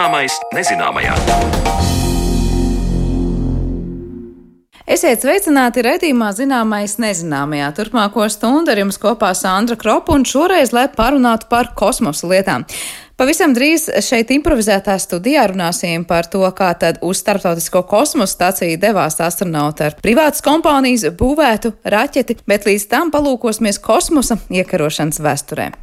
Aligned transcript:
Zināmais 0.00 0.32
nezināmajā. 0.56 1.12
Esiet 4.88 5.20
sveicināti 5.20 5.82
redzījumā 5.84 6.30
zināmais 6.38 6.94
nezināmajā. 7.04 7.66
Turpmāko 7.76 8.24
stundu 8.32 8.72
ar 8.72 8.80
jums 8.80 8.96
kopā 9.02 9.34
Sandra 9.36 9.76
Kropa 9.76 10.16
un 10.16 10.24
šoreiz, 10.24 10.72
lai 10.72 10.86
parunātu 10.88 11.50
par 11.52 11.74
kosmosa 11.76 12.30
lietām. 12.32 12.64
Pavisam 13.20 13.52
drīz 13.52 13.90
šeit 14.06 14.32
improvizētā 14.32 14.96
studijā 15.04 15.44
runāsim 15.52 16.08
par 16.08 16.32
to, 16.32 16.46
kā 16.56 16.72
tad 16.80 17.04
uz 17.04 17.20
starptautisko 17.20 17.84
kosmosa 17.92 18.38
stāciju 18.38 18.80
devās 18.80 19.20
astronauti 19.20 19.90
ar 19.90 20.00
privātas 20.00 20.40
kompānijas 20.48 21.10
būvētu 21.12 21.76
raķeti, 21.84 22.40
bet 22.48 22.64
līdz 22.64 22.88
tam 22.88 23.12
palūkosimies 23.12 23.84
kosmosa 23.84 24.40
iekarošanas 24.48 25.20
vēsturē. 25.20 25.74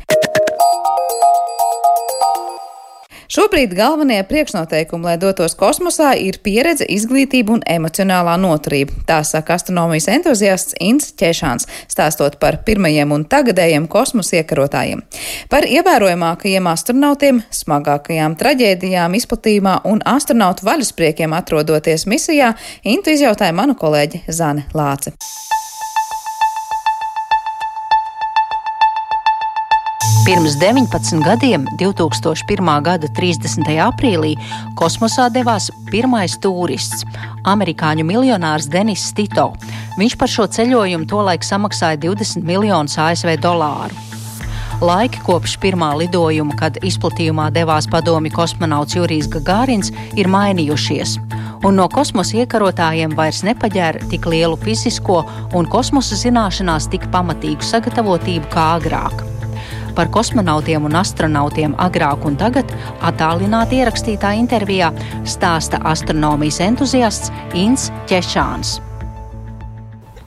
Šobrīd 3.28 3.74
galvenie 3.76 4.22
priekšnoteikumi, 4.24 5.04
lai 5.04 5.16
dotos 5.20 5.52
kosmosā, 5.60 6.14
ir 6.16 6.38
pieredze, 6.44 6.86
izglītība 6.88 7.58
un 7.58 7.64
emocionālā 7.68 8.38
noturība. 8.40 8.96
Tā 9.10 9.20
saka 9.28 9.58
astronomijas 9.58 10.08
entuziasts 10.14 10.78
Inns 10.80 11.12
Češāns, 11.20 11.68
stāstot 11.92 12.40
par 12.40 12.62
pirmajiem 12.68 13.12
un 13.12 13.26
tagadējiem 13.28 13.90
kosmosa 13.92 14.40
iekarotājiem. 14.40 15.04
Par 15.52 15.68
ievērojamākajiem 15.68 16.72
astronautiem, 16.72 17.44
smagākajām 17.52 18.40
traģēdijām, 18.40 19.20
izplatījumā 19.20 19.82
un 19.92 20.00
astronautu 20.08 20.70
vaļaspriekiem 20.70 21.36
atrodoties 21.36 22.08
misijā, 22.08 22.54
Intu 22.88 23.12
izjautāja 23.12 23.52
manu 23.52 23.76
kolēģi 23.76 24.24
Zane 24.32 24.70
Lāce. 24.78 25.18
Pirms 30.28 30.58
19 30.60 31.24
gadiem, 31.24 31.64
2001. 31.80 32.82
gada 32.84 33.08
30. 33.08 33.70
aprīlī, 33.80 34.34
kosmosā 34.76 35.30
devās 35.32 35.70
pirmais 35.88 36.34
turists- 36.44 37.06
amerikāņu 37.54 38.04
miljonārs 38.04 38.68
Denis 38.68 39.14
Tito. 39.16 39.54
Viņš 39.98 40.18
par 40.20 40.28
šo 40.28 40.44
ceļojumu 40.52 41.08
tolaik 41.08 41.48
samaksāja 41.48 41.98
20 41.98 42.44
miljonus 42.44 42.98
ASV 42.98 43.38
dolāru. 43.38 43.96
Laiki 44.82 45.24
kopš 45.24 45.58
pirmā 45.64 45.96
lidojuma, 45.96 46.58
kad 46.58 46.74
izplatījumā 46.84 47.50
devās 47.50 47.88
padomi 47.88 48.30
kosmonauts 48.30 48.96
Jurijs 48.96 49.30
Gagārins, 49.30 49.94
ir 50.14 50.28
mainījušies. 50.28 51.18
Un 51.64 51.76
no 51.76 51.88
kosmosa 51.88 52.44
iekarotājiem 52.44 53.16
vairs 53.16 53.44
nepaģēra 53.44 54.10
tik 54.10 54.26
lielu 54.26 54.58
fizisko 54.58 55.26
un 55.54 55.66
kosmosa 55.66 56.16
zināšanās 56.16 56.90
tik 56.90 57.08
pamatīgu 57.12 57.64
sagatavotību 57.64 58.52
kā 58.52 58.76
agrāk 58.76 59.37
par 59.98 60.12
kosmonautiem 60.14 60.86
un 60.86 60.96
astronautiem 61.00 61.74
agrāk 61.82 62.26
un 62.30 62.38
tagad 62.38 62.70
attālināti 63.02 63.82
ierakstītā 63.82 64.36
intervijā 64.38 64.92
stāsta 65.26 65.82
astronomijas 65.90 66.60
entuziasts 66.62 67.34
Inns 67.58 67.90
Češāns. 68.10 68.78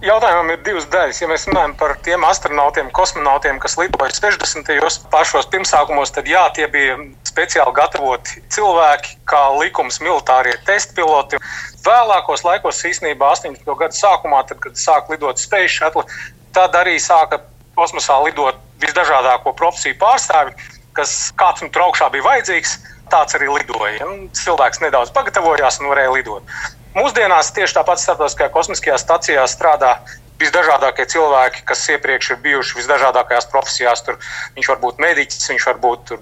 Jautājumam 0.01 0.49
ir 0.55 0.63
divas 0.65 0.87
daļas. 0.89 1.19
Ja 1.21 1.29
mēs 1.29 1.45
runājam 1.47 1.75
par 1.79 1.93
tiem 2.03 2.23
astronautiem, 2.25 2.89
kosmonautiem, 2.97 3.59
kas 3.61 3.77
lidoja 3.77 4.15
60. 4.17 4.65
gados, 4.81 4.97
pašos 5.13 5.47
pirmsākumos, 5.53 6.15
tad 6.17 6.27
jā, 6.27 6.41
tie 6.57 6.67
bija 6.73 6.97
speciāli 7.29 7.75
gatavoti 7.77 8.41
cilvēki, 8.51 9.19
kā 9.29 9.43
likums 9.61 10.01
militārie 10.01 10.57
testpiloti. 10.67 11.39
Vēlākos 11.85 12.47
laikos, 12.49 12.81
īstenībā 12.91 13.29
80. 13.37 13.69
gadu 13.85 14.01
sākumā, 14.01 14.41
tad, 14.49 14.65
kad 14.65 14.81
sāka 14.81 15.13
lidot 15.13 15.39
Space 15.39 15.77
Shuttle, 15.77 16.09
tad 16.57 16.81
arī 16.81 16.97
sāka 16.97 17.43
kosmosā 17.81 18.21
lidot 18.27 18.61
visdažādāko 18.85 19.55
profesiju 19.57 19.99
pārstāvi, 20.01 20.55
kas 20.97 21.33
kāds 21.41 21.65
tur 21.65 21.89
augšā 21.89 22.11
bija 22.13 22.29
vajadzīgs, 22.29 22.79
tāds 23.11 23.37
arī 23.39 23.51
lidoja. 23.51 24.07
Un 24.07 24.29
cilvēks 24.37 24.83
nedaudz 24.85 25.13
pagatavojās 25.17 25.81
un 25.81 25.91
varēja 25.91 26.15
lidot. 26.15 26.57
Mūsdienās 26.95 27.53
tieši 27.55 27.77
tāpat 27.79 28.03
starptautiskajā 28.03 28.51
kosmiskajā 28.55 28.97
stacijā 28.99 29.45
strādā 29.51 29.95
visdažādākie 30.41 31.05
cilvēki, 31.13 31.63
kas 31.69 31.85
iepriekš 31.95 32.33
ir 32.35 32.41
bijuši 32.45 32.79
visdažādākajās 32.81 33.47
profesijās. 33.53 34.03
Tur 34.07 34.19
viņš 34.57 34.71
var 34.73 34.81
būt 34.83 35.03
mediķis, 35.05 35.51
viņš 35.53 35.69
var 35.71 35.79
būt 35.85 36.15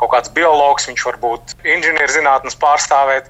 kaut 0.00 0.14
kāds 0.14 0.32
biologs, 0.36 0.88
viņš 0.90 1.04
var 1.10 1.20
būt 1.26 1.54
inženierzinātnes 1.76 2.58
pārstāvēt. 2.62 3.28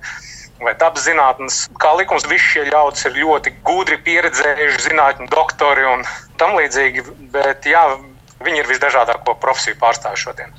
Vai 0.62 0.76
dabas 0.78 1.02
zinātnes, 1.08 1.64
kā 1.82 1.90
likums, 1.98 2.28
visi 2.30 2.44
šie 2.52 2.68
ļaudis 2.68 3.08
ir 3.08 3.16
ļoti 3.24 3.56
gudri, 3.66 3.98
pieredzējuši 4.06 4.84
zinātņu 4.84 5.26
doktori 5.32 5.82
un 5.90 6.04
tam 6.40 6.56
līdzīgi. 6.58 7.04
Bet 7.34 7.66
jā, 7.68 7.84
Viņi 8.44 8.60
ir 8.60 8.68
visdažādāko 8.68 9.36
profesiju 9.40 9.78
pārstāvji 9.80 10.26
šodien. 10.26 10.54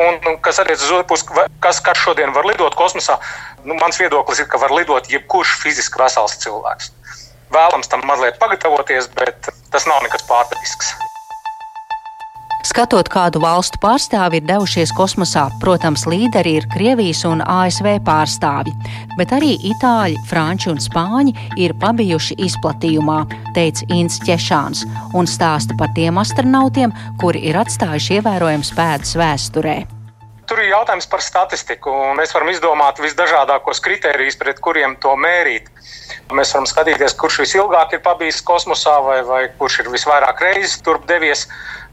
Un, 0.00 0.16
kas 0.44 0.60
attiecas 0.62 0.86
uz 0.86 0.94
otru 0.96 1.08
pusi, 1.12 1.26
kas, 1.64 1.80
kas 1.84 2.00
šodien 2.00 2.32
var 2.36 2.48
lidot 2.48 2.76
kosmosā, 2.78 3.18
nu, 3.64 3.76
mans 3.80 4.00
viedoklis 4.00 4.40
ir, 4.40 4.48
ka 4.50 4.60
var 4.60 4.72
lidot 4.74 5.10
jebkurš 5.12 5.58
fiziski 5.62 6.00
vesels 6.00 6.38
cilvēks. 6.44 6.92
Vēlams 7.52 7.90
tam 7.92 8.04
mazliet 8.08 8.40
pagatavoties, 8.40 9.10
bet 9.16 9.50
tas 9.72 9.88
nav 9.90 10.02
nekas 10.06 10.24
pārdavisks. 10.28 10.94
Skatot, 12.60 13.08
kādu 13.08 13.40
valstu 13.40 13.78
pārstāvi 13.80 14.36
ir 14.40 14.44
devušies 14.44 14.90
kosmosā, 14.92 15.46
protams, 15.62 16.04
līderi 16.10 16.58
ir 16.58 16.66
Krievijas 16.68 17.22
un 17.24 17.40
ASV 17.40 17.94
pārstāvji, 18.04 18.74
bet 19.16 19.32
arī 19.32 19.54
itāļi, 19.70 20.18
franči 20.28 20.68
un 20.68 20.80
spāņi 20.82 21.32
ir 21.62 21.72
pabijuši 21.80 22.36
izplatījumā, 22.44 23.22
teica 23.56 23.88
Inns 23.96 24.20
Češāns, 24.26 24.84
un 25.16 25.30
stāsta 25.30 25.78
par 25.80 25.94
tiem 25.96 26.20
astronautiem, 26.20 26.92
kuri 27.22 27.46
ir 27.48 27.56
atstājuši 27.62 28.20
ievērojams 28.20 28.74
pēdas 28.76 29.16
vēsturē. 29.16 29.78
Tur 30.50 30.60
ir 30.60 30.72
jautājums 30.72 31.06
par 31.06 31.22
statistiku. 31.22 31.92
Mēs 32.18 32.34
varam 32.34 32.48
izdomāt 32.50 32.98
visdažādākos 33.00 33.80
kritērijus, 33.84 34.36
pret 34.36 34.58
kuriem 34.60 34.96
to 35.00 35.14
mērīt. 35.16 35.70
Mēs 36.34 36.50
varam 36.56 36.66
skatīties, 36.66 37.14
kurš 37.16 37.44
visilgāk 37.44 37.94
ir 37.94 38.02
pabijis 38.02 38.42
kosmosā, 38.42 38.96
vai, 39.06 39.20
vai 39.28 39.44
kurš 39.60 39.84
ir 39.84 39.92
visvairāk 39.94 40.42
reizes 40.42 40.82
turp 40.82 41.06
devies 41.06 41.46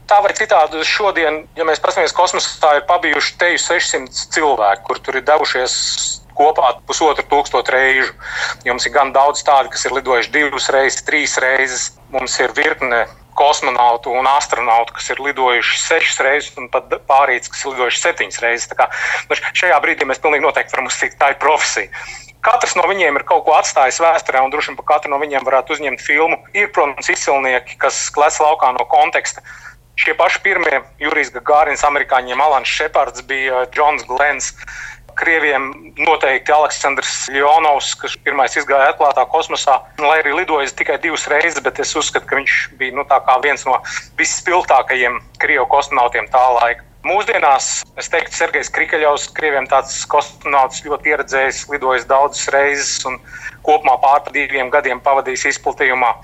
tā 0.08 0.20
vai 0.24 0.32
citādi 0.36 0.80
šodien, 0.86 1.42
ja 1.58 1.66
mēs 1.68 1.82
paskatāmies 1.84 2.16
kosmosā, 2.16 2.78
ir 2.78 2.88
pabijuši 2.88 3.36
teju 3.40 3.60
600 3.66 4.32
cilvēku, 4.34 4.86
kur 4.88 5.02
tur 5.04 5.20
ir 5.20 5.26
devušies 5.28 5.76
kopā 6.38 6.72
pusotru 6.86 7.26
tūkstošu 7.28 7.74
reižu. 7.74 8.12
Jums 8.66 8.86
ir 8.86 8.94
gan 8.94 9.12
daudz 9.14 9.42
tādu, 9.46 9.72
kas 9.74 9.84
ir 9.86 9.96
lidojuši 9.96 10.34
divas 10.34 10.68
reizes, 10.74 11.04
trīs 11.06 11.34
reizes. 11.42 11.88
Mums 12.14 12.38
ir 12.40 12.54
virkne 12.56 13.06
kosmonautu 13.38 14.10
un 14.18 14.26
astronautu, 14.26 14.94
kas 14.96 15.10
ir 15.12 15.20
lidojuši 15.22 15.82
sešas 15.82 16.22
reizes, 16.26 16.54
un 16.58 16.70
pat 16.72 16.90
pārīts, 17.10 17.50
kas 17.52 17.64
ir 17.64 17.74
lidojuši 17.74 18.00
septiņas 18.04 18.40
reizes. 18.42 18.70
Kā, 18.78 18.88
nu, 19.28 19.38
šajā 19.60 19.78
brīdī 19.84 20.08
mēs 20.08 20.22
pilnīgi 20.22 20.46
noteikti 20.46 20.74
varam 20.74 20.90
uzskatīt, 20.90 21.18
tā 21.20 21.34
ir 21.34 21.38
profesija. 21.42 21.92
Katrs 22.46 22.76
no 22.78 22.84
viņiem 22.86 23.18
ir 23.18 23.26
kaut 23.26 23.44
ko 23.46 23.56
atstājis 23.58 23.98
vēsturē, 24.02 24.40
un 24.44 24.52
droši 24.54 24.70
vien 24.70 24.78
par 24.78 24.86
katru 24.92 25.10
no 25.10 25.18
viņiem 25.18 25.46
varētu 25.46 25.74
uzņemt 25.74 26.02
filmu. 26.02 26.38
Ir, 26.54 26.70
protams, 26.74 27.10
izcilnieki, 27.10 27.78
kas 27.82 27.98
klēc 28.14 28.38
laukā 28.42 28.70
no 28.76 28.86
konteksta. 28.90 29.42
Šie 29.98 30.14
paši 30.14 30.38
pirmie 30.44 30.76
Jurijs 31.02 31.32
Gārins, 31.34 31.82
amerikāņiem 31.82 32.38
Alans 32.38 32.70
Šepards 32.70 33.24
bija 33.26 33.64
Džons 33.74 34.06
Glens. 34.06 34.52
Krieviem 35.18 35.72
noteikti 35.98 36.54
Aleksandrs 36.54 37.24
Ljonovs, 37.34 37.96
kas 37.98 38.14
pirmais 38.22 38.54
izgāja 38.54 38.92
atklātā 38.92 39.24
kosmosā, 39.32 39.80
lai 39.98 40.20
arī 40.20 40.36
lidojis 40.36 40.76
tikai 40.78 41.00
divas 41.02 41.26
reizes, 41.26 41.58
bet 41.64 41.80
es 41.82 41.96
uzskatu, 41.98 42.28
ka 42.30 42.38
viņš 42.38 42.58
bija 42.78 42.94
nu, 42.94 43.02
viens 43.42 43.66
no 43.66 43.80
visspilgtākajiem 44.20 45.18
krievu 45.42 45.66
kosmonautiem 45.74 46.30
tā 46.30 46.44
laika. 46.60 46.86
Mūsdienās 47.08 47.66
es 47.98 48.10
teiktu, 48.10 48.34
Sergejs 48.34 48.70
Krikeļovs, 48.74 49.28
krieviem 49.34 49.66
tāds 49.70 50.00
kosmonauts 50.10 50.84
ļoti 50.86 51.08
pieredzējis, 51.08 51.64
lidojis 51.70 52.06
daudzas 52.10 52.50
reizes 52.54 53.06
un 53.06 53.18
kopumā 53.66 53.94
pār 54.02 54.30
diviem 54.34 54.70
gadiem 54.70 55.02
pavadījis 55.02 55.48
izplatījumā. 55.52 56.14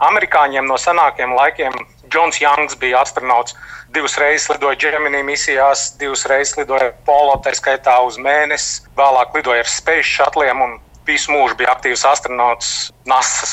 Amerikāņiem 0.00 0.68
no 0.68 0.78
senākiem 0.80 1.34
laikiem 1.36 1.74
Džons 2.10 2.40
Jangs 2.40 2.76
bija 2.80 3.02
astronauts. 3.04 3.56
Divas 3.94 4.16
reizes 4.18 4.48
lidoja 4.50 4.78
Gemini 4.80 5.22
misijās, 5.26 5.90
divas 6.00 6.24
reizes 6.30 6.56
lidoja 6.58 6.92
Polo, 7.06 7.36
tā 7.44 7.52
skaitā 7.56 7.98
uz 8.06 8.18
mēnesi. 8.18 8.86
Vēlāk 8.98 9.36
lidoja 9.36 9.64
ar 9.64 9.70
Space 9.70 10.08
Shuttle 10.08 10.48
un 10.52 10.78
visu 11.08 11.32
mūžu 11.32 11.56
bija 11.58 11.74
aktīvs 11.74 12.04
astronauts 12.06 12.90
NASA 13.08 13.48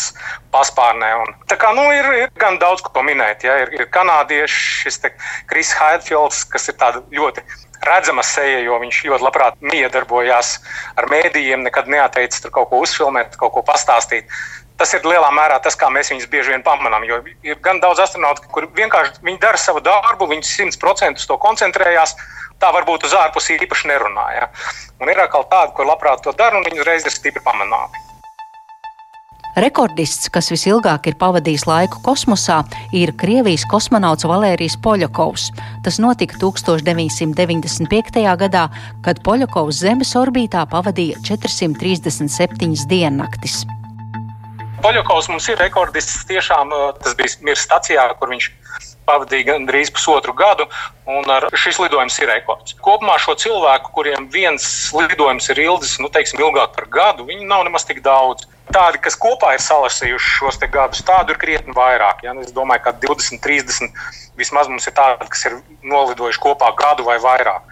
paspārnē. 0.54 1.14
Un, 1.24 1.36
tā 1.50 1.58
kā 1.60 1.72
nu, 1.76 1.86
ir, 1.96 2.10
ir 2.24 2.34
gan 2.40 2.60
daudz 2.62 2.84
ko 2.86 3.04
minēt. 3.06 3.46
Ja? 3.48 3.58
Ir, 3.64 3.74
ir 3.78 3.90
kanādieši, 3.94 4.60
šis 4.84 5.02
Kris 5.50 5.74
Haidfields, 5.78 6.44
kas 6.52 6.70
ir 6.72 7.02
ļoti 7.14 7.44
redzama 7.88 8.24
seja, 8.26 8.60
jo 8.66 8.78
viņš 8.82 9.04
ļoti 9.08 9.26
labprāt 9.26 9.60
miedarbojās 9.62 10.58
ar 10.98 11.08
mēdījiem, 11.12 11.66
nekad 11.68 11.90
neatteicis 11.92 12.44
tur 12.44 12.54
kaut 12.56 12.72
ko 12.72 12.82
uzfilmēt, 12.84 13.38
kaut 13.40 13.54
ko 13.56 13.64
pastāstīt 13.66 14.32
tas 14.78 14.94
ir 14.94 15.06
lielā 15.08 15.30
mērā 15.34 15.60
tas, 15.64 15.76
kā 15.76 15.90
mēs 15.94 16.12
viņus 16.14 16.30
bieži 16.32 16.54
vien 16.54 16.66
pamanām. 16.66 17.06
Jo 17.10 17.22
ir 17.46 17.62
gan 17.66 17.82
daudz 17.84 18.02
astronautu, 18.06 18.48
kur 18.54 18.70
vienkārši 18.78 19.38
dara 19.42 19.58
savu 19.62 19.82
darbu, 19.84 20.30
viņi 20.30 20.48
simt 20.48 20.80
procentus 20.82 21.28
to 21.30 21.38
koncentrējās. 21.42 22.16
Tā 22.58 22.72
varbūt 22.74 23.06
uz 23.06 23.14
ārpusi 23.14 23.60
īpaši 23.62 23.92
nerunāja. 23.92 24.50
Un 24.98 25.12
ir 25.14 25.20
atkal 25.22 25.46
tādi, 25.52 25.76
kur 25.78 25.86
labprāt 25.86 26.24
to 26.26 26.34
dara, 26.34 26.58
un 26.58 26.66
viņi 26.66 26.82
uzreiz 26.82 27.06
ir 27.06 27.14
stipri 27.14 27.44
pamanāmi. 27.46 28.08
Rekordists, 29.58 30.30
kas 30.30 30.52
visilgāk 30.54 31.08
ir 31.10 31.16
pavadījis 31.18 31.64
laiku 31.66 31.98
kosmosā, 32.06 32.60
ir 32.94 33.10
Krievijas 33.18 33.64
kosmonauts 33.70 34.28
Valērijas 34.30 34.76
Poļakovs. 34.86 35.48
Tas 35.86 35.98
notika 35.98 36.38
1995. 36.44 38.22
gadā, 38.44 38.68
kad 39.02 39.24
Poļakovs 39.26 39.82
Zemes 39.82 40.14
orbītā 40.20 40.62
pavadīja 40.70 41.18
437 41.26 42.86
diennaktis. 42.86 43.64
Poļakovs 44.84 45.30
mums 45.32 45.48
ir 45.50 45.58
rekordists. 45.62 46.26
Tiešām 46.30 46.74
tas 47.02 47.16
bija 47.18 47.40
Mirs 47.46 47.66
stacijā, 47.66 48.06
kur 48.20 48.30
viņš 48.34 48.50
pavadīja 49.08 49.54
gandrīz 49.54 49.90
pusotru 49.96 50.36
gadu, 50.38 50.68
un 51.10 51.32
šis 51.56 51.80
lidojums 51.80 52.18
ir 52.20 52.30
rekords. 52.30 52.76
Kopumā 52.84 53.16
šo 53.24 53.38
cilvēku, 53.40 53.94
kuriem 53.96 54.28
viens 54.34 54.68
lidojums 54.94 55.48
ir 55.54 55.64
ilgs, 55.64 55.96
nu, 56.04 56.12
teiksim, 56.14 56.44
ilgāk 56.44 56.76
par 56.76 56.90
gadu, 56.92 57.26
viņi 57.30 57.48
nav 57.48 57.64
nemaz 57.68 57.88
tik 57.88 58.04
daudz. 58.06 58.46
Tādi, 58.68 59.00
kas 59.00 59.16
kopā 59.16 59.54
ir 59.56 59.64
salasījuši 59.64 60.32
šos 60.42 60.60
gadus, 60.74 61.00
tādu 61.08 61.32
ir 61.32 61.40
krietni 61.40 61.76
vairāk. 61.76 62.26
Ja? 62.28 62.34
Nu, 62.36 62.44
es 62.44 62.52
domāju, 62.52 62.84
ka 62.84 62.92
20, 63.00 63.40
30 63.40 63.96
vismaz 64.38 64.68
mums 64.68 64.86
ir 64.90 64.94
tādi, 64.98 65.30
kas 65.32 65.46
ir 65.48 65.56
nolidojuši 65.88 66.44
kopā 66.44 66.74
gadu 66.76 67.08
vai 67.08 67.16
vairāk. 67.24 67.64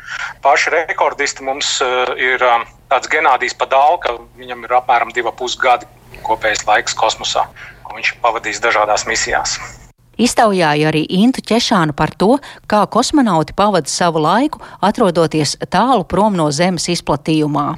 Paši 0.42 0.72
rekordisti 0.72 1.44
mums 1.44 1.82
ir 2.16 2.48
tāds 2.88 3.12
Genādijs 3.12 3.58
Padalka, 3.60 4.16
viņam 4.40 4.64
ir 4.64 4.78
apmēram 4.80 5.12
2,5 5.12 5.60
gadi 5.60 5.92
kopējais 6.24 6.66
laiks 6.68 6.96
kosmosā, 6.98 7.48
ko 7.84 7.98
viņš 7.98 8.14
pavadīs 8.24 8.62
dažādās 8.64 9.08
misijās. 9.10 9.58
Iztaujāju 10.16 10.88
arī 10.88 11.04
Intu 11.12 11.44
Češānu 11.44 11.96
par 11.96 12.14
to, 12.16 12.38
kā 12.72 12.86
kosmonauti 12.88 13.56
pavada 13.56 13.92
savu 13.92 14.22
laiku, 14.24 14.62
atrodoties 14.80 15.58
tālu 15.68 16.06
prom 16.08 16.38
no 16.40 16.48
Zemes 16.56 16.88
izplatījumā. 16.94 17.74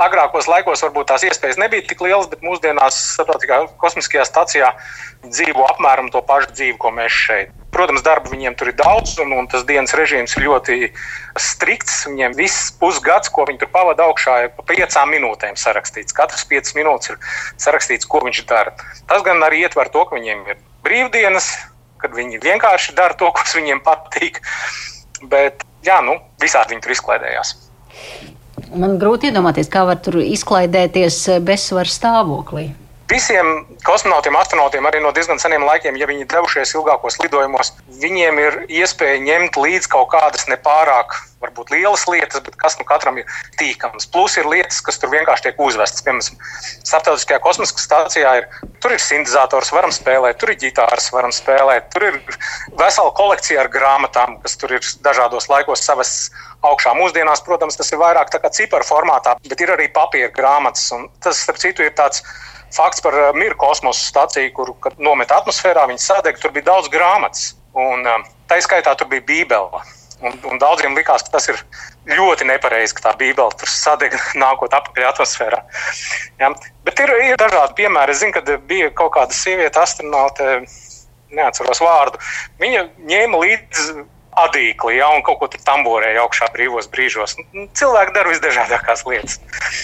Agrākos 0.00 0.48
laikos 0.48 0.80
varbūt 0.86 1.10
tās 1.12 1.24
iespējas 1.28 1.60
nebija 1.60 1.84
tik 1.84 2.00
lielas, 2.00 2.30
bet 2.32 2.40
mūsdienās 2.40 2.96
starptautiskajā 3.12 3.66
kosmiskajā 3.82 4.24
stacijā 4.24 4.70
dzīvo 5.26 5.68
apmēram 5.68 6.08
to 6.14 6.24
pašu 6.24 6.54
dzīvi, 6.56 6.78
ko 6.80 6.94
mēs 6.96 7.18
šeit. 7.26 7.52
Protams, 7.82 8.04
darba 8.06 8.30
viņiem 8.30 8.54
tur 8.54 8.68
ir 8.70 8.76
daudz, 8.78 9.16
un, 9.18 9.32
un 9.34 9.48
tas 9.50 9.64
dienas 9.66 9.90
režīms 9.98 10.36
ir 10.36 10.44
ļoti 10.46 10.76
strikts. 11.34 12.04
Viņiem 12.06 12.36
viss 12.38 12.68
pusgads, 12.78 13.26
ko 13.34 13.42
viņi 13.48 13.58
tur 13.58 13.72
pavada 13.72 14.04
augšā, 14.06 14.36
ir 14.44 14.52
pa 14.54 14.62
piecām 14.68 15.10
minūtēm 15.10 15.58
sarakstīts. 15.58 16.14
Katras 16.14 16.44
piecas 16.46 16.76
minūtes 16.78 17.10
ir 17.10 17.18
sarakstīts, 17.58 18.06
ko 18.06 18.20
viņš 18.22 18.44
dara. 18.46 18.76
Tas 19.10 19.24
gan 19.26 19.42
arī 19.42 19.64
ietver 19.64 19.90
to, 19.90 20.04
ka 20.06 20.14
viņiem 20.14 20.44
ir 20.52 20.60
brīvdienas, 20.86 21.48
kad 21.98 22.14
viņi 22.14 22.38
vienkārši 22.44 22.94
dara 22.94 23.18
to, 23.18 23.32
kas 23.34 23.56
viņiem 23.58 23.82
patīk. 23.82 24.38
Bet, 25.26 25.66
jā, 25.82 25.98
nu, 26.06 26.20
visādi 26.38 26.76
viņi 26.76 26.86
tur 26.86 26.94
izklaidējās. 26.94 27.56
Man 28.78 28.94
grūti 29.02 29.32
iedomāties, 29.32 29.66
kā 29.74 29.82
var 29.90 29.98
tur 30.06 30.20
izklaidēties 30.22 31.18
bezsvaru 31.42 31.90
stāvoklī. 31.98 32.68
Visiem 33.12 33.66
kosmonautiem, 33.84 34.36
astronautiem 34.40 34.86
arī 34.88 35.02
no 35.04 35.10
diezgan 35.12 35.40
seniem 35.42 35.66
laikiem, 35.68 35.98
ja 36.00 36.06
viņi 36.08 36.24
devušies 36.32 36.70
ilgākos 36.78 37.18
lidojumos, 37.20 37.74
viņiem 38.00 38.38
ir 38.40 38.54
iespēja 38.72 39.18
ņemt 39.20 39.58
līdzi 39.60 39.90
kaut 39.92 40.08
kādas 40.14 40.46
nepārāk, 40.48 41.18
varbūt 41.42 41.74
lielas 41.74 42.06
lietas, 42.08 42.40
bet 42.46 42.56
kas 42.56 42.78
nu 42.78 42.86
katram 42.88 43.18
ir 43.20 43.34
tīkams. 43.60 44.06
Plus 44.14 44.38
ir 44.40 44.48
lietas, 44.48 44.78
kas 44.86 44.96
tur 45.02 45.12
vienkārši 45.12 45.44
tiek 45.48 45.60
uzvestas. 45.60 46.00
Piemēram, 46.06 46.38
Startautiskajā 46.88 47.40
kosmiskajā 47.44 47.84
stācijā 47.84 48.32
ir, 48.40 48.46
tur 48.80 48.94
ir 48.96 49.04
sintēzators, 49.04 49.74
varam 49.76 49.92
spēlēt, 49.92 50.38
tur 50.40 50.54
ir 50.54 50.60
ģitāras, 50.62 51.10
varam 51.12 51.34
spēlēt, 51.36 51.90
tur 51.92 52.06
ir 52.08 52.16
vesela 52.80 53.12
kolekcija 53.18 53.60
ar 53.66 53.68
grāmatām, 53.74 54.38
kas 54.46 54.56
tur 54.62 54.72
ir 54.78 54.88
dažādos 55.04 55.50
laikos 55.52 55.84
savas 55.84 56.14
augšā. 56.64 56.94
Mūsdienās, 56.96 57.44
protams, 57.44 57.76
tas 57.76 57.92
ir 57.92 58.00
vairāk 58.00 58.32
tā 58.32 58.40
kā 58.40 58.52
ciparu 58.56 58.88
formātā, 58.88 59.36
bet 59.52 59.60
ir 59.60 59.74
arī 59.76 59.90
papīra 59.92 60.32
grāmatas. 60.32 60.88
Tas, 61.20 61.44
starp 61.44 61.60
citu, 61.60 61.84
ir 61.84 61.92
tāds 61.98 62.24
fakts 62.76 63.02
par 63.04 63.16
uh, 63.16 63.30
Miru 63.36 63.56
kosmosa 63.60 64.04
staciju, 64.04 64.52
kur 64.56 64.94
nomet 64.98 65.32
atmosfērā, 65.34 65.86
viņi 65.90 66.04
sadeg, 66.04 66.38
tur 66.40 66.54
bija 66.54 66.70
daudz 66.72 66.90
grāmatas. 66.92 67.52
Un 67.72 68.06
uh, 68.08 68.22
tā 68.50 68.60
izskaitā 68.60 68.94
tur 68.98 69.10
bija 69.12 69.24
Bībele. 69.28 69.82
Un, 70.22 70.36
un 70.46 70.60
daudziem 70.62 70.94
likās, 70.94 71.24
ka 71.26 71.34
tas 71.34 71.48
ir 71.50 71.58
ļoti 72.06 72.46
nepareizi, 72.46 72.94
ka 72.94 73.08
tā 73.08 73.14
Bībele 73.18 73.58
tur 73.58 73.70
sadeg, 73.70 74.14
nākot 74.44 74.74
atpakaļ 74.78 75.08
atmosfērā. 75.10 75.62
Ja? 76.42 76.52
Bet 76.86 77.02
ir, 77.02 77.14
ir 77.32 77.40
dažādi 77.40 77.78
piemēri. 77.82 78.14
Es 78.14 78.22
zinu, 78.22 78.36
ka 78.36 78.58
bija 78.70 78.90
kaut 78.98 79.14
kāda 79.16 79.36
sieviete, 79.36 79.82
astronaute, 79.82 80.62
neatceros 81.32 81.80
vārdu. 81.82 82.20
Viņa 82.62 82.86
ņēma 83.08 83.40
līdzi 83.42 84.04
adīkli, 84.40 84.96
ja, 84.96 85.10
un 85.12 85.22
kaut 85.26 85.40
ko 85.42 85.48
tur 85.52 85.60
tamborēja 85.66 86.22
augšā 86.24 86.48
brīvos 86.54 86.88
brīžos. 86.92 87.36
Nu, 87.52 87.66
cilvēki 87.76 88.14
dara 88.16 88.32
visdažādākās 88.32 89.04
lietas. 89.08 89.38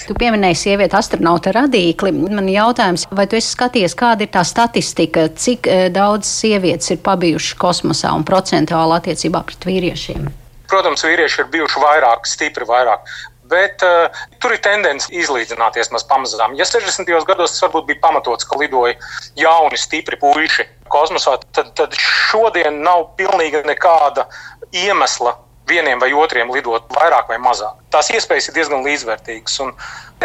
Tu 0.08 0.16
pieminēji 0.18 0.60
sievieti 0.62 0.96
astronauta 0.98 1.52
radīkli. 1.56 2.12
Man 2.32 2.48
jautājums, 2.52 3.06
vai 3.12 3.28
tu 3.28 3.38
esi 3.38 3.52
skatījies, 3.52 3.96
kāda 3.98 4.24
ir 4.24 4.32
tā 4.34 4.44
statistika, 4.48 5.28
cik 5.28 5.68
eh, 5.68 5.86
daudz 5.92 6.28
sievietes 6.30 6.94
ir 6.94 7.02
pabijušas 7.04 7.58
kosmosā 7.60 8.12
un 8.16 8.26
procentuāli 8.28 8.98
attiecībā 8.98 9.44
pret 9.48 9.68
vīriešiem? 9.68 10.28
Protams, 10.68 11.00
vīrieši 11.04 11.44
ir 11.44 11.52
bijuši 11.52 11.80
vairāk, 11.80 12.28
stipri 12.28 12.66
vairāk. 12.68 13.08
Bet 13.48 13.84
uh, 13.86 14.12
tur 14.42 14.54
ir 14.54 14.62
tendence 14.64 15.08
izlīdzināties 15.14 15.92
maz 15.94 16.04
pamazām. 16.08 16.56
Ja 16.58 16.66
60. 16.68 17.08
gados 17.28 17.54
tas 17.54 17.64
varbūt 17.66 17.88
bija 17.90 18.02
pamatots, 18.02 18.46
ka 18.48 18.58
lidoja 18.60 18.96
jauni, 19.38 19.80
stipri 19.80 20.18
puiši 20.20 20.68
kosmosā, 20.92 21.38
tad, 21.56 21.72
tad 21.78 21.96
šodien 21.98 22.82
nav 22.84 23.10
pilnīgi 23.18 23.64
nekāda 23.68 24.28
iemesla 24.72 25.36
vieniem 25.68 26.00
vai 26.00 26.12
otriem 26.16 26.50
lidot 26.52 26.88
vairāk 26.96 27.28
vai 27.28 27.38
mazāk. 27.42 27.76
Tās 27.88 28.10
iespējas 28.12 28.50
ir 28.50 28.56
diezgan 28.58 28.84
līdzvērtīgas. 28.84 29.60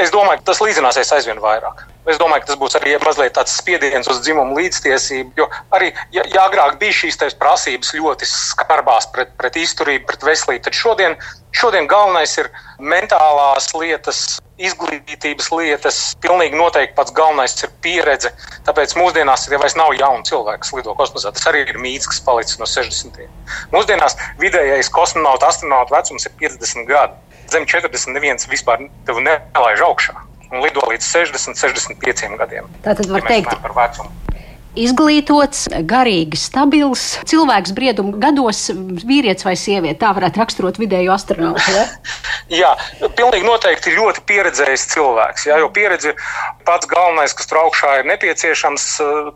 Es 0.04 0.12
domāju, 0.12 0.42
ka 0.42 0.50
tas 0.51 0.60
līdzināsies 0.60 1.12
aizvien 1.15 1.39
vairāk. 1.39 1.86
Es 2.10 2.18
domāju, 2.19 2.44
ka 2.44 2.50
tas 2.50 2.60
būs 2.60 2.75
arī 2.75 2.98
mazliet 3.00 3.36
tāds 3.38 3.54
spiediens 3.56 4.10
uz 4.12 4.19
dzimumu 4.25 4.57
līdztiesību. 4.57 5.31
Jo 5.39 5.48
arī, 5.71 5.94
ja, 6.12 6.25
ja 6.33 6.44
agrāk 6.50 6.75
bija 6.81 6.98
šīs 6.98 7.21
prasības 7.39 7.94
ļoti 7.95 8.27
skarbās 8.27 9.07
pret, 9.15 9.31
pret 9.39 9.56
izturību, 9.62 10.04
pret 10.10 10.25
veselību, 10.27 10.63
tad 10.65 10.75
šodien, 10.75 11.15
šodien 11.56 11.88
galvenais 11.88 12.36
ir 12.42 12.50
mentālās 12.83 13.69
lietas, 13.77 14.25
izglītības 14.59 15.48
lietas. 15.56 16.00
Pilnīgi 16.25 16.59
noteikti 16.59 16.98
pats 16.98 17.16
galvenais 17.16 17.56
ir 17.63 17.71
pieredze. 17.86 18.33
Tāpēc 18.68 18.98
mūsdienās 19.00 19.48
jau 19.48 19.62
nav 19.80 19.95
jaunu 19.95 20.27
cilvēku, 20.27 20.66
kas 20.66 20.74
lido 20.75 20.98
kosmosā. 21.00 21.31
Tas 21.31 21.48
arī 21.48 21.63
ir 21.69 21.80
mīts, 21.80 22.09
kas 22.12 22.19
palicis 22.27 22.59
no 22.59 22.68
60. 22.68 23.24
Mūsdienās 23.71 24.19
vidējais 24.44 24.92
kosmonauta, 24.92 25.48
astronauta 25.54 25.95
vecums 25.95 26.27
ir 26.27 26.36
50 26.44 26.92
gadi. 26.92 27.32
Zem 27.54 27.68
40 27.70 28.16
neviens 28.16 28.50
vispār 28.50 28.88
nelaiž 29.08 29.86
augšā 29.86 30.18
un 30.54 30.62
lido 30.62 30.84
līdz 30.90 31.06
60, 31.06 31.58
65 31.58 32.38
gadiem. 32.38 32.70
Tā 32.86 32.94
tad 32.98 33.10
var 33.10 33.24
ja 33.26 33.31
teikt, 33.31 33.57
par 33.64 33.74
vecumu. 33.78 34.12
Izglītots, 34.74 35.68
garīgi 35.86 36.38
stabils, 36.42 37.02
cilvēks 37.30 37.76
brieduma 37.78 38.18
gados, 38.18 38.72
vīrietis 39.06 39.45
vai 39.45 39.54
sieviete. 39.60 40.00
Tā 40.02 40.10
varētu 40.18 40.42
raksturot 40.42 40.80
vidēju 40.81 41.14
astronautu. 41.14 41.62
Ja? 41.76 41.83
jā, 42.64 42.72
pilnīgi 43.04 43.45
noteikti 43.45 43.94
ļoti 43.94 44.24
pieredzējis 44.30 44.88
cilvēks. 44.95 45.45
Jā, 45.52 45.60
jo 45.62 45.69
pieredze 45.74 46.16
pats 46.66 46.90
galvenais, 46.90 47.38
kas 47.38 47.52
tur 47.52 47.62
augšā 47.68 48.00
ir 48.02 48.10
nepieciešams, 48.16 48.88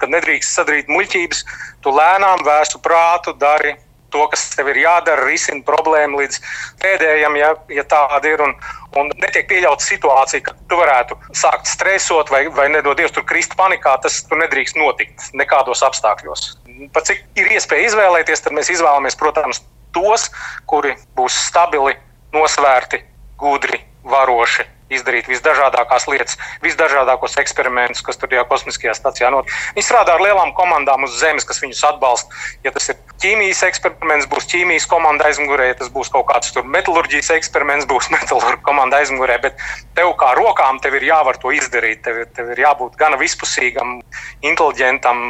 kad 0.02 0.16
nedrīkst 0.16 0.58
sadarīt 0.58 0.90
muļķības, 0.90 1.44
tu 1.86 1.94
lēnām 1.94 2.42
vēstu 2.48 2.82
prātu 2.82 3.38
dari 3.38 3.78
to, 4.14 4.26
kas 4.32 4.44
tev 4.56 4.70
ir 4.72 4.82
jādara, 4.82 5.26
risina 5.28 5.64
problēmu 5.68 6.22
līdz 6.22 6.40
pēdējiem, 6.84 7.38
ja, 7.40 7.54
ja 7.74 7.86
tāda 7.90 8.32
ir. 8.32 8.44
Un, 8.44 8.54
un 9.00 9.12
netiek 9.22 9.48
pieļauta 9.50 9.84
situācija, 9.84 10.46
ka 10.46 10.56
tu 10.70 10.80
varētu 10.80 11.18
sākt 11.36 11.70
stresot 11.70 12.32
vai, 12.34 12.46
vai 12.54 12.70
nedodies 12.74 13.14
tur 13.16 13.26
krist 13.28 13.58
panikā. 13.60 13.98
Tas 14.04 14.22
nedrīkst 14.32 14.80
notikt 14.80 15.28
nekādos 15.38 15.84
apstākļos. 15.88 16.48
Pat 16.96 17.10
cik 17.10 17.26
ir 17.40 17.52
iespēja 17.58 17.92
izvēlēties, 17.92 18.46
tad 18.46 18.56
mēs 18.58 18.72
izvēlamies, 18.78 19.20
protams, 19.20 19.64
tos, 19.96 20.30
kuri 20.70 20.96
būs 21.18 21.38
stabili, 21.50 21.98
nosvērti, 22.36 23.04
gudri, 23.40 23.82
varoši 24.08 24.77
izdarīt 24.94 25.28
visdažādākās 25.30 26.08
lietas, 26.08 26.38
visdažādākos 26.64 27.38
eksperimentus, 27.42 28.04
kas 28.06 28.20
tur 28.20 28.32
tajā 28.32 28.46
kosmiskajā 28.48 28.96
stācijā 28.98 29.32
notiek. 29.34 29.54
Viņi 29.76 29.86
strādā 29.88 30.16
ar 30.16 30.24
lielām 30.24 30.54
komandām 30.58 31.06
uz 31.08 31.18
Zemes, 31.20 31.48
kas 31.48 31.62
viņus 31.64 31.84
atbalsta. 31.90 32.42
Ja 32.66 32.72
tas 32.76 32.88
ir 32.92 33.00
ķīmijas 33.24 33.64
eksperiments, 33.68 34.30
būs 34.32 34.48
ķīmijas 34.52 34.88
komanda 34.90 35.28
aizmugurē, 35.30 35.72
ja 35.72 35.80
tas 35.82 35.92
būs 35.94 36.12
kaut 36.14 36.30
kāds 36.32 36.56
metālurģijas 36.64 37.34
eksperiments, 37.38 37.90
būs 37.90 38.12
metālurģija 38.16 38.64
komanda 38.66 39.02
aizmugurē. 39.02 39.40
Bet 39.44 39.60
tev 39.98 40.14
kā 40.20 40.34
rokām 40.40 40.82
tev 40.84 41.00
ir 41.00 41.10
jāvar 41.10 41.40
to 41.42 41.52
izdarīt. 41.56 42.04
Tev, 42.08 42.24
tev 42.36 42.54
ir 42.54 42.64
jābūt 42.64 42.96
gan 43.00 43.18
vispusīgam, 43.20 44.00
inteliģentam, 44.46 45.22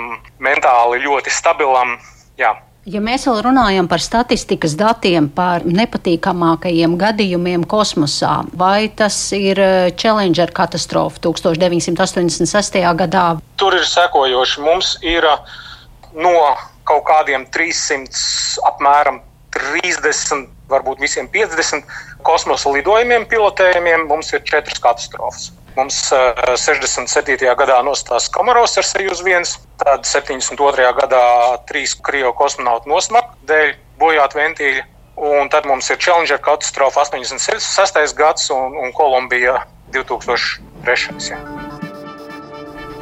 mentāli 0.43 1.01
ļoti 1.07 1.33
stabilam. 1.33 1.97
Jā. 2.37 2.53
Ja 2.87 3.01
mēs 3.03 3.25
vēl 3.27 3.41
runājam 3.43 3.87
par 3.91 3.99
statistikas 3.99 4.77
datiem 4.79 5.25
par 5.35 5.65
nepatīkamākajiem 5.67 6.93
gadījumiem 6.95 7.65
kosmosā, 7.67 8.45
vai 8.55 8.87
tas 8.87 9.17
ir 9.35 9.59
eh, 9.59 9.89
Challenger 9.99 10.53
katastrofa 10.55 11.19
1986. 11.25 12.79
gadā? 13.01 13.25
Tur 13.59 13.75
ir 13.75 13.83
sekojoši. 13.83 14.63
Mums 14.63 14.93
ir 15.03 15.27
eh, 15.27 15.57
no 16.15 16.31
kaut 16.87 17.03
kādiem 17.09 17.43
300, 17.51 18.23
apmēram 18.71 19.19
30 19.51 20.47
varbūt 20.69 21.01
visiem 21.03 21.29
50 21.31 21.85
kosmosa 22.27 22.71
lidojumiem, 22.73 23.27
pilotējumiem, 23.29 24.07
mums 24.09 24.33
ir 24.33 24.43
četras 24.47 24.81
katastrofas. 24.83 25.51
Mums 25.77 25.99
67. 26.57 27.37
gadā 27.59 27.77
nostājās 27.85 28.31
Komoros 28.33 28.79
ar 28.81 28.85
Sejus 28.87 29.21
1, 29.21 29.45
tad 29.83 30.09
72. 30.09 30.89
gadā 30.97 31.23
trīs 31.69 31.93
krievu 32.01 32.33
kosmonauti 32.39 32.89
nosmaka 32.89 33.37
dēļ 33.49 33.75
bojāt 34.01 34.37
ventīļa. 34.37 34.85
Un 35.17 35.49
tad 35.49 35.65
mums 35.69 35.89
ir 35.89 36.01
Challenger 36.01 36.41
katastrofa 36.41 37.05
86. 37.05 38.13
gads 38.17 38.51
un, 38.53 38.77
un 38.77 38.93
Kolumbija 38.93 39.63
2003. 39.93 41.17
Jā. 41.31 41.76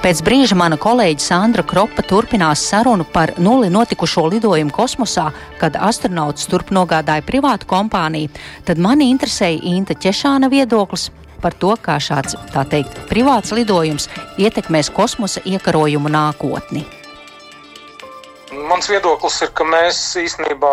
Pēc 0.06 0.20
brīža 0.22 0.54
mana 0.54 0.78
kolēģe 0.78 1.24
Sandra 1.24 1.64
Kropa 1.66 2.04
turpinās 2.06 2.62
sarunu 2.70 3.08
par 3.10 3.32
nulli 3.42 3.72
notikušo 3.74 4.28
lidojumu 4.36 4.70
kosmosā, 4.70 5.32
kad 5.58 5.80
astronauts 5.82 6.46
turp 6.52 6.70
nogādāja 6.78 7.24
privātu 7.26 7.66
kompāniju. 7.72 8.30
Tad 8.68 8.78
mani 8.86 9.08
interesēja 9.10 9.64
Inta 9.72 9.96
Češāna 9.98 10.52
viedoklis 10.54 11.08
par 11.42 11.58
to, 11.58 11.74
kā 11.82 11.96
šāds, 11.98 12.38
tā 12.54 12.68
teikt, 12.70 13.00
privāts 13.10 13.56
lidojums 13.58 14.06
ietekmēs 14.38 14.94
kosmosa 14.94 15.42
iekarojumu 15.42 16.14
nākotni. 16.14 16.86
Mans 18.56 18.88
viedoklis 18.88 19.42
ir, 19.44 19.50
ka 19.58 19.66
mēs 19.68 19.98
īstenībā 20.20 20.72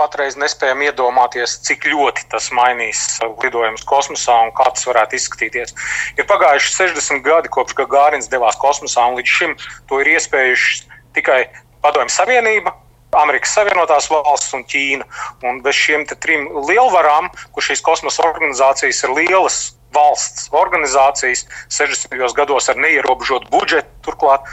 patreiz 0.00 0.36
nespējam 0.40 0.80
iedomāties, 0.86 1.58
cik 1.66 1.84
ļoti 1.90 2.24
tas 2.32 2.48
mainīs 2.56 3.02
lidojumus 3.42 3.84
kosmosā 3.88 4.38
un 4.46 4.52
kā 4.56 4.70
tas 4.72 4.86
varētu 4.88 5.18
izskatīties. 5.18 5.74
Ir 6.16 6.28
pagājuši 6.30 6.72
60 6.78 7.24
gadi, 7.26 7.52
kopš 7.52 7.76
Gagārins 7.82 8.30
devās 8.32 8.56
kosmosā, 8.62 9.04
un 9.10 9.20
līdz 9.20 9.34
šim 9.36 9.56
to 9.90 10.00
ir 10.00 10.14
iespējuši 10.14 10.88
tikai 11.18 11.42
Padomju 11.84 12.14
Savienība, 12.16 12.72
Amerikas 13.20 13.52
Savienotās 13.58 14.08
valstis 14.08 14.56
un 14.56 14.64
Ķīna. 14.64 15.08
Un 15.44 15.60
bez 15.64 15.76
šiem 15.76 16.06
trim 16.14 16.48
lielvarām, 16.64 17.28
kur 17.52 17.66
šīs 17.66 17.84
kosmosa 17.84 18.24
organizācijas 18.24 19.04
ir 19.04 19.16
lielas 19.18 19.58
valsts 19.92 20.48
organizācijas 20.56 21.44
60. 21.68 22.16
gados 22.38 22.70
ar 22.72 22.80
neierobežotu 22.80 23.52
budžetu. 23.52 23.91
Turklāt 24.02 24.48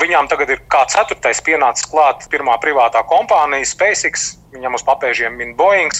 viņām 0.00 0.28
tagad 0.30 0.54
ir 0.54 0.62
kā 0.70 0.84
ceturtais 0.92 1.42
pienācis 1.44 1.88
klāt 1.90 2.24
pirmā 2.32 2.56
privātā 2.62 3.04
kompānija 3.08 3.66
SpaceX, 3.68 4.34
viņam 4.54 4.76
uz 4.78 4.84
papēžiem 4.86 5.34
min 5.38 5.54
Boeing. 5.58 5.92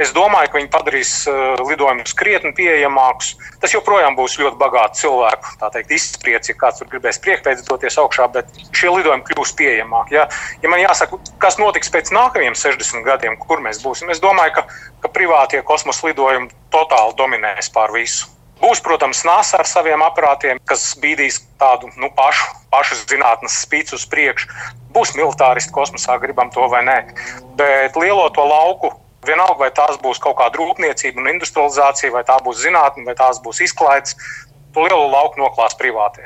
Es 0.00 0.10
domāju, 0.14 0.50
ka 0.50 0.58
viņi 0.58 0.70
padarīs 0.72 1.12
uh, 1.30 1.54
lidojumus 1.62 2.16
krietni 2.18 2.50
pieejamākus. 2.56 3.34
Tas 3.62 3.74
joprojām 3.76 4.16
būs 4.18 4.36
ļoti 4.40 4.58
bagāts 4.58 5.04
cilvēku 5.04 5.54
teikt, 5.62 5.94
izspriedzi, 5.94 6.50
ja 6.52 6.58
kāds 6.58 6.82
tur 6.82 6.90
gribēs 6.90 7.20
priekšpēc 7.22 7.62
doties 7.68 7.98
augšā, 8.02 8.26
bet 8.34 8.50
šie 8.74 8.90
lidojumi 8.90 9.26
kļūs 9.30 9.54
pieejamāki. 9.60 10.18
Ja? 10.18 10.26
ja 10.62 10.72
man 10.72 10.82
jāsaka, 10.82 11.20
kas 11.42 11.60
notiks 11.62 11.92
pēc 11.94 12.10
nākamajiem 12.14 12.58
60 12.58 13.06
gadiem, 13.06 13.38
kur 13.38 13.62
mēs 13.64 13.82
būsim, 13.86 14.10
es 14.10 14.22
domāju, 14.22 14.58
ka, 14.58 14.66
ka 15.06 15.14
privātie 15.14 15.62
kosmosa 15.62 16.10
lidojumi 16.10 16.50
totāli 16.74 17.18
dominēs 17.20 17.70
pār 17.74 17.94
visu. 17.94 18.33
Būs, 18.64 18.80
protams, 18.80 19.20
NASA 19.28 19.58
ar 19.60 19.68
saviem 19.68 20.00
aparātiem, 20.06 20.60
kas 20.64 20.94
bīdīs 21.00 21.42
tādu 21.60 21.90
nu, 22.00 22.08
pašu, 22.16 22.46
pašu 22.72 22.96
zinātnes 23.02 23.58
spīdus 23.60 23.98
uz 23.98 24.06
priekšu. 24.08 24.48
Būs 24.94 25.12
militāristi 25.18 25.74
kosmosā, 25.74 26.16
gribam 26.22 26.48
to 26.54 26.64
vai 26.72 26.80
nē. 26.86 26.96
Bet 27.58 27.98
lielo 28.00 28.30
to 28.32 28.46
lauku, 28.48 28.94
vienalga 29.28 29.58
vai 29.66 29.68
tās 29.76 29.98
būs 30.00 30.22
kaut 30.22 30.38
kāda 30.40 30.56
rūpniecība 30.60 31.20
un 31.20 31.28
industrializācija, 31.34 32.14
vai 32.14 32.24
tā 32.24 32.38
būs 32.46 32.62
zinātne, 32.64 33.04
vai 33.04 33.16
tās 33.18 33.42
būs 33.44 33.60
izklaides, 33.66 34.16
to 34.72 34.86
lielo 34.86 35.10
lauku 35.12 35.42
noklās 35.42 35.76
privātie. 35.76 36.24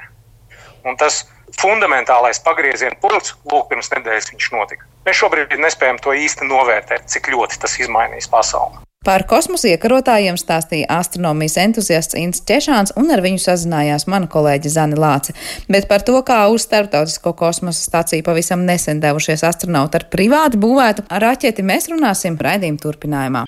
Un 0.86 0.94
tas 1.00 1.24
fundamentālais 1.60 2.42
pagrieziena 2.44 2.98
punkts, 3.00 3.36
lūk, 3.48 3.68
pirms 3.70 3.92
nedēļas 3.94 4.32
viņš 4.32 4.50
notika. 4.56 4.84
Mēs 5.06 5.22
šobrīd 5.22 5.56
nespējam 5.56 6.02
to 6.02 6.12
īsti 6.12 6.50
novērtēt, 6.50 7.08
cik 7.08 7.32
ļoti 7.32 7.62
tas 7.62 7.78
izmainīs 7.80 8.28
pasauli. 8.30 8.84
Par 9.06 9.22
kosmosa 9.30 9.70
iekarotājiem 9.70 10.36
stāstīja 10.36 10.88
astronomijas 10.98 11.54
entuziasts 11.62 12.16
Inns 12.18 12.42
Češāns, 12.44 12.92
un 12.98 13.12
ar 13.14 13.22
viņu 13.24 13.38
sazinājās 13.40 14.08
mana 14.10 14.26
kolēģe 14.28 14.72
Zani 14.74 14.98
Lāce. 14.98 15.32
Bet 15.70 15.86
par 15.88 16.02
to, 16.04 16.18
kā 16.26 16.42
uz 16.50 16.66
starptautisko 16.66 17.32
kosmosa 17.38 17.80
stāciju 17.86 18.26
pavisam 18.26 18.66
nesen 18.68 19.00
devušies 19.00 19.46
astronauti 19.48 20.02
ar 20.02 20.08
privāti 20.12 20.60
būvētu 20.60 21.06
raķeti, 21.24 21.64
mēs 21.64 21.88
runāsim 21.94 22.36
raidījuma 22.42 22.84
turpinājumā. 22.84 23.46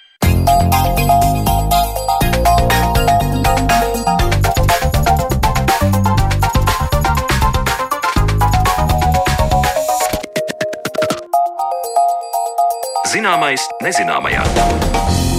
Zināmais 13.11 13.65
nezināmajā. 13.83 15.30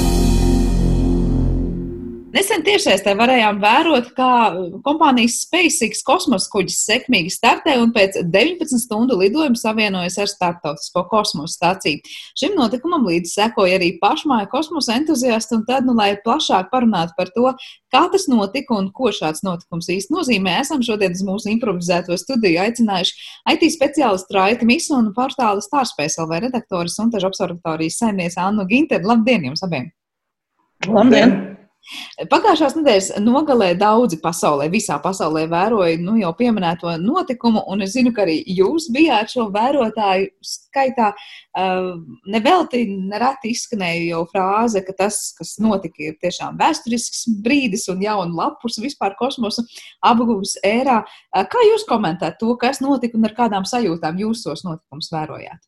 Nesen 2.32 2.62
tiešsaistē 2.64 3.12
varējām 3.20 3.58
vērot, 3.60 4.12
kā 4.16 4.30
kompānijas 4.86 5.42
SpaceX 5.44 6.00
kosmosa 6.08 6.48
kuģis 6.54 6.78
sekmīgi 6.88 7.34
startē 7.34 7.74
un 7.82 7.92
pēc 7.92 8.22
19 8.24 8.80
stundu 8.80 9.18
lidojuma 9.20 9.60
savienojas 9.60 10.16
ar 10.22 10.30
starptautisko 10.32 11.04
kosmosa 11.12 11.58
stāciju. 11.58 12.00
Šim 12.40 12.56
notikumam 12.56 13.04
līdzi 13.10 13.34
sekoja 13.34 13.76
arī 13.80 13.92
pašmāja 14.00 14.48
kosmosa 14.54 14.96
entuziasti, 14.96 15.58
un 15.60 15.66
tad, 15.68 15.84
nu, 15.90 15.98
lai 15.98 16.14
plašāk 16.24 16.72
parunātu 16.72 17.18
par 17.20 17.34
to, 17.36 17.52
kā 17.92 18.06
tas 18.14 18.30
notika 18.32 18.80
un 18.80 18.88
ko 18.96 19.12
šāds 19.12 19.44
notikums 19.44 19.92
īsti 19.92 20.16
nozīmē, 20.16 20.56
esam 20.64 20.86
šodien 20.88 21.18
uz 21.18 21.28
mūsu 21.28 21.52
improvizēto 21.52 22.16
studiju 22.16 22.64
aicinājuši 22.64 23.32
IT 23.58 23.68
speciālistu 23.76 24.40
Raiti 24.40 24.70
Misu 24.70 24.96
un 24.96 25.12
portāla 25.18 25.60
Starspēs 25.64 26.16
LV 26.24 26.46
redaktoris 26.48 26.96
un 27.04 27.12
težu 27.12 27.28
observatorijas 27.28 28.00
saimniece 28.06 28.40
Annu 28.40 28.70
Ginteru. 28.72 29.12
Labdien 29.12 29.52
jums 29.52 29.68
abiem! 29.68 29.92
Labdien! 30.88 31.60
Pagājušās 32.30 32.76
nedēļas 32.78 33.08
nogalē 33.26 33.72
daudzi 33.80 34.20
pasaulē, 34.22 34.68
visā 34.72 35.00
pasaulē 35.02 35.48
vēroja 35.50 35.98
nu, 36.00 36.14
jau 36.22 36.30
pieminēto 36.38 36.94
notikumu, 37.02 37.64
un 37.74 37.82
es 37.86 37.96
zinu, 37.96 38.14
ka 38.16 38.24
arī 38.26 38.38
jūs 38.46 38.88
bijāt 38.94 39.34
šo 39.34 39.48
vērotāju 39.54 40.30
skaitā. 40.46 41.10
Nevelti 42.32 42.84
nereti 43.10 43.56
izskanēja 43.56 44.06
jau 44.12 44.22
frāze, 44.30 44.84
ka 44.86 44.96
tas, 45.02 45.20
kas 45.38 45.56
notika, 45.64 46.12
ir 46.12 46.20
tiešām 46.22 46.62
vēsturisks 46.62 47.26
brīdis 47.44 47.88
un 47.92 48.06
jaunu 48.06 48.38
lapus 48.38 48.80
vispār 48.82 49.18
kosmosa 49.20 49.66
apgūves 50.06 50.60
ērā. 50.68 51.02
Kā 51.34 51.68
jūs 51.72 51.88
komentējat 51.90 52.40
to, 52.40 52.54
kas 52.62 52.84
notika 52.86 53.18
un 53.18 53.28
ar 53.28 53.38
kādām 53.38 53.68
sajūtām 53.68 54.22
jūs 54.22 54.46
tos 54.46 54.66
notikumus 54.68 55.12
vērojāt? 55.12 55.60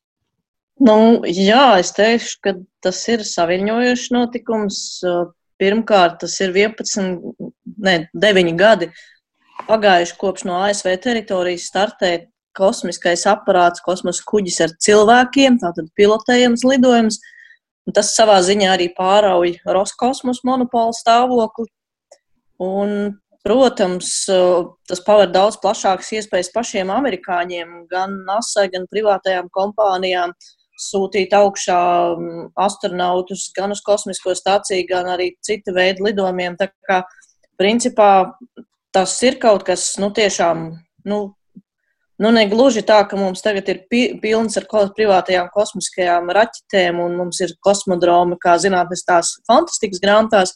Nu, 0.84 1.22
jā, 1.25 1.79
es 1.79 1.93
teikšu, 1.96 2.38
ka 2.43 2.60
tas 2.84 3.00
ir 3.10 3.22
saviņojošs 3.27 4.12
notikums 4.13 4.79
Pirmkārt, 5.62 6.19
tas 6.24 6.36
ir 6.41 6.53
11, 6.55 7.19
ne, 7.86 7.98
9 8.13 8.55
gadi 8.60 8.89
pagājuši 9.67 10.15
kopš 10.19 10.45
no 10.50 10.57
ASV 10.65 10.95
teritorijas 11.03 11.67
startē 11.69 12.13
kosmiskais 12.57 13.25
aparāts, 13.29 13.81
kosmosa 13.86 14.24
kuģis 14.29 14.60
ar 14.65 14.74
cilvēkiem, 14.86 15.60
tātad 15.62 15.89
pilotējams 15.98 16.65
lidojums. 16.67 17.19
Un 17.83 17.95
tas 17.98 18.13
savā 18.15 18.38
ziņā 18.45 18.69
arī 18.75 18.88
pārauj 18.95 19.57
Roskosmos 19.75 20.41
monopolu 20.48 20.93
stāvokli. 20.95 21.67
Un, 22.63 23.17
protams, 23.43 24.12
tas 24.88 25.01
paver 25.03 25.33
daudz 25.33 25.57
plašākas 25.63 26.13
iespējas 26.19 26.53
pašiem 26.53 26.93
amerikāņiem, 26.93 27.81
gan 27.91 28.22
NASA, 28.27 28.69
gan 28.72 28.88
privātajām 28.91 29.50
kompānijām. 29.51 30.31
Uh, 30.31 30.62
sūtīt 30.80 31.34
augšā 31.38 31.80
mm, 32.18 32.48
astronautus 32.60 33.50
gan 33.56 33.74
uz 33.75 33.82
kosmisko 33.86 34.34
stāciju, 34.38 34.88
gan 34.89 35.12
arī 35.13 35.34
cita 35.46 35.74
veida 35.75 36.03
lidojumiem. 36.06 36.58
Tā 36.60 36.70
kā 36.88 37.03
principā 37.60 38.34
tas 38.94 39.15
ir 39.25 39.39
kaut 39.42 39.65
kas, 39.68 39.94
nu, 40.01 40.10
tiešām, 40.13 40.65
nu, 41.10 41.20
nu 42.22 42.34
ne 42.34 42.44
gluži 42.50 42.84
tā, 42.86 43.01
ka 43.10 43.18
mums 43.20 43.42
tagad 43.46 43.70
ir 43.70 43.84
pilns 44.22 44.58
ar 44.60 44.68
privātajām 44.70 45.50
kosmiskajām 45.53 46.30
raķetēm 46.34 47.01
un 47.01 47.18
mums 47.22 47.42
ir 47.46 47.56
kosmodromi, 47.65 48.38
kā 48.42 48.58
zinātnes 48.62 49.06
tās 49.08 49.38
fantastikas 49.50 50.01
grāmatās, 50.03 50.53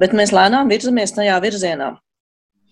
bet 0.00 0.16
mēs 0.16 0.32
lēnām 0.34 0.72
virzamies 0.72 1.14
tajā 1.16 1.36
virzienā. 1.44 1.94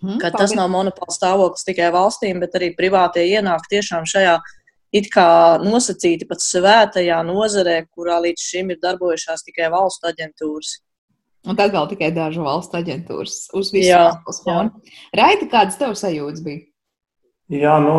Hmm, 0.02 0.18
ka 0.18 0.32
tas 0.34 0.50
nav 0.58 0.66
monopola 0.72 1.14
stāvoklis 1.14 1.62
tikai 1.62 1.92
valstīm, 1.94 2.40
bet 2.42 2.56
arī 2.58 2.72
privātie 2.74 3.22
ienāk 3.36 3.68
tiešām 3.70 4.08
šajā 4.10 4.40
it 4.92 5.08
kā 5.12 5.58
nosacīti 5.62 6.28
pat 6.28 6.44
svētajā 6.44 7.22
nozarē, 7.26 7.82
kurā 7.96 8.20
līdz 8.26 8.48
šim 8.50 8.72
ir 8.74 8.80
darbojušās 8.82 9.46
tikai 9.48 9.70
valstu 9.72 10.10
aģentūras. 10.12 10.76
Un 11.48 11.58
tad 11.58 11.72
vēl 11.74 11.88
tikai 11.90 12.12
dažu 12.14 12.44
valstu 12.46 12.78
aģentūras 12.78 13.48
uz 13.58 13.72
visām 13.74 14.20
pusēm. 14.26 14.70
Raiti, 15.16 15.48
kādas 15.50 15.78
tev 15.80 15.96
sajūtas 15.98 16.44
bija? 16.44 16.62
Jā, 17.52 17.74
nu, 17.82 17.96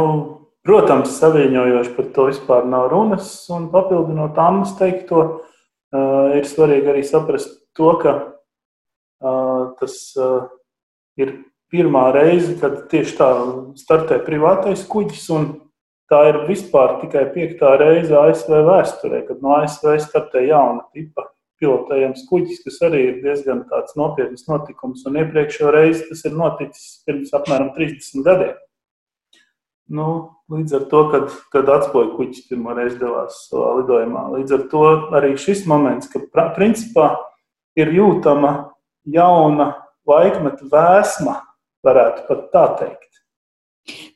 protams, 0.66 1.18
saviņojoši 1.20 1.92
par 1.98 2.08
to 2.16 2.28
vispār 2.30 2.70
nav 2.70 2.88
runas. 2.94 3.34
Un 3.52 3.68
papildinot 3.74 4.40
Annas 4.40 4.78
teikto, 4.80 5.26
uh, 5.92 6.38
ir 6.38 6.48
svarīgi 6.48 6.94
arī 6.94 7.04
saprast 7.06 7.52
to, 7.76 7.92
ka 8.00 8.16
uh, 8.24 9.74
tas 9.82 9.98
uh, 10.16 10.48
ir 11.20 11.36
pirmā 11.74 12.08
reize, 12.16 12.56
kad 12.62 12.86
tieši 12.92 13.18
tā 13.18 13.30
startē 13.82 14.22
privātais 14.24 14.86
kuģis. 14.88 15.28
Un, 15.36 15.52
Tā 16.14 16.20
ir 16.30 16.36
vispār 16.46 17.00
tikai 17.02 17.24
piektā 17.34 17.72
reize 17.82 18.14
ASV 18.14 18.60
vēsturē, 18.68 19.24
kad 19.26 19.40
no 19.42 19.56
ASV 19.56 19.96
startē 20.04 20.44
jauna 20.46 20.84
tipa 20.94 21.24
pilotējams 21.58 22.28
kuģis, 22.30 22.60
kas 22.68 22.78
arī 22.86 23.00
ir 23.08 23.16
diezgan 23.24 23.64
nopietns 23.98 24.46
notikums. 24.46 25.02
Un 25.10 25.18
iepriekšējo 25.24 25.72
reizi 25.74 26.04
tas 26.12 26.22
ir 26.30 26.36
noticis 26.38 27.00
pirms 27.08 27.34
apmēram 27.34 27.72
30 27.74 28.28
gadiem. 28.28 28.60
Nu, 29.94 30.08
līdz 30.54 30.76
ar 30.78 30.86
to, 30.92 31.02
kad, 31.16 31.34
kad 31.56 31.72
atspēja 31.80 32.14
kuģis 32.20 32.46
pirmo 32.52 32.78
reizi 32.78 33.00
devās 33.02 33.42
savā 33.50 33.74
lidojumā, 33.80 34.28
līdz 34.38 34.56
ar 34.60 34.68
to 34.70 34.84
arī 35.18 35.34
šis 35.42 35.66
moments, 35.70 36.14
ka 36.14 36.22
principā 36.54 37.10
ir 37.80 37.90
jūtama 37.90 38.54
jauna 39.18 39.72
laikmeta 40.06 40.70
vēsma, 40.70 41.40
varētu 41.84 42.30
pat 42.30 42.48
tā 42.54 42.68
teikt. 42.84 43.23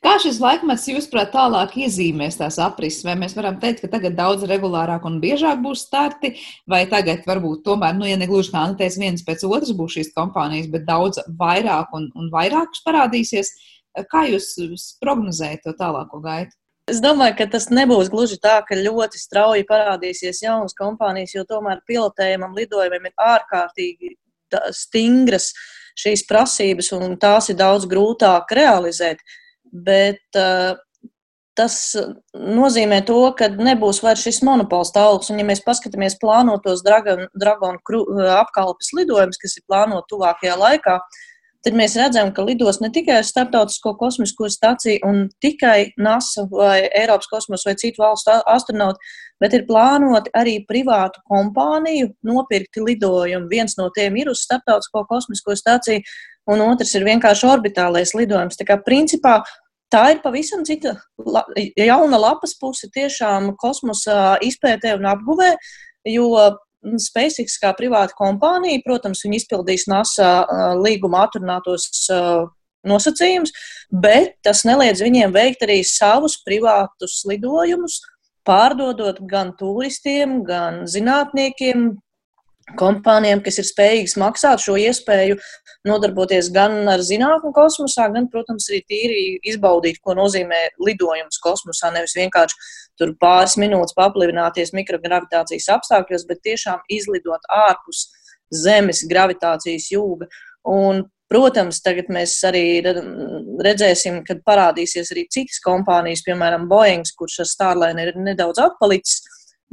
Kā 0.00 0.14
šis 0.16 0.38
laikmets, 0.40 0.86
jūsuprāt, 0.88 1.28
tālāk 1.34 1.74
iezīmēs 1.82 2.38
tās 2.40 2.56
aprises? 2.64 3.02
Vai 3.04 3.18
mēs 3.20 3.34
varam 3.36 3.58
teikt, 3.60 3.82
ka 3.82 3.90
tagad 3.92 4.14
daudz 4.16 4.46
regulārāk 4.48 5.04
un 5.04 5.18
biežāk 5.20 5.58
būs 5.60 5.82
starti, 5.84 6.30
vai 6.64 6.86
tagad 6.88 7.26
varbūt 7.28 7.66
tomēr, 7.66 7.96
nu, 7.98 8.06
ja 8.08 8.16
negluži 8.16 8.54
kā 8.54 8.62
Antēs 8.64 8.96
viens 8.96 9.24
pēc 9.26 9.42
otras 9.44 9.74
būs 9.76 9.98
šīs 9.98 10.14
kompānijas, 10.14 10.70
bet 10.72 10.86
daudz 10.88 11.20
vairāk 11.40 11.92
un, 11.98 12.06
un 12.16 12.30
vairākus 12.32 12.80
parādīsies? 12.86 13.50
Kā 14.08 14.22
jūs 14.30 14.54
prognozējat 15.02 15.66
to 15.66 15.74
tālāko 15.76 16.22
gaitu? 16.24 16.56
Es 16.88 17.02
domāju, 17.04 17.34
ka 17.36 17.46
tas 17.52 17.66
nebūs 17.68 18.08
gluži 18.08 18.38
tā, 18.40 18.62
ka 18.64 18.78
ļoti 18.78 19.20
strauji 19.20 19.66
parādīsies 19.68 20.40
jaunas 20.46 20.72
kompānijas, 20.78 21.34
jo 21.36 21.44
tomēr 21.44 21.82
pilotējumam 21.84 22.56
lidojumiem 22.56 23.10
ir 23.10 23.26
ārkārtīgi 23.34 24.14
stingras 24.72 25.50
šīs 25.98 26.24
prasības, 26.24 26.88
un 26.96 27.18
tās 27.20 27.50
ir 27.52 27.60
daudz 27.60 27.84
grūtāk 27.90 28.56
realizēt. 28.56 29.20
Uh, 29.20 29.44
bet 29.72 30.38
uh, 30.38 30.76
tas 31.58 31.78
nozīmē 32.34 33.00
to, 33.06 33.18
ka 33.38 33.50
nebūs 33.50 34.02
vairs 34.04 34.22
šis 34.26 34.42
monopols 34.46 34.92
tālrunis. 34.94 35.30
Un, 35.32 35.40
ja 35.42 35.46
mēs 35.48 35.64
paskatāmies 35.66 36.18
plānotos 36.22 36.84
dragonu 36.86 38.04
apkalpes 38.36 38.92
lidojumus, 38.98 39.40
kas 39.42 39.58
ir 39.58 39.66
plānoti 39.66 40.12
tuvākajā 40.12 40.54
laikā, 40.60 40.98
tad 41.66 41.74
mēs 41.78 41.96
redzam, 41.98 42.30
ka 42.34 42.44
lidos 42.46 42.78
ne 42.80 42.92
tikai 42.94 43.18
Startautisko 43.26 43.96
kosmisko 43.98 44.46
staciju 44.52 45.02
un 45.08 45.24
tikai 45.42 45.90
NASA 45.98 46.46
vai 46.52 46.86
Eiropas 46.86 47.30
kosmosa 47.32 47.72
vai 47.72 47.76
citu 47.80 48.04
valstu 48.04 48.36
astronauti, 48.46 49.10
bet 49.42 49.56
ir 49.58 49.66
plānoti 49.66 50.32
arī 50.38 50.60
privātu 50.68 51.24
kompāniju 51.30 52.12
nopirkti 52.26 52.86
lidojumi. 52.86 53.50
Viens 53.50 53.74
no 53.80 53.90
tiem 53.94 54.16
ir 54.22 54.30
uz 54.30 54.46
Startautisko 54.46 55.04
kosmisko 55.10 55.58
staciju, 55.58 56.06
un 56.48 56.62
otrs 56.64 56.94
ir 56.96 57.06
vienkārši 57.08 57.48
orbitālais 57.48 58.14
lidojums. 58.16 58.58
Tā 58.58 58.66
kā 58.68 58.78
principā 58.84 59.38
tā 59.92 60.04
ir 60.14 60.22
pavisam 60.24 60.64
cita 60.68 60.96
jauna 61.76 62.20
lapas 62.20 62.54
puse 62.60 62.90
tiešām 62.94 63.54
kosmosa 63.60 64.38
izpētē 64.44 64.96
un 64.98 65.08
apguvē, 65.12 65.54
jo 66.08 66.30
SpaceX 67.02 67.58
kā 67.60 67.72
privāta 67.76 68.14
kompānija, 68.18 68.82
protams, 68.84 69.24
viņi 69.24 69.42
izpildīs 69.42 69.88
NASA 69.90 70.46
līguma 70.78 71.24
atrunātos 71.26 72.06
nosacījumus, 72.88 73.52
bet 73.90 74.36
tas 74.46 74.62
neliedz 74.68 75.02
viņiem 75.02 75.34
veikt 75.34 75.64
arī 75.66 75.80
savus 75.86 76.38
privātus 76.46 77.20
lidojumus, 77.28 77.98
pārdodot 78.48 79.18
gan 79.28 79.52
turistiem, 79.58 80.42
gan 80.46 80.84
zinātniekiem, 80.88 81.98
kompānijām, 82.76 83.40
kas 83.44 83.60
ir 83.62 83.66
spējīgas 83.68 84.16
maksāt 84.20 84.62
šo 84.64 84.76
iespēju 84.80 85.38
nodarboties 85.88 86.50
gan 86.52 86.88
ar 86.90 87.02
zinātnē, 87.04 87.52
kosmosā, 87.56 88.08
gan, 88.12 88.28
protams, 88.32 88.68
arī 88.70 88.80
tīri 88.90 89.20
izbaudīt, 89.52 90.00
ko 90.04 90.16
nozīmē 90.18 90.60
lidojums 90.84 91.40
kosmosā. 91.44 91.92
Nevis 91.94 92.16
vienkārši 92.18 92.58
tur 92.98 93.14
pāris 93.20 93.56
minūtes 93.60 93.96
paplivināties 93.98 94.74
mikrogravitācijas 94.76 95.70
apstākļos, 95.78 96.26
bet 96.28 96.42
tiešām 96.46 96.82
izlidot 96.92 97.46
ārpus 97.48 98.08
Zemes 98.48 99.02
gravitācijas 99.08 99.90
jūga. 99.92 100.28
Un, 100.68 101.02
protams, 101.28 101.82
tagad 101.84 102.08
mēs 102.12 102.38
arī 102.48 102.80
redzēsim, 102.82 104.22
kad 104.24 104.40
parādīsies 104.48 105.12
arī 105.12 105.26
citas 105.32 105.60
kompānijas, 105.64 106.24
piemēram, 106.26 106.64
Boeing, 106.70 107.04
kurš 107.18 107.42
ar 107.44 107.50
Starliner 107.50 108.14
ir 108.14 108.22
nedaudz 108.30 108.60
atpalicis 108.64 109.20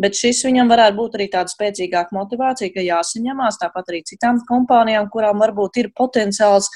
Bet 0.01 0.17
šis 0.19 0.41
viņam 0.43 0.67
varētu 0.67 0.97
būt 0.97 1.13
arī 1.15 1.29
tāda 1.31 1.51
spēcīgāka 1.51 2.15
motivācija, 2.15 2.73
ka 2.73 2.83
jāsaņemās 2.83 3.61
tāpat 3.61 3.91
arī 3.91 4.01
citām 4.07 4.41
kompānijām, 4.49 5.07
kurām 5.13 5.39
varbūt 5.39 5.79
ir 5.79 5.91
potenciāls 5.95 6.67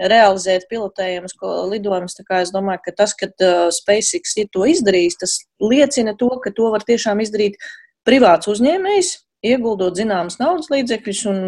realizēt 0.00 0.64
pilotējumus 0.70 1.36
lidojumus. 1.70 2.16
Es 2.40 2.52
domāju, 2.54 2.80
ka 2.86 2.94
tas, 3.02 3.12
ka 3.14 3.28
uh, 3.28 3.68
SpaceX 3.74 4.36
ir 4.40 4.48
to 4.52 4.64
izdarījis, 4.70 5.18
tas 5.20 5.36
liecina 5.62 6.16
to, 6.18 6.30
ka 6.42 6.54
to 6.56 6.70
var 6.72 6.86
tiešām 6.88 7.20
izdarīt 7.22 7.60
privāts 8.08 8.48
uzņēmējs, 8.50 9.12
ieguldot 9.44 10.00
zināmas 10.00 10.40
naudas 10.40 10.70
līdzekļus 10.72 11.20
un 11.30 11.40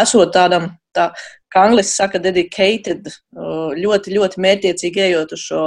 esot 0.00 0.34
tādam, 0.34 0.72
tā, 0.94 1.12
kā 1.52 1.68
angliski 1.68 1.94
saka, 1.94 2.20
dedicated, 2.22 3.06
uh, 3.38 3.70
ļoti, 3.78 4.18
ļoti 4.18 4.42
mērķiecīgi 4.44 5.06
ejot 5.08 5.38
uz 5.38 5.46
šo 5.46 5.62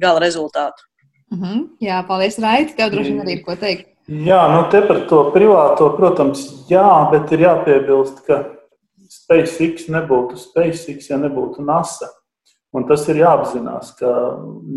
gala 0.00 0.24
rezultātu. 0.24 0.88
Uh 1.32 1.38
mhm. 1.38 1.44
-huh. 1.44 1.68
Jā, 1.80 2.06
paldies, 2.06 2.38
Raiti. 2.38 2.76
Tev 2.76 2.90
droši 2.92 3.12
vien 3.12 3.24
arī 3.24 3.38
ir 3.38 3.44
ko 3.44 3.56
teikt. 3.56 3.86
Jā, 4.08 4.40
nu 4.50 4.70
te 4.70 4.82
par 4.82 5.06
to 5.08 5.30
privāto, 5.30 5.96
protams, 5.96 6.66
jā, 6.68 7.10
bet 7.10 7.32
ir 7.32 7.38
jāpiebilst, 7.38 8.26
ka 8.26 8.44
SpaceX 9.08 9.86
nebūtu 9.88 10.36
SpaceX, 10.36 11.10
ja 11.10 11.16
nebūtu 11.16 11.62
NASA. 11.64 12.08
Un 12.72 12.86
tas 12.88 13.04
ir 13.08 13.20
jāapzinās, 13.20 13.94
ka 13.98 14.10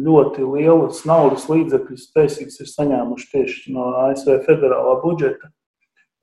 ļoti 0.05 0.43
lielas 0.43 1.05
naudas 1.07 1.47
līdzekļus 1.47 2.09
SpaceX 2.09 2.59
ir 2.59 2.67
saņēmuši 2.67 3.29
tieši 3.31 3.73
no 3.73 3.93
ASV 4.05 4.41
federālā 4.45 5.01
budžeta. 5.03 5.49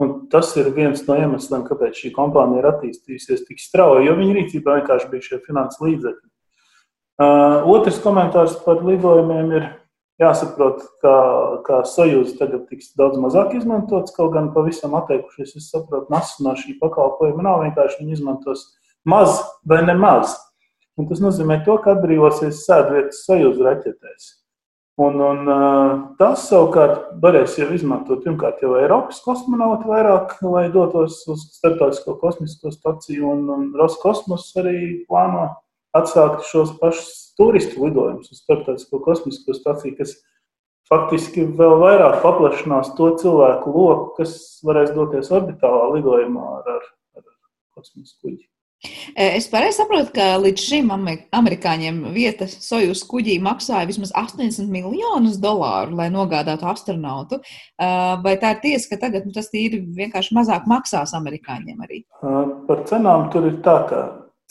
Un 0.03 0.29
tas 0.33 0.51
ir 0.57 0.71
viens 0.77 1.05
no 1.07 1.16
iemesliem, 1.16 1.64
kāpēc 1.64 1.97
šī 1.97 2.11
kompānija 2.12 2.62
ir 2.62 2.71
attīstījusies 2.73 3.47
tik 3.49 3.61
strauji, 3.62 4.07
jo 4.07 4.16
viņa 4.18 4.37
rīcībā 4.38 4.79
vienkārši 4.81 5.11
bija 5.12 5.29
šie 5.29 5.40
finanses 5.47 5.81
līdzekļi. 5.83 6.29
Uh, 7.23 7.68
otrs 7.68 8.01
komentārs 8.03 8.57
par 8.64 8.81
lidojumiem 8.85 9.53
ir 9.59 9.66
jāsaprot, 10.23 10.83
ka, 11.03 11.15
ka 11.67 11.81
sajūta 11.89 12.39
tagad 12.41 12.67
tiks 12.71 12.93
daudz 12.99 13.19
mazāk 13.21 13.57
izmantots, 13.59 14.15
kaut 14.17 14.33
gan 14.37 14.53
pavisam 14.55 14.95
atteikušies. 14.99 15.57
Es 15.59 15.71
saprotu, 15.73 16.09
NASA 16.13 16.45
no 16.47 16.55
šī 16.59 16.79
pakalpojuma 16.81 17.45
nav 17.47 17.65
vienkārši 17.67 18.01
viņi 18.03 18.19
izmantos 18.21 18.69
maz 19.09 19.41
vai 19.69 19.83
nemaz. 19.87 20.37
Un 21.01 21.09
tas 21.09 21.23
nozīmē 21.25 21.63
to, 21.67 21.79
ka 21.83 21.97
atbrīvosies 21.97 22.65
sēdvietas 22.67 23.25
sajūta 23.27 23.69
raķetēs. 23.69 24.31
Un, 25.01 25.17
un, 25.25 25.49
tas 26.19 26.43
savukārt 26.51 27.15
varēs 27.23 27.55
jau 27.57 27.71
izmantot 27.73 28.21
pirmkārt 28.27 28.61
jau 28.61 28.75
Eiropas 28.77 29.23
kosmonauti 29.25 29.89
vairāk, 29.89 30.35
lai 30.45 30.67
dotos 30.75 31.23
uz 31.33 31.47
starptautisko 31.57 32.19
kosmisko 32.21 32.75
staciju, 32.75 33.25
un, 33.33 33.47
un 33.55 33.65
Roskosmos 33.79 34.51
arī 34.61 35.07
plāno 35.09 35.49
atsākt 35.96 36.46
šos 36.48 36.76
pašus 36.81 37.33
turistu 37.38 37.87
lidojumus 37.87 38.33
uz 38.33 38.42
starptautisko 38.44 39.00
kosmisko 39.05 39.57
staciju, 39.57 39.96
kas 39.98 40.14
faktiski 40.92 41.46
vēl 41.59 41.78
vairāk 41.81 42.20
paplašinās 42.24 42.94
to 42.98 43.12
cilvēku 43.22 43.72
loku, 43.74 44.09
kas 44.20 44.38
varēs 44.66 44.94
doties 44.96 45.33
orbitālā 45.33 45.92
lidojumā 45.96 46.48
ar, 46.61 46.72
ar, 46.78 46.88
ar 47.20 47.28
kosmosa 47.76 48.18
kuģi. 48.20 48.44
E, 49.14 49.37
es 49.38 49.46
pareizi 49.46 49.78
saprotu, 49.78 50.11
ka 50.16 50.24
līdz 50.42 50.62
šim 50.66 50.88
amerikāņiem 50.90 52.00
vieta 52.14 52.48
Sojus 52.50 53.05
kuģī 53.07 53.37
maksāja 53.44 53.87
vismaz 53.87 54.11
80 54.18 54.66
miljonus 54.72 55.37
dolāru, 55.42 55.94
lai 56.00 56.09
nogādātu 56.11 56.66
astronautu. 56.66 57.38
E, 57.38 57.90
vai 58.24 58.35
tā 58.42 58.57
ir 58.57 58.62
tiesa, 58.64 58.90
ka 58.90 58.98
tagad 59.05 59.28
nu, 59.28 59.35
tas 59.37 59.52
ir 59.55 59.78
vienkārši 60.00 60.35
mazāk 60.35 60.66
maksās 60.70 61.14
amerikāņiem 61.14 61.87
arī? 61.87 62.02
Par 62.66 62.83
cenām 62.90 63.28
tur 63.31 63.46
ir 63.52 63.62
tā, 63.62 63.78
ka 63.87 64.02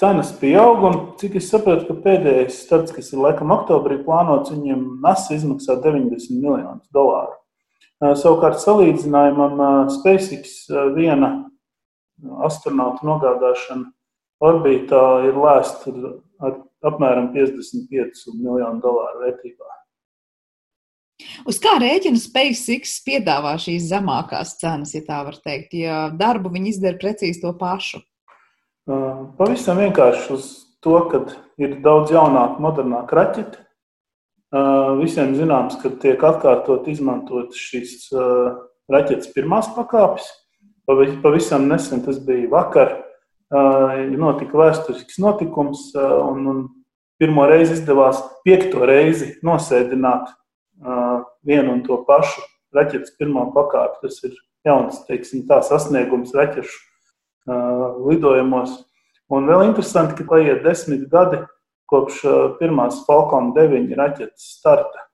cenas 0.01 0.31
pieaug, 0.41 0.81
un 0.87 0.95
cik 1.21 1.37
es 1.37 1.51
saprotu, 1.51 1.85
ka 1.87 1.99
pēdējais 2.01 2.63
starts, 2.65 2.93
kas 2.95 3.11
ir 3.13 3.21
laikam 3.21 3.53
oktobrī 3.53 3.99
plānots, 4.01 4.49
viņiem 4.53 4.97
NASA 5.03 5.35
izmaksā 5.37 5.77
90 5.83 6.41
miljonus 6.41 6.87
dolāru. 6.95 7.37
Savukārt 8.01 8.57
salīdzinājumam 8.63 9.61
SpaceX 9.93 10.65
viena 10.95 11.35
astronauta 12.47 13.05
nogādāšana 13.05 13.91
orbītā 14.41 15.03
ir 15.29 15.37
lēsta 15.37 15.93
ar 16.41 16.57
apmēram 16.89 17.29
55 17.35 18.25
miljonu 18.39 18.81
dolāru 18.81 19.21
vērtībā. 19.27 19.69
Uz 21.45 21.59
kā 21.61 21.75
rēķina 21.77 22.17
SpaceX 22.17 22.95
piedāvā 23.05 23.53
šīs 23.61 23.85
zemākās 23.91 24.55
cenas, 24.57 24.95
ja 24.97 25.05
tā 25.05 25.21
var 25.27 25.37
teikt, 25.45 25.75
ja 25.77 26.07
darbu 26.09 26.49
viņi 26.55 26.73
izdara 26.73 26.97
precīzi 26.97 27.43
to 27.43 27.53
pašu? 27.59 28.01
Pavisam 28.89 29.77
vienkārši 29.77 30.31
uz 30.33 30.47
to, 30.81 30.95
ka 31.11 31.21
ir 31.61 31.77
daudz 31.85 32.13
jaunāka, 32.15 32.57
modernāka 32.63 33.17
raķete. 33.19 33.61
Visiem 34.99 35.35
zināms, 35.37 35.77
ka 35.79 35.93
tiek 36.01 36.21
atkārtot 36.25 36.89
izmantot 36.91 37.53
šīs 37.55 38.09
raķetes 38.91 39.31
pirmās 39.35 39.69
pakāpes. 39.75 40.25
Pavisam 40.89 41.69
nesen 41.69 42.01
tas 42.03 42.19
bija 42.25 42.49
vakar. 42.51 42.97
Notika 43.51 44.57
vēsturisks 44.57 45.19
notikums, 45.21 45.91
un, 45.95 46.45
un 46.47 46.61
pirmo 47.21 47.45
reizi 47.47 47.77
izdevās 47.77 48.23
piekto 48.45 48.87
reizi 48.87 49.35
nosēdināt 49.45 50.31
vienu 51.45 51.75
un 51.75 51.83
to 51.85 52.01
pašu 52.07 52.41
raķetes 52.73 53.13
pirmā 53.19 53.45
pakāpi. 53.53 54.07
Tas 54.07 54.23
ir 54.25 54.39
jauns 54.65 55.03
teiksim, 55.05 55.45
tā, 55.47 55.61
sasniegums 55.67 56.33
raķešu 56.35 56.90
lidojumos. 57.47 58.77
Un 59.31 59.47
vēl 59.47 59.69
interesanti, 59.69 60.17
ka 60.17 60.27
paiet 60.27 60.63
desmit 60.65 61.07
gadi 61.11 61.39
kopš 61.91 62.21
pirmās 62.59 63.01
Falcon 63.07 63.51
9 63.55 63.95
raķetes 63.99 64.57
starta, 64.57 65.07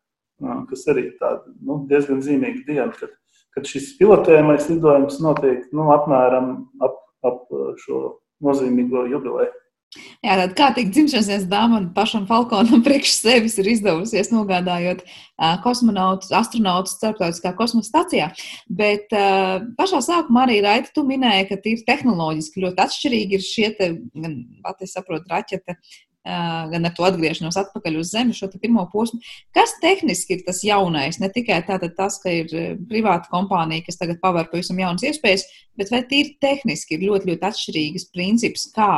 kas 0.69 0.85
arī 0.91 1.11
tāda 1.19 1.43
nu, 1.61 1.83
diezgan 1.89 2.21
zīmīga 2.25 2.65
diena, 2.67 2.91
kad, 2.97 3.13
kad 3.55 3.69
šis 3.69 3.95
pilotējumais 3.99 4.69
lidojums 4.69 5.19
notiek 5.23 5.65
nu, 5.73 5.89
apmēram 5.93 6.51
ap, 6.85 6.99
ap 7.25 7.45
šo 7.83 8.17
nozīmīgo 8.43 9.07
jubileju. 9.09 9.53
Jā, 9.95 10.33
tāda 10.35 10.51
kārtīga 10.57 10.91
dzimšanas 10.91 11.45
dāma 11.47 11.79
pašam 11.95 12.25
Falkonam 12.27 12.81
priekš 12.83 13.13
sevis 13.21 13.55
ir 13.61 13.69
izdevusies 13.71 14.33
nogādājot 14.33 15.03
kosmonautus, 15.63 16.33
astronautus 16.35 16.97
starptautiskā 16.97 17.53
kosmosa 17.55 17.87
stacijā. 17.93 18.25
Bet 18.67 19.13
uh, 19.15 19.63
pašā 19.79 20.01
sākumā 20.03 20.43
arī 20.43 20.57
Raita, 20.65 20.91
tu 20.95 21.05
minēji, 21.07 21.45
ka 21.51 21.59
tīri 21.63 21.85
tehnoloģiski 21.87 22.65
ļoti 22.65 22.83
atšķirīgi 22.83 23.37
ir 23.37 23.45
šie 23.45 23.69
te, 23.77 23.87
gan, 24.17 24.35
pat 24.65 24.83
es 24.83 24.91
saprotu, 24.97 25.29
raķete, 25.31 25.77
uh, 25.77 26.65
gan 26.73 26.89
ar 26.89 26.95
to 26.97 27.05
atgriešanos 27.07 27.59
atpakaļ 27.61 28.01
uz 28.01 28.11
Zemi, 28.11 28.35
šo 28.35 28.49
pirmo 28.57 28.83
posmu. 28.91 29.21
Kas 29.55 29.77
tehniski 29.83 30.35
ir 30.35 30.43
tas 30.49 30.59
jaunais? 30.67 31.21
Ne 31.23 31.29
tikai 31.31 31.61
tātad 31.69 31.95
tas, 31.95 32.17
ka 32.19 32.33
ir 32.41 32.51
privāta 32.89 33.31
kompānija, 33.31 33.85
kas 33.87 34.01
tagad 34.01 34.19
paver 34.19 34.51
pavisam 34.51 34.83
jaunas 34.83 35.07
iespējas, 35.07 35.47
bet 35.79 35.95
vai 35.95 36.03
tīri 36.11 36.35
tehniski 36.43 36.97
ir 36.97 37.07
ļoti, 37.07 37.31
ļoti 37.31 37.49
atšķirīgas 37.53 38.09
princips, 38.11 38.67
kā 38.75 38.91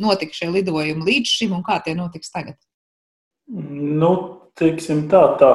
notika 0.00 0.36
šie 0.36 0.50
lidojumi 0.52 1.06
līdz 1.06 1.34
šim 1.38 1.56
un 1.56 1.64
kā 1.66 1.78
tie 1.84 1.94
notiks 1.98 2.32
tagad? 2.34 2.58
Nu, 3.48 4.12
teiksim 4.58 5.04
tā, 5.12 5.24
tā, 5.40 5.50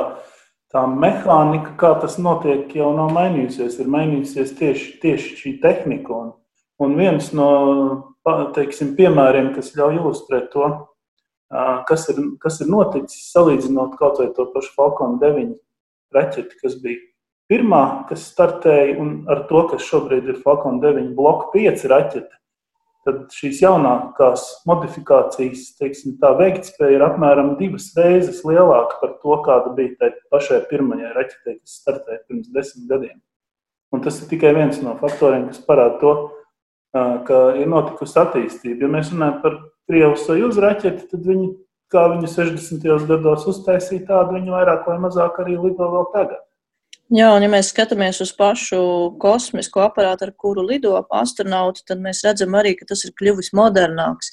tā 0.73 0.84
mehānika, 0.89 1.73
kā 1.80 1.93
tas 2.02 2.19
notiek, 2.21 2.69
jau 2.75 2.91
nav 2.97 3.13
mainījusies. 3.15 3.80
Ir 3.82 3.89
mainījusies 3.91 4.54
tieši, 4.60 4.91
tieši 5.02 5.36
šī 5.39 5.56
tehnika. 5.63 6.13
Un, 6.13 6.32
un 6.86 6.95
viens 6.99 7.32
no 7.38 7.49
teiksim, 8.56 8.93
piemēriem, 8.97 9.54
kas 9.56 9.73
ļauj 9.78 9.99
ilustrēt 9.99 10.52
to, 10.54 10.69
kas 11.89 12.10
ir, 12.13 12.21
kas 12.41 12.60
ir 12.62 12.69
noticis, 12.69 13.32
salīdzinot 13.34 13.97
kaut 13.99 14.21
vai 14.21 14.30
to 14.36 14.45
pašu 14.54 14.75
Falcon 14.75 15.17
9 15.21 15.56
raķeti, 16.13 16.60
kas 16.62 16.75
bija 16.82 17.02
pirmā, 17.49 18.06
kas 18.10 18.28
startēja, 18.30 18.99
un 19.02 19.23
ar 19.32 19.47
to, 19.49 19.63
kas 19.71 19.88
šobrīd 19.88 20.30
ir 20.30 20.43
Falcon 20.43 20.78
9 20.84 21.15
bloka 21.17 21.49
5 21.56 21.88
raķete 21.89 22.30
tad 23.08 23.22
šīs 23.34 23.62
jaunākās 23.64 24.46
modifikācijas 24.70 25.70
teiksim, 25.80 26.18
veiktspēja 26.20 26.98
ir 26.98 27.06
apmēram 27.06 27.54
divas 27.60 27.90
reizes 27.98 28.42
lielāka 28.48 29.00
par 29.02 29.16
to, 29.22 29.38
kāda 29.46 29.74
bija 29.78 29.96
tai 30.02 30.12
pašai 30.34 30.62
pirmajai 30.70 31.14
raķetei, 31.16 31.60
kas 31.62 31.80
startēja 31.82 32.24
pirms 32.28 32.52
desmit 32.56 32.90
gadiem. 32.92 33.18
Un 33.96 34.04
tas 34.06 34.20
ir 34.22 34.30
tikai 34.30 34.52
viens 34.58 34.82
no 34.84 34.98
faktoriem, 35.00 35.48
kas 35.50 35.64
parāda 35.66 35.98
to, 36.04 36.14
ka 37.26 37.40
ir 37.58 37.70
notikusi 37.70 38.20
attīstība. 38.22 38.86
Ja 38.86 38.92
mēs 38.92 39.14
runājam 39.14 39.42
par 39.44 39.58
Krievijas 39.90 40.28
sojuzu 40.28 40.62
raķeti, 40.62 41.08
tad 41.10 41.26
viņi, 41.26 41.48
kā 41.90 42.06
viņi 42.12 42.30
60. 42.30 42.86
gados 43.10 43.48
uztaisīja, 43.50 44.06
tādu 44.12 44.38
viņi 44.38 44.54
vairāk 44.54 44.86
vai 44.90 45.00
mazāk 45.02 45.40
arī 45.42 45.58
lido 45.58 45.90
vēl 45.96 46.06
tagad. 46.14 46.44
Jā, 47.10 47.32
un 47.34 47.41
ja 47.41 47.48
mēs 47.50 47.72
skatāmies 47.72 48.19
uz 48.22 48.30
pašu 48.38 48.80
kosmisko 49.17 49.82
aparātu, 49.82 50.28
ar 50.28 50.32
kuru 50.38 50.62
lido 50.62 50.91
astronauti, 51.17 51.82
tad 51.89 52.04
mēs 52.04 52.19
redzam 52.22 52.54
arī, 52.54 52.76
ka 52.78 52.86
tas 52.91 53.02
ir 53.08 53.15
kļuvis 53.17 53.50
modernāks. 53.58 54.30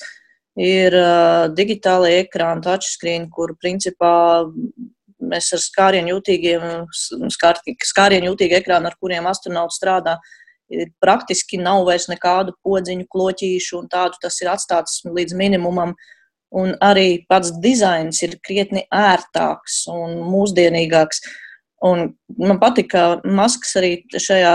Ir 0.60 0.92
uh, 0.92 1.46
digitālai 1.56 2.10
ekrāni, 2.18 2.60
touchscreen, 2.66 3.30
kur 3.32 3.54
principā 3.62 4.10
mēs 5.24 5.48
ar 5.56 5.62
skārienu 5.64 6.18
skār, 7.32 7.62
skārienu 7.80 8.34
jūtīgi 8.34 8.58
ekrāni, 8.58 8.92
ar 8.92 8.98
kuriem 9.00 9.30
astronauti 9.32 9.78
strādā, 9.78 10.18
praktiski 11.00 11.56
nav 11.62 11.86
vairs 11.88 12.10
nekādu 12.12 12.52
podziņu, 12.60 13.08
kloķīšu 13.08 13.80
un 13.80 13.88
tādu. 13.88 14.20
Tas 14.20 14.36
ir 14.44 14.52
atstāts 14.52 15.00
līdz 15.08 15.32
minimumam. 15.40 15.96
Un 16.52 16.76
arī 16.84 17.24
pats 17.28 17.56
dizains 17.56 18.20
ir 18.22 18.36
krietni 18.44 18.84
ērtāks 18.92 19.86
un 19.96 20.20
mūsdienīgāks. 20.28 21.24
Uh, 21.24 21.42
Un 21.84 22.14
man 22.40 22.60
patīk, 22.60 22.88
ka 22.94 23.20
Masks 23.24 23.74
arī 23.76 23.98
šajā 24.12 24.54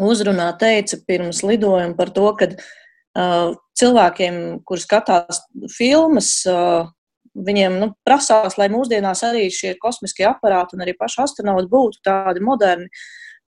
uzrunā 0.00 0.52
teica 0.60 1.00
pirms 1.06 1.42
lidojuma 1.44 1.96
par 1.98 2.12
to, 2.14 2.28
ka 2.38 2.48
uh, 2.54 3.56
cilvēkiem, 3.78 4.62
kur 4.64 4.80
skatās 4.80 5.42
filmas, 5.74 6.30
uh, 6.48 6.88
viņiem 7.34 7.78
nu, 7.82 7.90
prasās, 8.06 8.56
lai 8.58 8.68
mūsdienās 8.72 9.24
arī 9.26 9.48
šie 9.54 9.74
kosmiskie 9.82 10.26
aparāti 10.28 10.76
un 10.76 10.84
arī 10.84 10.96
paši 10.98 11.24
astronauti 11.26 11.70
būtu 11.70 12.04
tādi 12.06 12.44
moderni. 12.44 12.90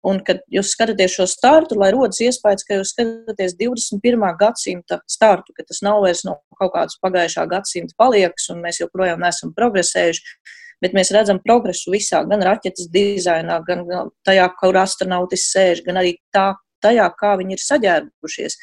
Un, 0.03 0.19
kad 0.27 0.41
jūs 0.51 0.73
skatāties 0.75 1.13
šo 1.15 1.29
startu, 1.31 1.77
lai 1.79 1.93
rodas 1.95 2.19
iespējas, 2.25 2.65
ka 2.67 2.81
jūs 2.81 2.91
skatāties 2.91 3.53
21. 3.61 4.25
gadsimta 4.41 4.99
startu, 5.07 5.55
ka 5.55 5.63
tas 5.69 5.79
nav 5.87 6.01
vairs 6.03 6.25
no 6.27 6.41
kaut 6.59 6.73
kādas 6.75 6.99
pagājušā 7.05 7.45
gadsimta 7.53 7.95
paliekas, 8.03 8.49
un 8.51 8.65
mēs 8.65 8.81
joprojām 8.83 9.23
neesam 9.23 9.55
progresējuši 9.55 10.59
bet 10.83 10.97
mēs 10.97 11.13
redzam 11.15 11.41
progresu 11.43 11.93
visā, 11.95 12.25
gan 12.29 12.43
raķetes 12.45 12.91
dizainā, 12.93 13.61
gan 13.67 13.87
tajā, 14.27 14.49
kur 14.59 14.79
astronautis 14.83 15.49
sēž, 15.53 15.85
gan 15.87 16.01
arī 16.03 16.17
tā, 16.35 16.53
tajā, 16.83 17.07
kā 17.19 17.37
viņi 17.41 17.57
ir 17.57 17.63
saģērbušies. 17.63 18.59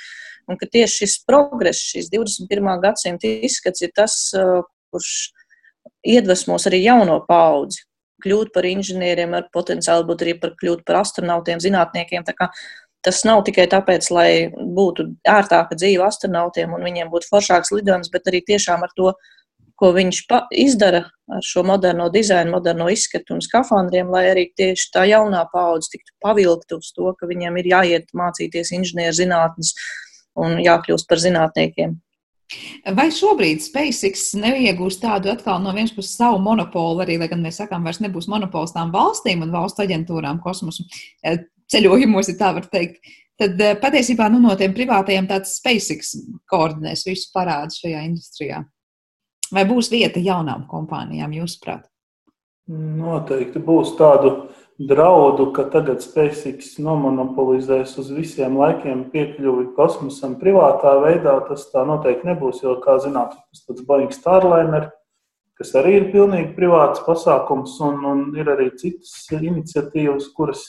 Un 0.49 0.57
ka 0.59 0.67
tieši 0.69 1.03
šis 1.03 1.19
progress, 1.29 1.81
šis 1.93 2.09
21. 2.11 2.71
gadsimta 2.83 3.29
izskats 3.45 3.85
ir 3.85 3.93
tas, 3.95 4.15
uh, 4.37 4.65
kurš 4.89 5.13
iedvesmos 6.05 6.65
arī 6.69 6.81
jauno 6.83 7.19
paudzi 7.27 7.85
kļūt 8.23 8.51
par 8.55 8.67
inženieriem, 8.67 9.33
ar 9.37 9.47
potenciālu 9.53 10.07
būt 10.09 10.25
arī 10.25 10.35
par 10.41 10.53
kļūt 10.59 10.83
par 10.87 11.01
astronautiem, 11.03 11.61
zinātniekiem. 11.63 12.25
Tas 13.05 13.21
nav 13.23 13.45
tikai 13.47 13.63
tāpēc, 13.71 14.09
lai 14.11 14.31
būtu 14.51 15.05
ērtāka 15.23 15.77
dzīve 15.79 16.03
astronautiem 16.03 16.73
un 16.75 16.83
viņiem 16.83 17.11
būtu 17.13 17.29
foršāks 17.31 17.71
lidojums, 17.77 18.11
bet 18.11 18.27
arī 18.27 18.41
tiešām 18.49 18.83
ar 18.83 18.91
to 18.97 19.13
ko 19.79 19.93
viņš 19.95 20.19
izdara 20.59 21.05
ar 21.29 21.45
šo 21.45 21.63
moderno 21.63 22.09
dizainu, 22.11 22.51
moderno 22.57 22.89
izskatu 22.91 23.37
un 23.37 23.43
skafandriem, 23.45 24.09
lai 24.11 24.25
arī 24.31 24.49
tieši 24.57 24.91
tā 24.95 25.05
jaunā 25.09 25.45
paudze 25.53 25.93
tiktu 25.93 26.15
pavilkta 26.23 26.79
uz 26.81 26.91
to, 26.95 27.13
ka 27.15 27.29
viņiem 27.29 27.59
ir 27.61 27.71
jāiet 27.73 28.13
mācīties 28.17 28.73
inženierzinātnes 28.75 29.73
un 30.39 30.59
jākļūst 30.63 31.09
par 31.09 31.21
zinātniekiem. 31.21 31.97
Vai 32.97 33.11
šobrīd 33.13 33.61
SpaceX 33.61 34.31
neiegūst 34.41 35.03
tādu 35.03 35.29
atkal 35.29 35.59
no 35.61 35.73
vienas 35.75 35.93
puses 35.93 36.15
savu 36.17 36.39
monopolu, 36.41 37.03
arī, 37.03 37.19
lai 37.21 37.29
gan 37.29 37.43
mēs 37.45 37.59
sakām, 37.61 37.85
vairs 37.85 38.01
nebūs 38.01 38.25
monopols 38.31 38.73
tām 38.73 38.89
valstīm 38.95 39.43
un 39.45 39.53
valstu 39.53 39.85
aģentūrām 39.85 40.41
kosmosu 40.41 40.87
eh, 41.21 41.43
ceļojumos, 41.69 42.31
ja 42.31 42.39
tā 42.39 42.49
var 42.57 42.65
teikt, 42.73 42.97
tad 43.37 43.61
eh, 43.61 43.77
patiesībā 43.77 44.31
nu, 44.33 44.41
no 44.41 44.57
tiem 44.57 44.73
privātajiem 44.73 45.29
tāds 45.29 45.59
SpaceX 45.61 46.15
koordinēs 46.49 47.05
visu 47.05 47.29
parādu 47.35 47.83
šajā 47.83 48.01
industrijā? 48.09 48.63
Vai 49.53 49.65
būs 49.69 49.89
vieta 49.91 50.21
jaunām 50.21 50.67
kompānijām, 50.69 51.33
jūsuprāt? 51.33 51.87
Noteikti 52.69 53.61
būs 53.65 53.95
tādu 53.97 54.33
draudu, 54.79 55.49
ka 55.55 55.65
tagad 55.73 56.03
SpaceX 56.03 56.77
nomonopolizēs 56.79 57.95
uz 57.99 58.11
visiem 58.13 58.55
laikiem 58.59 59.07
piekļuvi 59.11 59.71
kosmosam 59.75 60.37
privātā 60.39 60.93
veidā. 61.03 61.39
Tas 61.49 61.65
tā 61.73 61.83
noteikti 61.87 62.29
nebūs, 62.29 62.61
jo, 62.63 62.77
kā 62.83 62.99
zināt, 63.03 63.33
tas 63.35 63.65
pats 63.65 63.85
Boeing 63.87 64.13
Starliner, 64.15 64.91
kas 65.59 65.73
arī 65.75 65.97
ir 65.97 66.11
pilnīgi 66.13 66.53
privāts 66.55 67.01
pasākums, 67.07 67.75
un, 67.83 67.99
un 68.05 68.21
ir 68.39 68.53
arī 68.53 68.69
citas 68.79 69.25
iniciatīvas, 69.35 70.29
kuras 70.37 70.63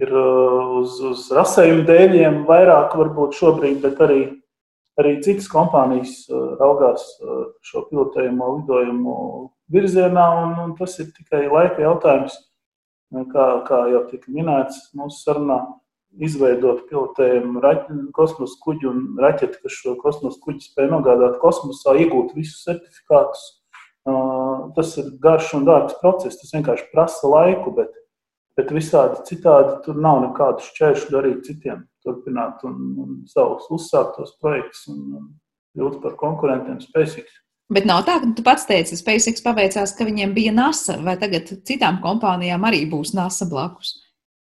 ir 0.00 0.12
uh, 0.14 0.76
uz, 0.78 1.00
uz 1.02 1.26
rasējuma 1.34 1.88
dēļiem 1.88 2.44
vairāk 2.48 2.94
varbūt 3.00 3.40
šobrīd, 3.40 3.80
bet 3.82 4.04
arī 4.04 4.20
Arī 5.00 5.16
citas 5.24 5.48
kompānijas 5.48 6.26
uh, 6.28 6.54
raugās 6.60 7.04
uh, 7.22 7.50
šo 7.64 7.86
pilotējumu 7.88 8.48
lidojumu 8.58 9.16
virzienā, 9.72 10.26
un, 10.44 10.56
un 10.64 10.72
tas 10.78 10.98
ir 11.00 11.12
tikai 11.16 11.46
laika 11.48 11.84
jautājums. 11.86 12.38
Kā, 13.10 13.44
kā 13.66 13.78
jau 13.90 14.04
tika 14.06 14.30
minēts 14.30 14.92
mūsu 14.94 15.24
sarunā, 15.24 15.56
izveidot 16.22 16.84
pilotējumu 16.86 17.62
kosmosa 18.14 18.58
kuģi 18.62 18.86
un 18.86 19.00
raķeti, 19.18 19.58
kas 19.64 19.78
šo 19.80 19.96
kosmosa 19.98 20.38
kuģi 20.44 20.68
spēj 20.68 20.90
nogādāt 20.92 21.40
kosmosā, 21.42 21.96
iegūt 22.04 22.36
visus 22.36 22.62
certifikātus. 22.68 23.42
Uh, 24.06 24.70
tas 24.76 24.94
ir 25.02 25.10
garš 25.22 25.54
un 25.58 25.66
dārgs 25.66 25.98
process. 26.02 26.38
Tas 26.38 26.54
vienkārši 26.54 26.86
prasa 26.94 27.30
laiku, 27.30 27.74
bet, 27.76 27.90
bet 28.58 28.70
visādi 28.74 29.26
citādi 29.26 29.80
tur 29.86 29.98
nav 29.98 30.22
nekādu 30.28 30.66
šķēršļu 30.70 31.16
darīt 31.16 31.46
citiem 31.50 31.82
turpināt 32.06 32.64
un, 32.68 32.80
un 33.00 33.14
savus 33.30 33.68
uzsāktos 33.72 34.36
projektus 34.42 34.86
un, 34.92 35.00
un 35.20 35.30
kļūt 35.76 36.00
par 36.02 36.18
konkurentiem 36.20 36.80
SpaceX. 36.82 37.40
Bet 37.70 37.86
nav 37.86 38.02
tā, 38.06 38.18
ka 38.18 38.32
tu 38.34 38.42
pats 38.42 38.66
teici, 38.66 38.96
ka 38.96 39.04
SpaceX 39.04 39.44
paveicās, 39.44 39.94
ka 39.94 40.06
viņiem 40.08 40.34
bija 40.34 40.52
NASA, 40.54 40.96
vai 41.06 41.14
tagad 41.20 41.52
citām 41.66 42.00
kompānijām 42.02 42.64
arī 42.66 42.82
būs 42.90 43.14
NASA 43.14 43.46
blakus? 43.50 43.94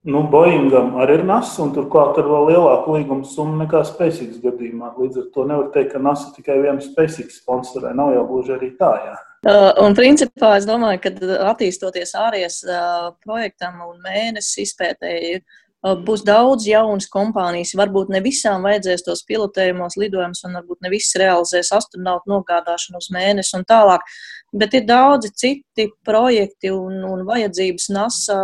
Nu, 0.04 0.20
Boeingam 0.28 0.98
arī 1.00 1.14
ir 1.16 1.22
NASA, 1.24 1.62
un 1.64 1.70
turklāt 1.72 2.18
ir 2.20 2.26
vēl 2.28 2.50
lielāka 2.50 2.92
līguma 2.92 3.24
summa 3.24 3.62
nekā 3.62 3.80
SpaceX 3.88 4.36
gadījumā. 4.42 4.90
Līdz 5.00 5.22
ar 5.22 5.30
to 5.32 5.46
nevar 5.48 5.70
teikt, 5.72 5.94
ka 5.94 6.02
NASA 6.04 6.28
tikai 6.34 6.58
vienu 6.60 6.84
SpaceX 6.84 7.38
sponsorē. 7.40 7.94
Nav 7.96 8.12
jau 8.12 8.26
gluži 8.28 8.52
arī 8.58 8.68
tā. 8.76 8.90
Jā. 9.06 9.14
Uh, 9.44 9.70
un 9.80 9.96
principā 9.96 10.58
es 10.58 10.68
domāju, 10.68 11.00
ka 11.06 11.14
attīstoties 11.48 12.12
ārējais 12.20 12.60
uh, 12.68 13.08
projektam 13.24 13.80
un 13.88 13.96
mēnesis 14.04 14.60
izpētēji, 14.66 15.40
uh, 15.40 15.63
būs 15.84 16.22
daudz 16.24 16.64
jaunas 16.68 17.06
kompānijas. 17.12 17.74
Varbūt 17.76 18.12
ne 18.12 18.20
visām 18.24 18.64
vajadzēs 18.64 19.04
tos 19.04 19.24
pilotējumos 19.28 19.98
lidojumus, 20.00 20.44
un 20.48 20.56
varbūt 20.58 20.80
ne 20.84 20.92
visas 20.92 21.18
realizēs 21.20 21.72
astronautu 21.76 22.32
nogādāšanu 22.32 23.02
uz 23.02 23.10
mēnesi 23.12 23.56
un 23.58 23.66
tālāk. 23.68 24.06
Bet 24.54 24.74
ir 24.78 24.86
daudzi 24.88 25.32
citi 25.34 25.90
projekti 26.06 26.72
un, 26.72 27.02
un 27.04 27.26
vajadzības 27.28 27.90
NASA 27.92 28.38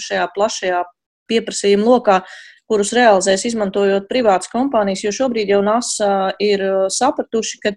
šajā 0.00 0.26
plašajā 0.34 0.82
pieprasījuma 1.30 1.86
lokā, 1.86 2.18
kurus 2.68 2.94
realizēs 2.96 3.44
izmantojot 3.50 4.08
privātas 4.08 4.50
kompānijas, 4.50 5.04
jo 5.04 5.12
šobrīd 5.14 5.52
jau 5.52 5.60
NASA 5.62 6.32
ir 6.42 6.64
sapratuši, 6.90 7.60
ka 7.62 7.74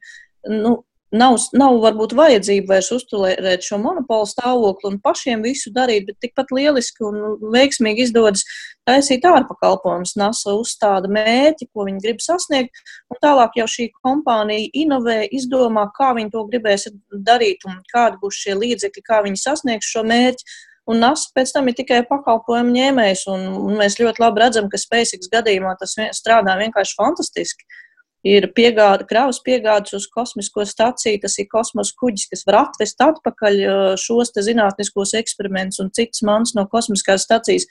nu, 0.49 0.77
Nav, 1.15 1.37
nav 1.55 1.77
varbūt 1.79 2.11
vajadzība 2.19 2.73
vairs 2.73 2.89
uzturēt 2.91 3.63
šo 3.63 3.77
monopolu 3.79 4.27
stāvokli 4.27 4.89
un 4.89 4.97
pašiem 4.99 5.45
visu 5.45 5.71
darīt, 5.71 6.03
bet 6.09 6.17
tikpat 6.19 6.51
lieliski 6.51 7.05
un 7.07 7.37
veiksmīgi 7.53 8.03
izdodas 8.03 8.43
taisīt 8.87 9.23
ārpakalpojumus. 9.23 10.17
NASA 10.19 10.57
uzstāda 10.59 11.07
mērķi, 11.07 11.69
ko 11.71 11.87
viņi 11.87 12.03
grib 12.03 12.19
sasniegt, 12.23 12.83
un 13.07 13.21
tālāk 13.23 13.55
jau 13.55 13.69
šī 13.71 13.87
kompānija 14.01 14.67
inovē, 14.83 15.21
izdomā, 15.31 15.87
kā 15.95 16.11
viņi 16.19 16.33
to 16.35 16.43
gribēs 16.51 16.89
darīt 17.31 17.63
un 17.71 17.79
kādi 17.93 18.19
būs 18.19 18.43
šie 18.43 18.59
līdzekļi, 18.59 19.07
kā 19.07 19.23
viņi 19.23 19.43
sasniegs 19.45 19.87
šo 19.87 20.03
mērķi. 20.11 20.59
Un 20.91 21.03
NASA 21.03 21.31
pēc 21.35 21.55
tam 21.55 21.67
ir 21.67 21.75
tikai 21.79 22.03
pakalpojumu 22.07 22.75
ņēmējs, 22.75 23.25
un, 23.31 23.47
un 23.63 23.79
mēs 23.79 23.99
ļoti 23.99 24.23
labi 24.23 24.43
redzam, 24.43 24.67
ka 24.71 24.79
SpaceX 24.79 25.31
gadījumā 25.31 25.75
tas 25.79 25.95
strādā 26.15 26.59
vienkārši 26.59 26.95
fantastiski. 26.99 27.63
Uh, 27.67 27.83
ir 28.25 28.47
piegāda, 28.58 29.06
kravas 29.08 29.39
piegādes 29.45 29.93
uz 29.97 30.08
kosmisko 30.13 30.65
staciju, 30.65 31.19
tas 31.23 31.38
ir 31.39 31.49
kosmosa 31.51 31.93
kuģis, 31.99 32.30
kas 32.32 32.47
var 32.47 32.62
atvest 32.63 33.03
atpakaļ 33.03 33.60
šos 34.01 34.34
te 34.34 34.43
zinātniskos 34.45 35.13
eksperimentus 35.19 35.84
un 35.84 35.91
citas 35.93 36.23
mans 36.25 36.56
no 36.58 36.65
kosmiskās 36.71 37.27
stacijas. 37.27 37.67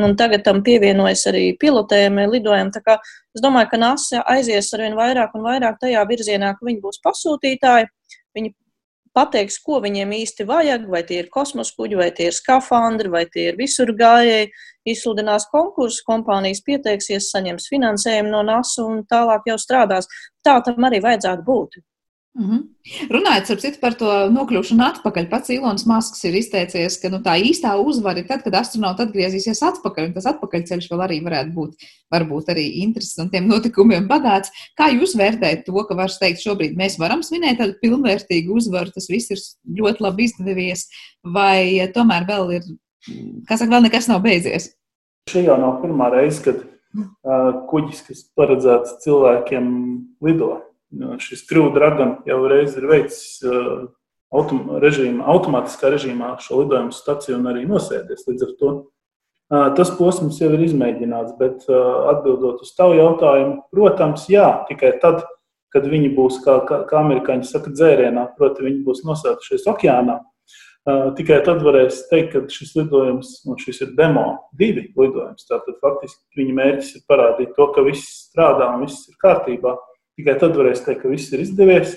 Un 0.00 0.14
tagad 0.16 0.40
tam 0.46 0.62
pievienojas 0.64 1.26
arī 1.28 1.50
pilotējumi, 1.60 2.24
lidojumi. 2.32 2.72
Es 3.36 3.42
domāju, 3.44 3.68
ka 3.74 3.80
NASA 3.80 4.22
aizies 4.32 4.70
ar 4.72 4.86
vien 4.86 4.96
vairāk 4.96 5.34
un 5.36 5.44
vairāk 5.44 5.76
tajā 5.82 6.04
virzienā, 6.08 6.54
ka 6.56 6.64
viņi 6.64 6.80
būs 6.80 7.02
pasūtītāji. 7.04 7.90
Viņi 8.32 8.54
pateiks, 9.16 9.58
ko 9.62 9.80
viņiem 9.84 10.12
īsti 10.16 10.46
vajag, 10.48 10.88
vai 10.90 11.02
tie 11.08 11.20
ir 11.22 11.30
kosmosa 11.32 11.74
kuģi, 11.76 11.98
vai 12.00 12.10
tie 12.16 12.30
ir 12.30 12.36
skafandri, 12.36 13.12
vai 13.12 13.24
tie 13.30 13.50
ir 13.50 13.60
visur 13.60 13.92
gājēji. 13.98 14.52
Izsludinās 14.92 15.46
konkursu, 15.52 16.02
kompānijas 16.08 16.64
pieteiksies, 16.66 17.30
saņems 17.30 17.68
finansējumu 17.70 18.32
no 18.32 18.42
NASA 18.48 18.82
un 18.82 19.04
tālāk 19.06 19.46
jau 19.52 19.58
strādās. 19.60 20.10
Tā 20.42 20.58
tam 20.66 20.88
arī 20.88 20.98
vajadzētu 21.04 21.46
būt. 21.46 21.82
Mm 22.34 22.44
-hmm. 22.50 22.60
Runājot 23.12 23.60
citu, 23.60 23.78
par 23.80 23.94
to 23.94 24.06
nokļūšanu 24.32 24.82
atpakaļ, 24.86 25.26
pats 25.28 25.50
Ilons 25.52 25.84
Masks 25.86 26.24
ir 26.24 26.34
izteicies, 26.34 26.96
ka 27.02 27.10
nu, 27.12 27.18
tā 27.20 27.36
īstā 27.36 27.74
uzvara 27.76 28.18
ir 28.18 28.26
tad, 28.26 28.42
kad 28.42 28.54
astronauts 28.54 29.04
atgriezīsies 29.04 29.60
atpakaļ, 29.62 30.14
tas 30.14 30.26
atpakaļceļš 30.30 30.88
vēl 30.90 31.02
arī 31.04 31.18
varētu 31.24 31.52
būt 31.52 31.84
varbūt 32.10 32.48
arī 32.48 32.64
interesantiem 32.86 33.46
notikumiem 33.48 34.08
bagāts. 34.08 34.48
Kā 34.80 34.88
jūs 34.88 35.12
vērtējat 35.16 35.64
to, 35.66 35.84
ka 35.84 35.94
var 35.94 36.08
teikt, 36.08 36.40
šobrīd 36.40 36.76
mēs 36.76 36.98
varam 36.98 37.22
svinēt 37.22 37.58
tādu 37.58 37.76
pilnvērtīgu 37.82 38.56
uzvaru, 38.56 38.90
tas 38.94 39.10
viss 39.12 39.30
ir 39.30 39.38
ļoti 39.82 40.00
labi 40.00 40.24
izdevies, 40.24 40.88
vai 41.22 41.86
tomēr 41.92 42.24
vēl 42.26 42.52
ir, 42.56 42.62
kā 43.48 43.56
saka, 43.60 43.70
vēl 43.76 43.82
nekas 43.82 44.08
nav 44.08 44.22
beidzies? 44.22 44.72
Šī 45.28 45.44
jau 45.44 45.60
nav 45.60 45.82
pirmā 45.84 46.08
reize, 46.10 46.40
kad 46.42 46.64
uh, 46.64 47.68
kuģis, 47.68 48.04
kas 48.08 48.24
paredzēts 48.34 49.04
cilvēkiem, 49.04 49.66
lido 50.24 50.71
šis 51.22 51.44
Crew 51.48 51.72
Dragon 51.74 52.16
jau 52.28 52.38
reiz 52.50 52.76
ir 52.76 52.86
veicis 52.90 53.42
autom 54.32 54.78
režīmā, 54.82 55.24
automātiskā 55.28 55.92
režīmā 55.92 56.34
šo 56.40 56.62
lidojumu 56.62 56.94
staciju 56.96 57.38
un 57.38 57.50
arī 57.52 57.66
nosēdies. 57.68 58.26
Līdz 58.28 58.46
ar 58.46 58.56
to 58.60 58.72
tas 59.76 59.92
posms 59.98 60.40
jau 60.40 60.48
ir 60.54 60.64
izmēģināts, 60.64 61.36
bet 61.40 61.66
atbildot 61.68 62.62
uz 62.64 62.72
tavu 62.76 62.96
jautājumu, 62.96 63.60
protams, 63.74 64.24
jā, 64.32 64.48
tikai 64.70 64.94
tad, 65.02 65.26
kad 65.72 65.88
viņi 65.88 66.12
būs, 66.16 66.40
kā, 66.44 66.62
kā, 66.68 66.82
kā 66.88 67.00
amerikāņi 67.02 67.48
saka, 67.48 67.72
dzērienā, 67.72 68.30
proti, 68.38 68.64
viņi 68.64 68.80
būs 68.86 69.04
nosēdušies 69.08 69.68
okeānā. 69.72 70.20
Tikai 71.18 71.36
tad 71.46 71.60
varēs 71.62 72.00
teikt, 72.08 72.32
ka 72.32 72.40
šis 72.50 72.72
lidojums, 72.80 73.36
un 73.46 73.60
šis 73.60 73.84
ir 73.84 73.92
demo, 73.98 74.24
divi 74.58 74.88
lidojums. 74.98 75.44
Tātad 75.46 75.76
faktiski 75.84 76.40
viņa 76.40 76.56
mērķis 76.56 76.96
ir 76.96 77.04
parādīt 77.12 77.52
to, 77.58 77.68
ka 77.76 77.84
viss 77.86 78.24
strādā 78.32 78.72
un 78.72 78.88
viss 78.88 79.04
ir 79.12 79.20
kārtībā. 79.22 79.76
Uh, 79.76 79.91
Tikai 80.22 80.36
tad 80.38 80.54
varēs 80.54 80.84
teikt, 80.86 81.00
ka 81.02 81.10
viss 81.10 81.32
ir 81.34 81.40
izdevies. 81.42 81.96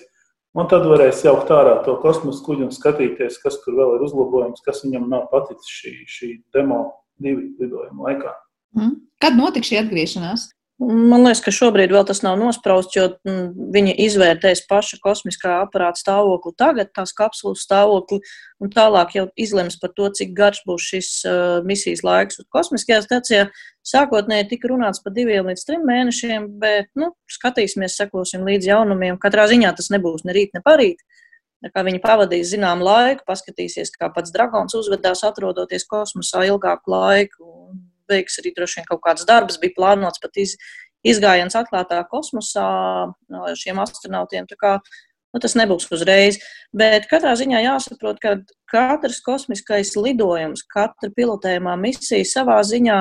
Un 0.57 0.65
tad 0.71 0.87
varēs 0.89 1.19
jaukt 1.21 1.51
ārā 1.53 1.75
to 1.85 1.93
kosmosa 2.01 2.41
kuģi 2.41 2.63
un 2.65 2.71
skatīties, 2.73 3.37
kas 3.43 3.59
tur 3.61 3.75
vēl 3.77 3.97
ir 3.97 4.05
uzlabojums, 4.07 4.63
kas 4.65 4.81
viņam 4.81 5.05
nav 5.11 5.27
paticis 5.29 5.69
šī, 5.69 5.91
šī 6.09 6.29
demo 6.55 6.79
divu 7.21 7.43
lidojumu 7.59 8.07
laikā. 8.07 8.31
Mm. 8.73 8.95
Kad 9.21 9.37
notiks 9.37 9.69
šī 9.69 9.77
atgriešanās? 9.83 10.47
Man 10.75 11.21
liekas, 11.23 11.39
ka 11.39 11.53
šobrīd 11.55 11.93
vēl 11.95 12.03
tas 12.03 12.19
nav 12.19 12.33
nosprausts, 12.35 12.97
jo 12.97 13.05
mm, 13.23 13.69
viņi 13.71 13.93
izvērtēs 14.09 14.65
paša 14.67 14.97
kosmiskā 14.99 15.53
aparāta 15.61 16.01
stāvokli 16.01 16.51
tagad, 16.59 16.89
tās 16.91 17.13
kapsulas 17.15 17.63
stāvokli, 17.63 18.19
un 18.59 18.73
tālāk 18.73 19.15
jau 19.15 19.23
izlems 19.39 19.79
par 19.79 19.93
to, 19.95 20.09
cik 20.19 20.33
garš 20.35 20.59
būs 20.67 20.89
šis 20.89 21.13
uh, 21.31 21.37
misijas 21.63 22.03
laiks. 22.03 22.41
Un 22.43 22.49
kosmiskajā 22.51 22.99
stacijā 23.05 23.47
sākotnēji 23.87 24.49
tika 24.51 24.73
runāts 24.73 24.99
par 24.99 25.15
diviem 25.15 25.47
līdz 25.47 25.63
trim 25.63 25.87
mēnešiem, 25.87 26.51
bet 26.59 26.91
nu, 26.99 27.13
skatīsimies, 27.31 27.95
sekosim 27.95 28.43
līdz 28.43 28.67
jaunumiem. 28.73 29.15
Katrā 29.23 29.47
ziņā 29.47 29.71
tas 29.79 29.87
nebūs 29.95 30.27
ne 30.27 30.35
rīt, 30.35 30.51
ne 30.59 30.65
parīt. 30.65 30.99
Kā 31.71 31.87
viņi 31.87 32.03
pavadīs 32.03 32.51
zinām 32.51 32.83
laiku, 32.83 33.23
paskatīsies, 33.31 33.95
kā 33.95 34.11
pats 34.11 34.35
dragons 34.35 34.75
uzvedās, 34.75 35.23
atrodoties 35.23 35.87
kosmosā 35.87 36.43
ilgāku 36.51 36.91
laiku 36.91 37.53
veiks 38.11 38.39
arī 38.41 38.53
droši 38.55 38.81
vien 38.81 38.87
kaut 38.89 39.03
kāds 39.05 39.25
darbs, 39.27 39.59
bija 39.61 39.75
plānots 39.77 40.21
pat 40.23 40.37
iz, 40.41 40.55
izgājiens 41.05 41.57
atklātā 41.57 42.01
kosmosā 42.09 42.67
šiem 43.59 43.81
astronautiem. 43.83 44.47
Kā, 44.59 44.77
nu, 45.35 45.41
tas 45.43 45.57
nebūs 45.59 45.89
uzreiz. 45.93 46.39
Bet 46.75 47.09
katrā 47.11 47.35
ziņā 47.37 47.61
jāsaprot, 47.65 48.21
ka 48.23 48.37
katrs 48.71 49.21
kosmiskais 49.25 49.93
lidojums, 49.99 50.65
katra 50.71 51.11
pilotējumā 51.15 51.77
misija 51.81 52.25
savā 52.27 52.61
ziņā 52.65 52.99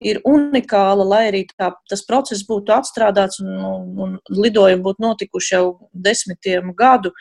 ir 0.00 0.20
unikāla, 0.24 1.04
lai 1.04 1.26
arī 1.28 1.44
tā, 1.52 1.74
tas 1.90 2.02
process 2.08 2.46
būtu 2.48 2.72
atstrādāts 2.72 3.42
un, 3.42 3.52
un, 3.60 3.86
un 4.06 4.18
lidojumi 4.32 4.84
būtu 4.84 5.04
notikuši 5.04 5.54
jau 5.56 5.64
desmitiem 5.92 6.74
gadu. 6.76 7.12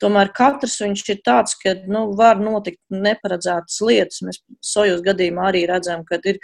Tomēr 0.00 0.30
katrs 0.32 0.78
viņš 0.80 1.02
ir 1.12 1.18
tāds, 1.26 1.56
ka 1.60 1.74
nu, 1.90 2.06
var 2.16 2.38
notikt 2.40 2.80
neparedzētas 2.94 3.82
lietas. 3.84 4.22
Mēs 4.24 4.38
sojos 4.64 5.02
gadījumā 5.04 5.50
arī 5.50 5.66
redzam, 5.68 6.06
ka 6.08 6.16
ir, 6.24 6.38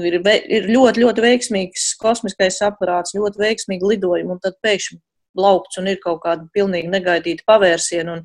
ir, 0.00 0.18
ir 0.56 0.68
ļoti, 0.70 1.04
ļoti 1.04 1.24
veiksmīgs 1.24 1.92
kosmiskais 2.00 2.60
aparāts, 2.66 3.16
ļoti 3.16 3.42
veiksmīgi 3.42 3.94
lidojumi, 3.94 4.36
un 4.36 4.42
tad 4.42 4.58
pēkšņi 4.64 4.98
laukts 5.38 5.80
un 5.80 5.88
ir 5.92 6.00
kaut 6.02 6.22
kāda 6.24 6.48
pilnīgi 6.54 6.90
negaidīta 6.92 7.46
pavērsiena, 7.48 8.18
un 8.18 8.24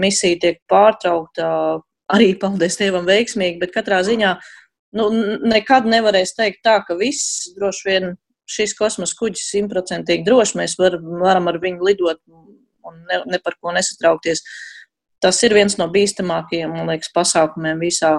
misija 0.00 0.38
tiek 0.42 0.60
pārtraukta 0.70 1.48
arī, 2.12 2.32
paldies 2.40 2.78
Dievam, 2.80 3.06
veiksmīgi, 3.08 3.60
bet 3.62 3.74
katrā 3.74 4.02
ziņā 4.06 4.36
nu, 4.96 5.08
nekad 5.48 5.88
nevarēs 5.90 6.36
teikt 6.36 6.62
tā, 6.66 6.78
ka 6.86 6.96
viss 6.98 7.50
droši 7.56 7.88
vien 7.88 8.14
šis 8.46 8.76
kosmosa 8.78 9.16
kuģis 9.18 9.50
simtprocentīgi 9.50 10.24
droši 10.26 10.60
mēs 10.60 10.76
var, 10.78 11.00
varam 11.02 11.50
ar 11.50 11.58
viņu 11.62 11.88
lidot 11.88 12.22
un 12.86 13.02
ne, 13.10 13.20
ne 13.26 13.40
par 13.42 13.56
ko 13.60 13.74
nesatraukties. 13.74 14.44
Tas 15.22 15.40
ir 15.42 15.54
viens 15.56 15.74
no 15.80 15.88
bīstamākajiem, 15.90 16.70
man 16.76 16.92
liekas, 16.92 17.10
pasākumiem 17.14 17.80
visā 17.82 18.12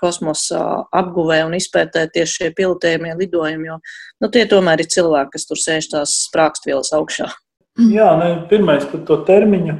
kosmosa 0.00 0.62
apguvē 0.94 1.40
un 1.46 1.56
izpētē 1.58 2.06
tieši 2.14 2.42
šie 2.42 2.48
pilotējumie 2.58 3.14
lidojumi, 3.18 3.70
jo 3.70 3.78
nu, 4.22 4.30
tie 4.34 4.44
tomēr 4.50 4.84
ir 4.84 4.90
cilvēki, 4.92 5.34
kas 5.36 5.48
tur 5.48 5.60
sēž 5.60 5.92
tās 5.94 6.16
sprākstvielas 6.28 6.92
augšā. 6.98 7.30
Jā, 7.78 8.10
ne, 8.18 8.32
pirmais 8.50 8.86
par 8.90 9.04
to 9.06 9.20
termiņu. 9.28 9.76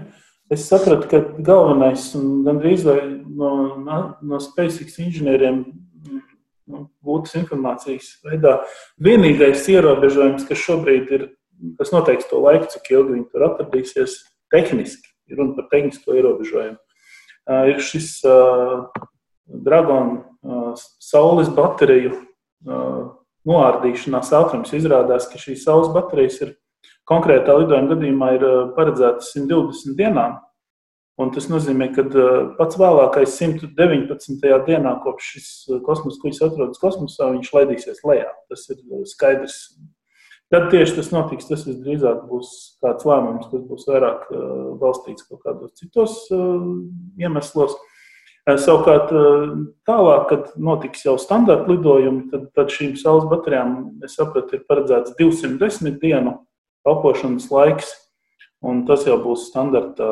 Es 0.54 0.68
sapratu, 0.70 1.08
ka 1.10 1.20
galvenais 1.44 2.06
un 2.16 2.44
gandrīz 2.46 2.86
vai 2.86 3.00
no, 3.26 3.50
no, 3.84 4.38
SpaceX 4.40 4.96
inženieriem 5.02 5.58
nu, 6.68 6.84
būtas 7.04 7.36
informācijas 7.42 8.14
veidā. 8.24 8.54
Vienīgais 9.02 9.66
ierobežojums, 9.74 10.46
kas 10.48 10.62
šobrīd 10.62 11.12
ir 11.18 11.26
kas 11.78 11.92
noteiks 11.92 12.28
to 12.30 12.40
laiku, 12.42 12.68
cik 12.72 12.90
ilgi 12.94 13.16
viņi 13.16 13.28
tur 13.32 13.46
atradīsies. 13.50 14.18
Tehniski 14.52 15.10
ir 15.28 15.40
runa 15.40 15.56
par 15.58 15.68
tehnisko 15.72 16.14
ierobežojumu. 16.16 16.78
Ir 17.68 17.80
šis 17.84 18.14
Dragon 19.48 20.16
uh, 20.18 20.72
saules 21.02 21.48
bateriju 21.56 22.16
noārdīšanās 23.48 24.32
ātrums. 24.36 24.74
Izrādās, 24.76 25.28
ka 25.30 25.40
šīs 25.40 25.64
saules 25.64 25.90
baterijas 25.94 26.40
ir 26.44 26.54
konkrētā 27.08 27.56
lidojuma 27.56 27.94
gadījumā 27.94 28.30
ir 28.36 28.46
paredzētas 28.76 29.32
120 29.36 29.96
dienām. 29.98 30.38
Un 31.18 31.32
tas 31.34 31.48
nozīmē, 31.50 31.88
ka 31.96 32.04
pats 32.60 32.78
vēlākais 32.78 33.32
119. 33.40 34.50
dienā, 34.68 34.92
kopš 35.02 35.30
šis 35.34 35.48
kosmosa 35.86 36.20
kuģis 36.22 36.44
atrodas 36.46 36.78
kosmosā, 36.78 37.32
viņš 37.34 37.48
laidīsies 37.56 38.04
lejā. 38.06 38.28
Tas 38.50 38.68
ir 38.70 38.84
skaidrs. 39.10 39.56
Kad 40.48 40.70
tieši 40.72 40.94
tas 40.96 41.10
notiks, 41.12 41.48
tas 41.50 41.66
visdrīzāk 41.66 42.22
būs 42.30 42.52
kāds 42.84 43.04
lēmums, 43.04 43.50
kas 43.50 43.64
būs 43.66 43.88
vairāk 43.90 44.30
balstīts 44.80 45.26
kaut 45.26 45.42
kādos 45.42 45.74
citos 45.80 46.22
iemeslos. 47.18 47.74
Savukārt, 48.48 49.10
tālāk, 49.84 50.22
kad 50.30 50.52
notiks 50.56 51.02
jau 51.04 51.18
standarta 51.20 51.68
lidojumi, 51.68 52.30
tad, 52.30 52.46
tad 52.56 52.70
šīm 52.72 52.94
saules 52.96 53.26
baterijām, 53.28 53.74
es 54.06 54.14
sapratu, 54.16 54.56
ir 54.56 54.62
paredzēts 54.70 55.12
210 55.18 55.98
dienu 56.00 56.38
kalpošanas 56.86 57.50
laiks, 57.52 57.90
un 58.64 58.86
tas 58.88 59.04
jau 59.04 59.18
būs 59.20 59.50
standarta 59.50 60.08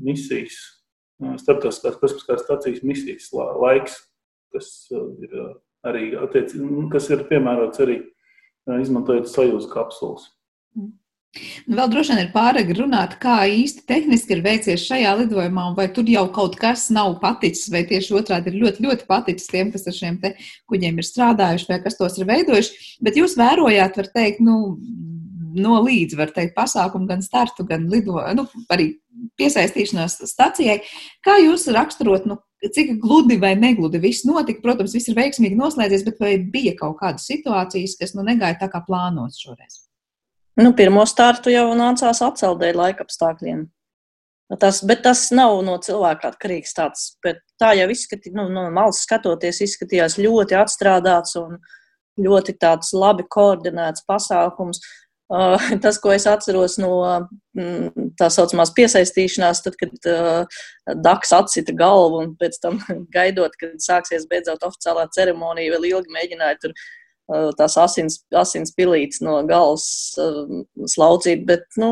misijas, 0.00 0.56
starptautiskās 1.42 1.98
kosmiskās 2.00 2.46
stācijas 2.46 2.80
misijas 2.86 3.28
laiks, 3.34 3.98
kas 4.54 4.72
ir 4.94 5.36
arī 5.84 6.14
attiec, 6.16 6.56
kas 6.94 7.10
ir 7.12 7.26
piemērots 7.28 7.84
arī 7.84 8.00
izmantojot 8.80 9.28
sajūta 9.28 9.68
kapsulas. 9.74 10.30
Mm. 10.78 10.94
Vēl 11.70 11.90
droši 11.92 12.10
vien 12.10 12.20
ir 12.24 12.30
pārāk 12.32 12.72
runāt, 12.74 13.12
kā 13.22 13.36
īsti 13.46 13.84
tehniski 13.86 14.34
ir 14.34 14.40
veicies 14.42 14.82
šajā 14.88 15.12
lidojumā, 15.20 15.68
vai 15.76 15.86
tur 15.94 16.08
jau 16.10 16.24
kaut 16.34 16.56
kas 16.58 16.88
nav 16.90 17.12
paticis, 17.22 17.68
vai 17.70 17.84
tieši 17.86 18.16
otrādi 18.18 18.50
ir 18.50 18.56
ļoti, 18.64 18.82
ļoti 18.86 19.06
paticis 19.06 19.46
tiem, 19.52 19.70
kas 19.70 19.86
ar 19.86 19.94
šiem 19.94 20.18
kuģiem 20.70 20.98
ir 20.98 21.06
strādājuši, 21.06 21.68
vai 21.70 21.78
kas 21.84 21.98
tos 22.00 22.18
ir 22.18 22.26
veidojuši. 22.26 22.96
Bet 23.06 23.20
jūs 23.20 23.36
vērojāt, 23.38 24.00
var 24.00 24.10
teikt, 24.10 24.42
nu, 24.42 24.56
no 25.54 25.76
līdz, 25.84 26.16
var 26.18 26.32
teikt, 26.34 26.56
pasākumu, 26.56 27.06
gan 27.10 27.22
startu, 27.22 27.66
gan 27.68 27.86
lido, 27.92 28.18
nu, 28.34 28.48
arī 28.74 28.88
piesaistīšanās 29.38 30.18
stacijai. 30.30 30.80
Kā 31.26 31.36
jūs 31.44 31.68
raksturot, 31.70 32.26
nu, 32.26 32.40
cik 32.74 32.96
gludi 33.02 33.38
vai 33.38 33.52
negludi 33.58 34.02
viss 34.02 34.26
notika? 34.26 34.64
Protams, 34.66 34.96
viss 34.98 35.12
ir 35.12 35.18
veiksmīgi 35.18 35.58
noslēdzies, 35.58 36.06
bet 36.10 36.18
vai 36.22 36.34
bija 36.42 36.74
kaut 36.80 36.98
kādas 37.04 37.30
situācijas, 37.30 37.94
kas 38.02 38.18
nu 38.18 38.26
negāja 38.26 38.58
tā 38.64 38.70
kā 38.72 38.82
plānots 38.86 39.38
šoreiz? 39.44 39.84
Nu, 40.60 40.72
pirmo 40.76 41.04
startu 41.08 41.52
jau 41.52 41.70
nācās 41.78 42.20
atcelt 42.24 42.58
dēļ 42.60 42.76
laika 42.76 43.06
apstākļiem. 43.06 43.64
Tas, 44.60 44.80
bet 44.84 45.04
tas 45.06 45.28
nav 45.32 45.60
no 45.64 45.76
cilvēka 45.80 46.32
atkarīgs. 46.32 46.74
Tāds, 46.76 47.04
tā 47.60 47.70
jau 47.78 47.86
izskatījās, 47.94 48.34
nu, 48.36 48.48
no 48.52 48.66
malas 48.74 49.04
skatoties, 49.06 49.62
izskatījās 49.64 50.18
ļoti 50.20 50.58
atstrādāts 50.58 51.38
un 51.40 51.60
ļoti 52.20 52.56
labi 52.98 53.24
koordinēts 53.30 54.04
pasākums. 54.08 54.82
Uh, 55.30 55.54
tas, 55.84 56.00
ko 56.02 56.10
es 56.10 56.26
atceros 56.26 56.74
no 56.82 56.92
mm, 57.54 58.10
tā 58.18 58.26
saucamās 58.34 58.74
piesaistīšanās, 58.74 59.62
tad, 59.62 59.78
kad 59.78 60.10
uh, 60.10 60.62
Daks 61.06 61.30
atsita 61.32 61.72
galvu 61.78 62.24
un 62.24 62.32
pēc 62.36 62.58
tam 62.60 62.82
gaidot, 63.16 63.54
kad 63.60 63.78
sāksies 63.78 64.26
beidzot 64.28 64.66
oficiālā 64.66 65.06
ceremonija, 65.14 65.76
vēl 65.76 65.92
ilgi 65.92 66.18
mēģināja 66.18 66.58
tur 66.64 66.74
uh, 66.74 66.88
tās 67.58 67.76
asins, 67.80 68.20
asins 68.36 68.74
pilītes 68.76 69.22
no 69.24 69.40
galvas 69.48 69.86
uh, 70.20 70.62
slaucīt. 70.90 71.44
Bet, 71.48 71.66
nu, 71.80 71.90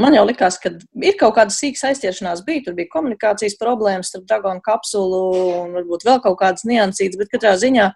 man 0.00 0.16
jau 0.16 0.24
likās, 0.28 0.58
ka 0.62 0.72
ir 1.02 1.18
kaut 1.20 1.36
kāda 1.38 1.54
sīka 1.54 1.90
aizķeršanās, 1.90 2.44
bija. 2.46 2.66
Tur 2.68 2.78
bija 2.78 2.92
komunikācijas 2.92 3.58
problēmas 3.60 4.12
starp 4.12 4.28
Dagonu 4.30 4.64
kapsulu 4.64 5.22
un 5.64 5.76
varbūt 5.78 6.06
vēl 6.08 6.22
kaut 6.24 6.40
kādas 6.42 6.66
niansītas, 6.68 7.20
bet 7.20 7.32
katrā 7.32 7.56
ziņā 7.60 7.90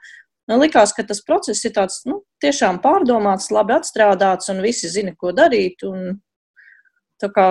man 0.50 0.60
likās, 0.60 0.92
ka 0.92 1.06
tas 1.08 1.22
process 1.24 1.64
ir 1.64 1.72
tāds 1.76 2.02
nu, 2.08 2.20
tiešām 2.44 2.82
pārdomāts, 2.84 3.52
labi 3.54 3.78
atstrādāts 3.78 4.52
un 4.52 4.62
visi 4.64 4.90
zina, 4.92 5.14
ko 5.16 5.32
darīt. 5.36 5.86
Un, 5.88 6.18
tā 7.22 7.30
kā 7.32 7.48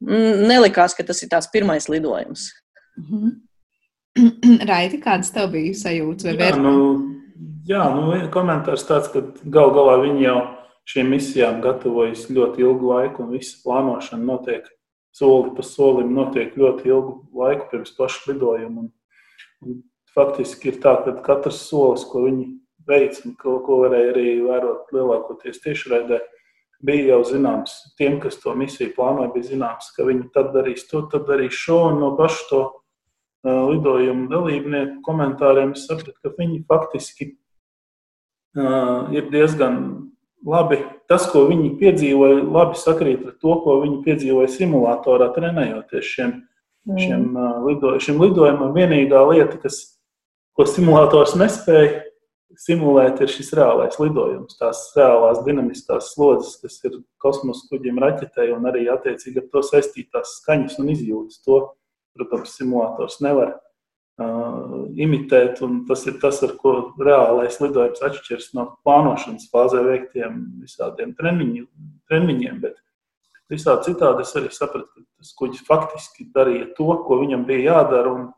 nelikās, 0.00 0.94
ka 0.96 1.04
tas 1.06 1.20
ir 1.22 1.30
tāds 1.32 1.50
pirmais 1.52 1.88
lidojums. 1.88 2.50
Mm 2.96 3.06
-hmm. 3.06 3.38
Raiti, 4.70 5.00
kādas 5.00 5.30
tev 5.32 5.50
bija 5.52 5.74
sajūtas 5.74 6.24
vai 6.24 6.36
vērtības? 6.36 6.62
Nu, 6.62 7.19
Jā, 7.68 7.82
nu, 7.92 8.12
komentārs 8.32 8.86
tāds, 8.88 9.10
ka 9.12 9.20
gal 9.52 9.72
galā 9.74 9.98
viņi 10.00 10.22
jau 10.24 10.38
šīm 10.88 11.10
misijām 11.12 11.60
gatavojas 11.64 12.28
ļoti 12.32 12.64
ilgu 12.64 12.92
laiku, 12.92 13.24
un 13.24 13.34
visa 13.34 13.58
plānošana 13.64 14.24
notiek 14.24 14.68
soli 15.12 15.52
pa 15.56 15.64
solim, 15.66 16.14
notiek 16.14 16.54
ļoti 16.58 16.88
ilgu 16.88 17.14
laiku 17.36 17.68
pirms 17.72 17.92
paša 17.98 18.32
lidojuma. 18.32 18.86
Un, 18.86 18.90
un 19.66 19.80
faktiski 20.14 20.70
ir 20.72 20.80
tā, 20.82 20.96
ka 21.04 21.16
katrs 21.26 21.64
solis, 21.68 22.06
ko 22.08 22.24
viņi 22.26 22.48
veic, 22.88 23.20
un 23.26 23.36
ko, 23.38 23.58
ko 23.66 23.82
varēja 23.84 24.14
arī 24.14 24.26
vērot 24.46 24.94
lielākoties 24.94 25.60
tiešraidē, 25.64 26.20
bija 26.86 27.14
jau 27.14 27.22
zināms. 27.34 27.74
Tiem, 28.00 28.20
kas 28.22 28.40
to 28.40 28.54
misiju 28.56 28.94
plānoja, 28.96 29.32
bija 29.34 29.50
zināms, 29.52 29.90
ka 29.96 30.06
viņi 30.08 30.30
tad 30.34 30.54
darīs 30.56 30.86
to, 30.88 31.04
tad 31.12 31.28
darīs 31.28 31.58
šo, 31.58 31.82
un 31.90 32.00
no 32.00 32.14
paša 32.18 32.46
to 32.50 32.62
lidojumu 33.44 34.28
dalībnieku 34.28 35.00
komentāriem 35.04 35.74
sapratu, 35.78 36.16
ka 36.20 36.32
viņi 36.36 36.64
faktiski 36.68 37.34
ir 39.14 39.30
diezgan 39.32 39.78
labi. 40.46 40.80
Tas, 41.10 41.26
ko 41.30 41.46
viņi 41.48 41.72
piedzīvoja, 41.80 42.42
labi 42.46 42.78
sakrīt 42.78 43.24
ar 43.26 43.34
to, 43.42 43.56
ko 43.64 43.80
viņi 43.82 44.02
piedzīvoja 44.04 44.50
simulatorā, 44.52 45.30
trenējoties 45.34 46.12
šiem, 46.12 46.36
mm. 46.88 47.00
šiem, 47.00 47.24
lido, 47.66 47.96
šim 48.02 48.20
lidojumam. 48.22 48.70
Vienīgā 48.76 49.24
lieta, 49.32 49.58
kas, 49.62 49.80
ko 50.56 50.68
simulators 50.70 51.34
nespēja 51.38 52.04
simulēt, 52.60 53.20
ir 53.22 53.30
šis 53.30 53.52
reālais 53.56 53.98
lidojums, 54.00 54.58
tās 54.58 54.84
reālās 54.96 55.42
dinamiskās 55.46 56.12
slodzes, 56.14 56.56
kas 56.62 56.78
ir 56.86 57.00
kosmosa 57.22 57.66
kuģiem, 57.70 57.98
raķetei 58.02 58.50
un 58.54 58.66
arī 58.70 58.88
attiecīgi 58.90 59.42
ar 59.42 59.50
to 59.52 59.62
saistītās 59.66 60.38
skaņas 60.40 60.80
un 60.82 60.90
izjūtas. 60.94 61.42
To 61.46 61.60
Protams, 62.16 62.56
simulators 62.58 63.20
nevar 63.24 63.54
uh, 64.20 64.86
imitēt, 65.00 65.62
un 65.66 65.82
tas 65.88 66.04
ir 66.08 66.18
tas, 66.22 66.42
ar 66.46 66.54
ko 66.60 66.74
reālais 67.00 67.58
lidojums 67.62 68.02
atšķiras 68.06 68.50
no 68.58 68.66
plānošanas 68.84 69.48
fāzē 69.52 69.82
veiktiem 69.86 70.42
visādiem 70.62 71.14
treniņiem. 71.18 71.66
treniņiem 72.10 72.60
bet 72.62 72.78
visādi 73.50 73.90
citādi 73.90 74.26
es 74.26 74.34
arī 74.38 74.50
sapratu, 74.54 74.90
ka 74.94 75.22
tas 75.22 75.32
kuģis 75.38 75.64
faktiski 75.66 76.28
darīja 76.34 76.72
to, 76.76 76.90
ko 77.06 77.20
viņam 77.22 77.46
bija 77.48 77.76
jādara, 77.76 78.12
un 78.16 78.28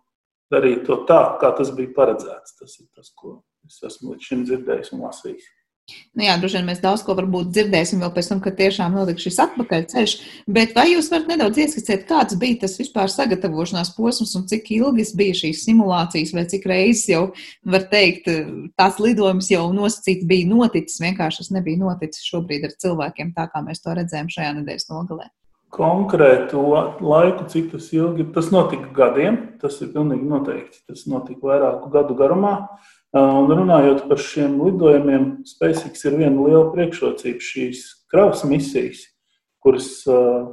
darīja 0.53 0.85
to 0.87 1.03
tā, 1.09 1.23
kā 1.40 1.53
tas 1.59 1.73
bija 1.77 1.95
paredzēts. 1.97 2.59
Tas 2.61 2.79
ir 2.81 2.88
tas, 2.95 3.11
ko 3.16 3.40
es 3.66 3.81
esmu 3.88 4.14
līdz 4.14 4.29
šim 4.29 4.47
dzirdējis 4.49 4.95
un 4.97 5.05
lasījis. 5.07 5.51
Nu 6.12 6.26
jā, 6.26 6.35
droši 6.37 6.59
vien 6.59 6.66
mēs 6.68 6.81
daudz 6.83 7.00
ko 7.07 7.14
varbūt 7.16 7.48
dzirdēsim 7.55 8.02
vēl 8.05 8.11
pēc 8.12 8.26
tam, 8.28 8.40
kad 8.44 8.59
tiešām 8.59 8.92
notiks 8.98 9.24
šis 9.24 9.38
atpakaļceļš. 9.46 10.14
Bet 10.52 10.74
vai 10.76 10.85
jūs 10.90 11.09
varat 11.12 11.31
nedaudz 11.31 11.62
ieskicēt, 11.64 12.05
kāds 12.09 12.37
bija 12.40 12.61
tas 12.66 12.76
vispār 12.76 13.09
sagatavošanās 13.09 13.94
posms 13.96 14.35
un 14.37 14.44
cik 14.50 14.68
ilgas 14.76 15.14
bija 15.16 15.38
šīs 15.40 15.64
simulācijas, 15.64 16.35
vai 16.37 16.44
cik 16.52 16.68
reizes 16.68 17.09
jau, 17.09 17.22
var 17.64 17.88
teikt, 17.88 18.28
tās 18.76 19.00
lidojums 19.00 19.48
jau 19.55 19.64
nosacīts 19.72 20.28
bija 20.28 20.50
noticis, 20.52 21.00
vienkārši 21.00 21.44
tas 21.44 21.52
nebija 21.57 21.81
noticis 21.81 22.28
šobrīd 22.28 22.68
ar 22.68 22.76
cilvēkiem 22.85 23.33
tā, 23.38 23.48
kā 23.48 23.64
mēs 23.64 23.81
to 23.81 23.96
redzējām 23.96 24.28
šajā 24.37 24.57
nedēļas 24.61 24.90
nogalē? 24.92 25.33
Konkrētu 25.72 26.61
laiku, 27.00 27.46
cik 27.48 27.70
tas 27.72 27.87
ilgi, 27.96 28.28
tas 28.35 28.50
notika 28.52 28.90
gadiem, 28.92 29.38
tas 29.62 29.81
ir 29.81 29.94
pilnīgi 29.94 30.28
noteikti. 30.28 30.83
Tas 30.90 31.07
notika 31.09 31.48
vairāku 31.48 31.88
gadu 31.94 32.12
garumā. 32.18 32.59
Uh, 32.61 32.90
Un 33.12 33.51
runājot 33.53 34.07
par 34.09 34.20
šiem 34.25 34.55
lidojumiem, 34.62 35.42
SpaceX 35.44 36.07
ir 36.09 36.16
viena 36.16 36.46
liela 36.46 36.70
priekšrocība 36.72 37.44
šīs 37.44 37.83
kravas 38.09 38.40
misijas, 38.48 39.03
kuras 39.61 39.90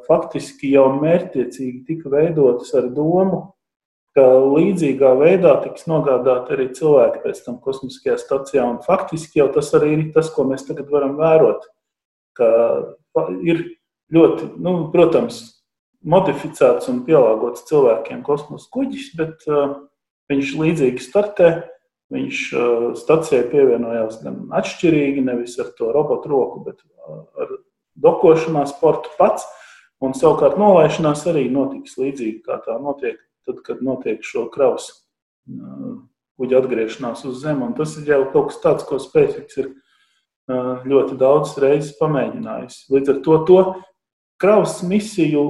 faktiski 0.09 0.73
jau 0.73 0.89
mērķtiecīgi 0.97 1.85
tika 1.87 2.11
veidotas 2.11 2.73
ar 2.75 2.89
domu, 2.91 3.45
ka 4.17 4.25
līdzīgā 4.43 5.13
veidā 5.21 5.53
tiks 5.63 5.87
nogādāti 5.87 6.55
arī 6.55 6.67
cilvēki 6.75 7.23
pēc 7.23 7.41
tam 7.45 7.61
kosmiskajā 7.63 8.17
stacijā. 8.19 8.65
Un 8.67 8.81
faktiski 8.83 9.39
jau 9.39 9.47
tas 9.55 9.71
arī 9.79 9.93
ir 9.95 10.05
tas, 10.15 10.31
ko 10.33 10.43
mēs 10.49 10.67
tagad 10.67 10.91
varam 10.91 11.15
vērot. 11.19 11.63
Ir 13.47 13.63
ļoti, 14.11 14.51
nu, 14.59 14.75
protams, 14.91 15.41
modificēts 16.03 16.91
un 16.91 17.03
pielāgots 17.07 17.65
cilvēkiem 17.69 18.23
kosmosa 18.27 18.69
kuģis, 18.73 19.11
bet 19.19 19.47
uh, 19.47 19.75
viņš 20.31 20.55
līdzīgi 20.59 21.03
startē. 21.03 21.51
Viņš 22.09 22.37
stacijai 22.97 23.43
pievienojās 23.51 24.21
gan 24.23 24.47
atšķirīgi, 24.57 25.21
nevis 25.27 25.59
ar 25.61 25.69
to 25.77 25.91
robotu 25.93 26.31
roku, 26.31 26.63
bet 26.65 26.79
ar 27.37 27.51
dokošanās 28.01 28.73
portu 28.79 29.11
pats. 29.19 29.45
Un 30.01 30.15
savukārt 30.15 30.55
nolaišanās 30.57 31.25
arī 31.29 31.49
notiks 31.51 31.97
līdzīgi 31.99 32.39
kā 32.45 32.57
tā 32.63 32.77
notiek, 32.81 33.19
tad, 33.45 33.59
kad 33.65 33.83
notiek 33.83 34.23
šo 34.25 34.47
kravas 34.53 34.87
kuģa 36.39 36.63
atgriešanās 36.63 37.25
uz 37.27 37.43
Zemi. 37.43 37.67
Un 37.67 37.75
tas 37.77 37.97
ir 37.99 38.07
jau 38.07 38.23
kaut 38.31 38.53
kas 38.53 38.61
tāds, 38.63 38.87
ko 38.87 38.97
SpaceX 39.03 39.59
ir 39.59 39.73
ļoti 40.89 41.17
daudz 41.19 41.53
reizes 41.61 41.97
pamēģinājis. 41.99 42.85
Līdz 42.89 43.13
ar 43.13 43.19
to, 43.25 43.39
to 43.45 43.59
kravas 44.41 44.79
misiju 44.87 45.43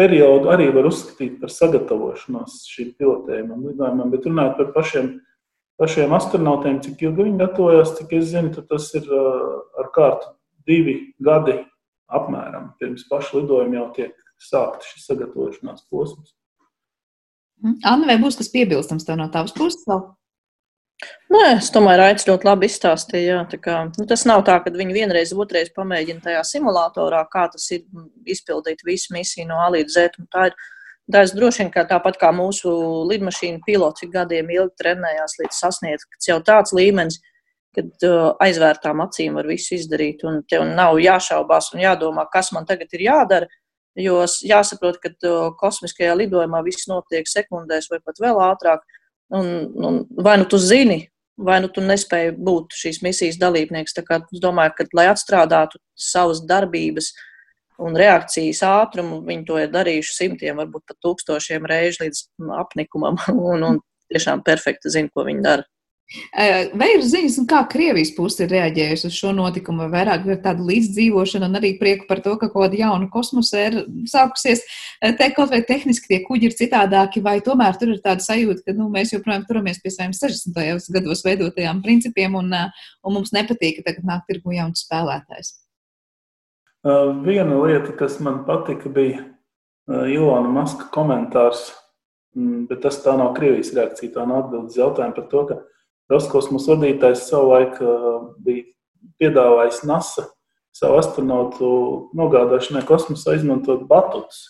periodu 0.00 0.50
arī 0.50 0.70
var 0.74 0.88
uzskatīt 0.88 1.36
par 1.42 1.52
sagatavošanos 1.52 2.64
šīm 2.72 2.94
pilotējumam, 2.98 3.68
lidojumam, 3.68 4.10
bet 4.10 4.26
runājot 4.26 4.56
par 4.58 4.72
pašiem 4.74 5.12
pašiem 5.82 6.14
astronautiem, 6.14 6.78
cik 6.84 7.02
ilgi 7.02 7.26
viņi 7.26 7.40
gatavojas, 7.40 7.96
cik 7.98 8.14
es 8.20 8.30
zinu, 8.30 8.54
tas 8.70 8.88
ir 8.98 9.08
ar 9.82 9.90
kārtu 9.94 10.30
divi 10.68 10.96
gadi 11.18 11.58
apmēram. 12.12 12.70
Pirms 12.78 13.08
paša 13.10 13.40
lidojuma 13.40 13.80
jau 13.80 13.88
tiek 13.98 14.16
sākta 14.42 14.86
šis 14.86 15.08
sagatavošanās 15.10 15.86
posms. 15.90 16.34
Mhm. 17.62 17.78
Anna, 17.86 18.10
vai 18.10 18.18
būs 18.22 18.38
kas 18.38 18.50
piebilstams 18.52 19.06
tev 19.06 19.18
no 19.18 19.28
tavas 19.30 19.54
puses 19.54 19.86
vēl? 19.88 20.04
Nē, 21.32 21.46
es 21.56 21.70
domāju, 21.74 21.98
Raits 21.98 22.26
ļoti 22.28 22.46
labi 22.46 22.68
izstāstīja. 22.70 23.38
Jā, 23.40 23.60
kā, 23.62 23.78
nu, 23.90 24.04
tas 24.06 24.22
nav 24.28 24.44
tā, 24.46 24.58
ka 24.62 24.70
viņi 24.74 24.94
vienreiz, 24.94 25.32
otrreiz 25.34 25.72
pamēģina 25.74 26.22
tajā 26.22 26.42
simulatorā, 26.46 27.24
kā 27.32 27.48
tas 27.50 27.64
ir 27.74 27.82
izpildīt 28.28 28.84
visu 28.86 29.14
misiju 29.16 29.48
no 29.48 29.58
A 29.64 29.70
līdz 29.74 29.96
Z. 29.96 30.26
Tā 30.30 30.50
ir 30.50 30.58
tas 31.10 31.34
droši 31.34 31.64
vien 31.64 31.72
kā 31.74 31.84
tāpat 31.88 32.18
kā 32.20 32.30
mūsu 32.34 32.70
lidmašīnu 33.10 33.62
piloti 33.66 34.08
gadiem 34.12 34.50
ilgi 34.54 34.78
trenējās 34.82 35.38
līdz 35.40 35.58
sasniegt 35.64 36.28
jau 36.28 36.38
tāds 36.44 36.74
līmenis, 36.76 37.18
kad 37.76 38.06
uh, 38.06 38.32
aizvērtām 38.44 39.00
acīm 39.04 39.38
var 39.40 39.48
visu 39.48 39.74
izdarīt, 39.78 40.22
un 40.28 40.42
tev 40.48 40.66
nav 40.68 41.00
jāšaubās 41.00 41.72
un 41.72 41.82
jādomā, 41.82 42.26
kas 42.32 42.52
man 42.52 42.68
tagad 42.68 42.92
ir 42.92 43.06
jādara. 43.08 43.48
Jo 43.98 44.22
jāsaprot, 44.24 44.98
ka 45.00 45.10
uh, 45.28 45.50
kosmiskajā 45.60 46.14
lidojumā 46.16 46.62
viss 46.64 46.88
notiek 46.88 47.28
sekundēs 47.28 47.90
vai 47.92 48.00
pat 48.04 48.20
vēl 48.20 48.40
ātrāk. 48.40 48.84
Un, 49.32 49.48
un 49.80 49.98
vai 50.20 50.38
nu 50.40 50.46
tu 50.48 50.60
zini, 50.60 51.02
vai 51.36 51.58
nu 51.64 51.68
tu 51.72 51.84
nespēji 51.84 52.34
būt 52.36 52.76
šīs 52.76 53.02
misijas 53.04 53.40
dalībnieks. 53.40 53.96
Tā 53.96 54.04
kā 54.06 54.20
es 54.22 54.40
domāju, 54.40 54.76
ka, 54.78 54.88
lai 54.96 55.08
atstrādātu 55.12 55.80
savas 55.96 56.42
darbības 56.48 57.12
un 57.82 57.98
reakcijas 57.98 58.62
ātrumu, 58.66 59.20
viņi 59.26 59.46
to 59.48 59.58
ir 59.60 59.72
darījuši 59.74 60.16
simtiem, 60.16 60.58
varbūt 60.62 60.86
pat 60.88 60.98
tūkstošiem 61.04 61.68
reižu 61.68 62.06
līdz 62.06 62.24
apnikumam, 62.62 63.20
un, 63.52 63.68
un 63.68 63.82
tiešām 64.12 64.44
perfekti 64.46 64.92
zina, 64.92 65.12
ko 65.12 65.26
viņi 65.28 65.44
dara. 65.44 65.68
Vai 66.76 66.88
ir 66.92 67.02
ziņas, 67.08 67.38
kā 67.48 67.62
Krievijas 67.72 68.10
puse 68.12 68.44
ir 68.44 68.50
reaģējusi 68.52 69.06
uz 69.08 69.14
šo 69.16 69.30
notikumu, 69.36 69.86
vai 69.86 70.02
vairāk 70.02 70.26
ir 70.28 70.40
tāda 70.44 70.64
līdzdzīvošana 70.68 71.48
un 71.48 71.56
arī 71.56 71.70
prieku 71.80 72.04
par 72.10 72.20
to, 72.24 72.34
ka 72.36 72.50
kaut 72.50 72.66
kāda 72.66 72.80
jauna 72.82 73.08
kosmosa 73.12 73.62
ir 73.70 73.78
sākusies? 74.10 74.60
Te 75.00 75.30
kaut 75.32 75.54
vai 75.54 75.62
tehniski 75.68 76.10
tie 76.10 76.20
kuģi 76.26 76.50
ir 76.50 76.58
citādāki, 76.58 77.24
vai 77.24 77.38
tomēr 77.44 77.80
tur 77.80 77.94
ir 77.94 78.04
tāda 78.04 78.24
sajūta, 78.24 78.66
ka 78.66 78.76
nu, 78.76 78.90
mēs 78.92 79.14
joprojām 79.16 79.48
turamies 79.48 79.80
pie 79.80 79.94
saviem 79.94 80.12
60. 80.18 80.92
gados 80.98 81.24
veidotajām 81.24 81.80
principiem 81.86 82.36
un, 82.42 82.52
un 82.52 83.16
mums 83.16 83.32
nepatīk, 83.32 83.80
ka 83.80 83.90
tagad 83.90 84.12
nāk 84.12 84.28
tirgu 84.28 84.58
jauns 84.58 84.84
spēlētājs? 84.84 85.61
Viena 86.82 87.60
lieta, 87.62 87.92
kas 87.94 88.18
man 88.20 88.42
patika, 88.46 88.90
bija 88.90 89.22
Ilona 89.86 90.50
Maska 90.50 90.88
komentārs, 90.94 91.68
bet 92.34 92.82
tas 92.82 92.98
tā 93.04 93.14
nav 93.18 93.34
Krievijas 93.36 93.70
reakcija, 93.76 94.14
tā 94.16 94.26
nav 94.26 94.46
atbildes 94.46 94.78
jautājumu 94.80 95.14
par 95.14 95.28
to, 95.30 95.44
ka 95.50 95.58
Roskosmos 96.10 96.66
vadītājs 96.66 97.28
savulaik 97.28 97.78
bija 98.42 98.64
piedāvājis 99.22 99.82
NASA 99.86 100.26
savu 100.72 100.98
astronautu 100.98 101.70
nogādāšanai 102.16 102.84
kosmosā 102.88 103.36
izmantot 103.36 103.84
batutus. 103.88 104.42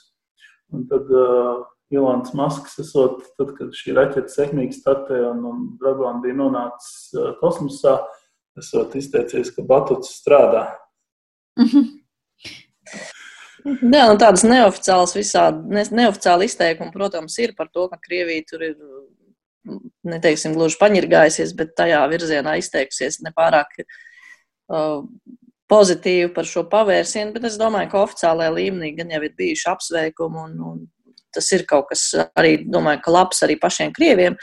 Un 0.73 0.87
tad 0.89 1.11
uh, 1.11 1.65
Ilons 1.93 2.33
Masks, 2.39 2.79
esot, 2.81 3.21
tad, 3.37 3.53
kad 3.59 3.75
šī 3.77 3.97
raķete 3.99 4.33
sekmīgi 4.33 4.79
startēja 4.79 5.33
un, 5.35 5.43
un 5.51 5.65
Dragons 5.81 6.23
bija 6.25 6.39
nonācis 6.39 7.19
uh, 7.19 7.33
kosmosā, 7.43 7.99
esot 8.59 8.95
izteicies, 8.97 9.53
ka 9.53 9.67
batuts 9.67 10.15
strādā. 10.23 10.69
Mm 11.59 11.67
-hmm. 11.67 12.02
Jā, 13.63 14.07
un 14.11 14.19
tādas 14.19 14.43
neoficiālas, 14.47 15.15
visādi 15.15 15.75
ne, 15.75 15.85
neoficiāli 16.03 16.49
izteikumi, 16.51 16.91
protams, 16.95 17.37
ir 17.43 17.55
par 17.59 17.69
to, 17.71 17.87
ka 17.91 18.01
Krievija 18.03 18.47
tur 18.49 18.65
ir 18.67 18.75
neteiksim, 20.09 20.57
gluži 20.57 20.79
paņirgājusies, 20.81 21.55
bet 21.59 21.77
tajā 21.79 22.01
virzienā 22.11 22.57
izteikusies 22.59 23.21
nepārāk 23.23 23.77
uh, 23.85 25.05
pozitīvi 25.71 26.33
par 26.35 26.49
šo 26.49 26.65
pavērsienu. 26.73 27.35
Bet 27.37 27.47
es 27.49 27.59
domāju, 27.61 27.93
ka 27.93 28.03
oficiālajā 28.07 28.57
līmenī 28.57 28.93
gan 28.99 29.15
jau 29.15 29.23
ir 29.23 29.37
bijuši 29.39 29.71
apsveikumi, 29.73 30.43
un, 30.47 30.59
un 30.73 30.83
tas 31.33 31.49
ir 31.55 31.67
kaut 31.69 31.93
kas 31.93 32.09
arī, 32.35 32.59
domāju, 32.67 33.05
ka 33.05 33.15
labs 33.15 33.45
arī 33.47 33.59
pašiem 33.61 33.95
krieviem. 33.97 34.37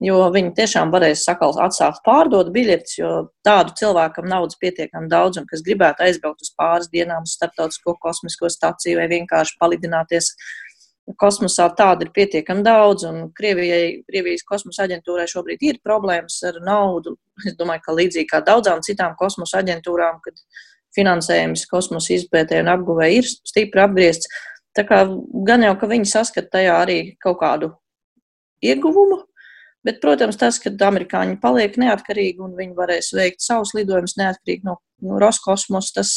Jo 0.00 0.30
viņi 0.32 0.54
tiešām 0.56 0.88
varēs 0.94 1.26
sakal, 1.26 1.52
atsākt 1.60 2.00
pārdot 2.06 2.48
biļetes, 2.54 2.94
jo 2.96 3.10
tādu 3.44 3.74
cilvēkam 3.76 4.30
naudas 4.30 4.56
pietiekami 4.62 5.10
daudz, 5.12 5.36
un 5.36 5.44
kas 5.50 5.60
gribētu 5.66 6.06
aizbraukt 6.06 6.40
uz 6.40 6.54
pāris 6.56 6.88
dienām 6.88 7.26
uz 7.28 7.34
starptautisko 7.36 7.98
kosmisko 8.00 8.48
staciju 8.48 8.96
vai 8.96 9.10
vienkārši 9.12 9.58
palidināties 9.60 10.32
kosmosā 11.20 11.68
tādu 11.76 12.06
ir 12.06 12.12
pietiekami 12.16 12.64
daudz, 12.64 13.04
un 13.08 13.28
Krievijai, 13.36 14.00
Krievijas 14.08 14.44
kosmosa 14.48 14.86
aģentūrai 14.86 15.26
šobrīd 15.30 15.62
ir 15.68 15.80
problēmas 15.84 16.38
ar 16.48 16.60
naudu. 16.64 17.16
Es 17.46 17.56
domāju, 17.58 17.84
ka 17.84 17.96
līdzīgi 17.96 18.28
kā 18.30 18.40
daudzām 18.46 18.80
citām 18.86 19.16
kosmosa 19.18 19.60
aģentūrām, 19.60 20.20
kad 20.24 20.40
finansējums 20.96 21.66
kosmosa 21.70 22.14
izpētē 22.16 22.60
un 22.64 22.72
apguvē 22.72 23.10
ir 23.18 23.28
stipri 23.28 23.84
apgriezts, 23.84 24.30
tā 24.76 24.84
kā 24.88 25.04
gan 25.46 25.64
jau, 25.66 25.74
ka 25.78 25.90
viņi 25.90 26.08
saskata 26.10 26.56
tajā 26.58 26.76
arī 26.84 27.00
kaut 27.22 27.40
kādu 27.42 27.72
ieguvumu, 28.64 29.24
bet, 29.86 30.00
protams, 30.02 30.38
tas, 30.40 30.60
ka 30.62 30.72
amerikāņi 30.88 31.40
paliek 31.42 31.76
neatkarīgi 31.80 32.42
un 32.44 32.54
viņi 32.58 32.76
varēs 32.78 33.12
veikt 33.16 33.44
savus 33.44 33.74
lidojumus 33.76 34.16
neatkarīgi 34.20 34.66
no, 34.68 34.78
no 35.04 35.20
Roskosmos, 35.22 35.92
tas 35.96 36.14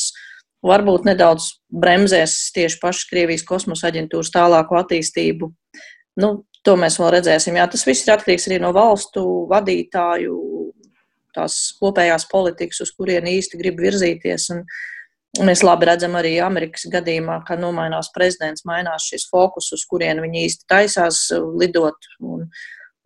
varbūt 0.64 1.08
nedaudz 1.08 1.50
bremzēs 1.74 2.38
tieši 2.56 2.80
pašas 2.82 3.10
Krievijas 3.10 3.44
kosmosa 3.48 3.90
aģentūras 3.92 4.32
tālāko 4.34 4.80
attīstību. 4.80 5.52
Nu, 6.22 6.34
to 6.64 6.78
mēs 6.80 6.98
vēl 7.02 7.16
redzēsim. 7.18 7.58
Jā, 7.60 7.68
tas 7.72 7.86
viss 7.88 8.08
ir 8.08 8.16
atkarīgs 8.16 8.48
arī 8.50 8.62
no 8.64 8.72
valstu 8.76 9.24
vadītāju, 9.52 10.40
tās 11.36 11.60
kopējās 11.80 12.28
politikas, 12.32 12.84
uz 12.86 12.94
kurien 12.96 13.28
īsti 13.30 13.60
grib 13.62 13.84
virzīties. 13.84 14.50
Un, 14.56 14.66
Mēs 15.42 15.64
labi 15.66 15.88
redzam 15.90 16.14
arī 16.14 16.36
Amerikas 16.46 16.84
gadījumā, 16.94 17.40
ka 17.48 17.56
nomainās 17.58 18.12
prezidents, 18.14 18.62
mainās 18.70 19.08
šis 19.10 19.24
fokus, 19.32 19.72
uz 19.74 19.82
kurien 19.90 20.20
viņi 20.22 20.44
īsti 20.46 20.68
taisās 20.70 21.24
lidot. 21.58 22.06
Un, 22.22 22.44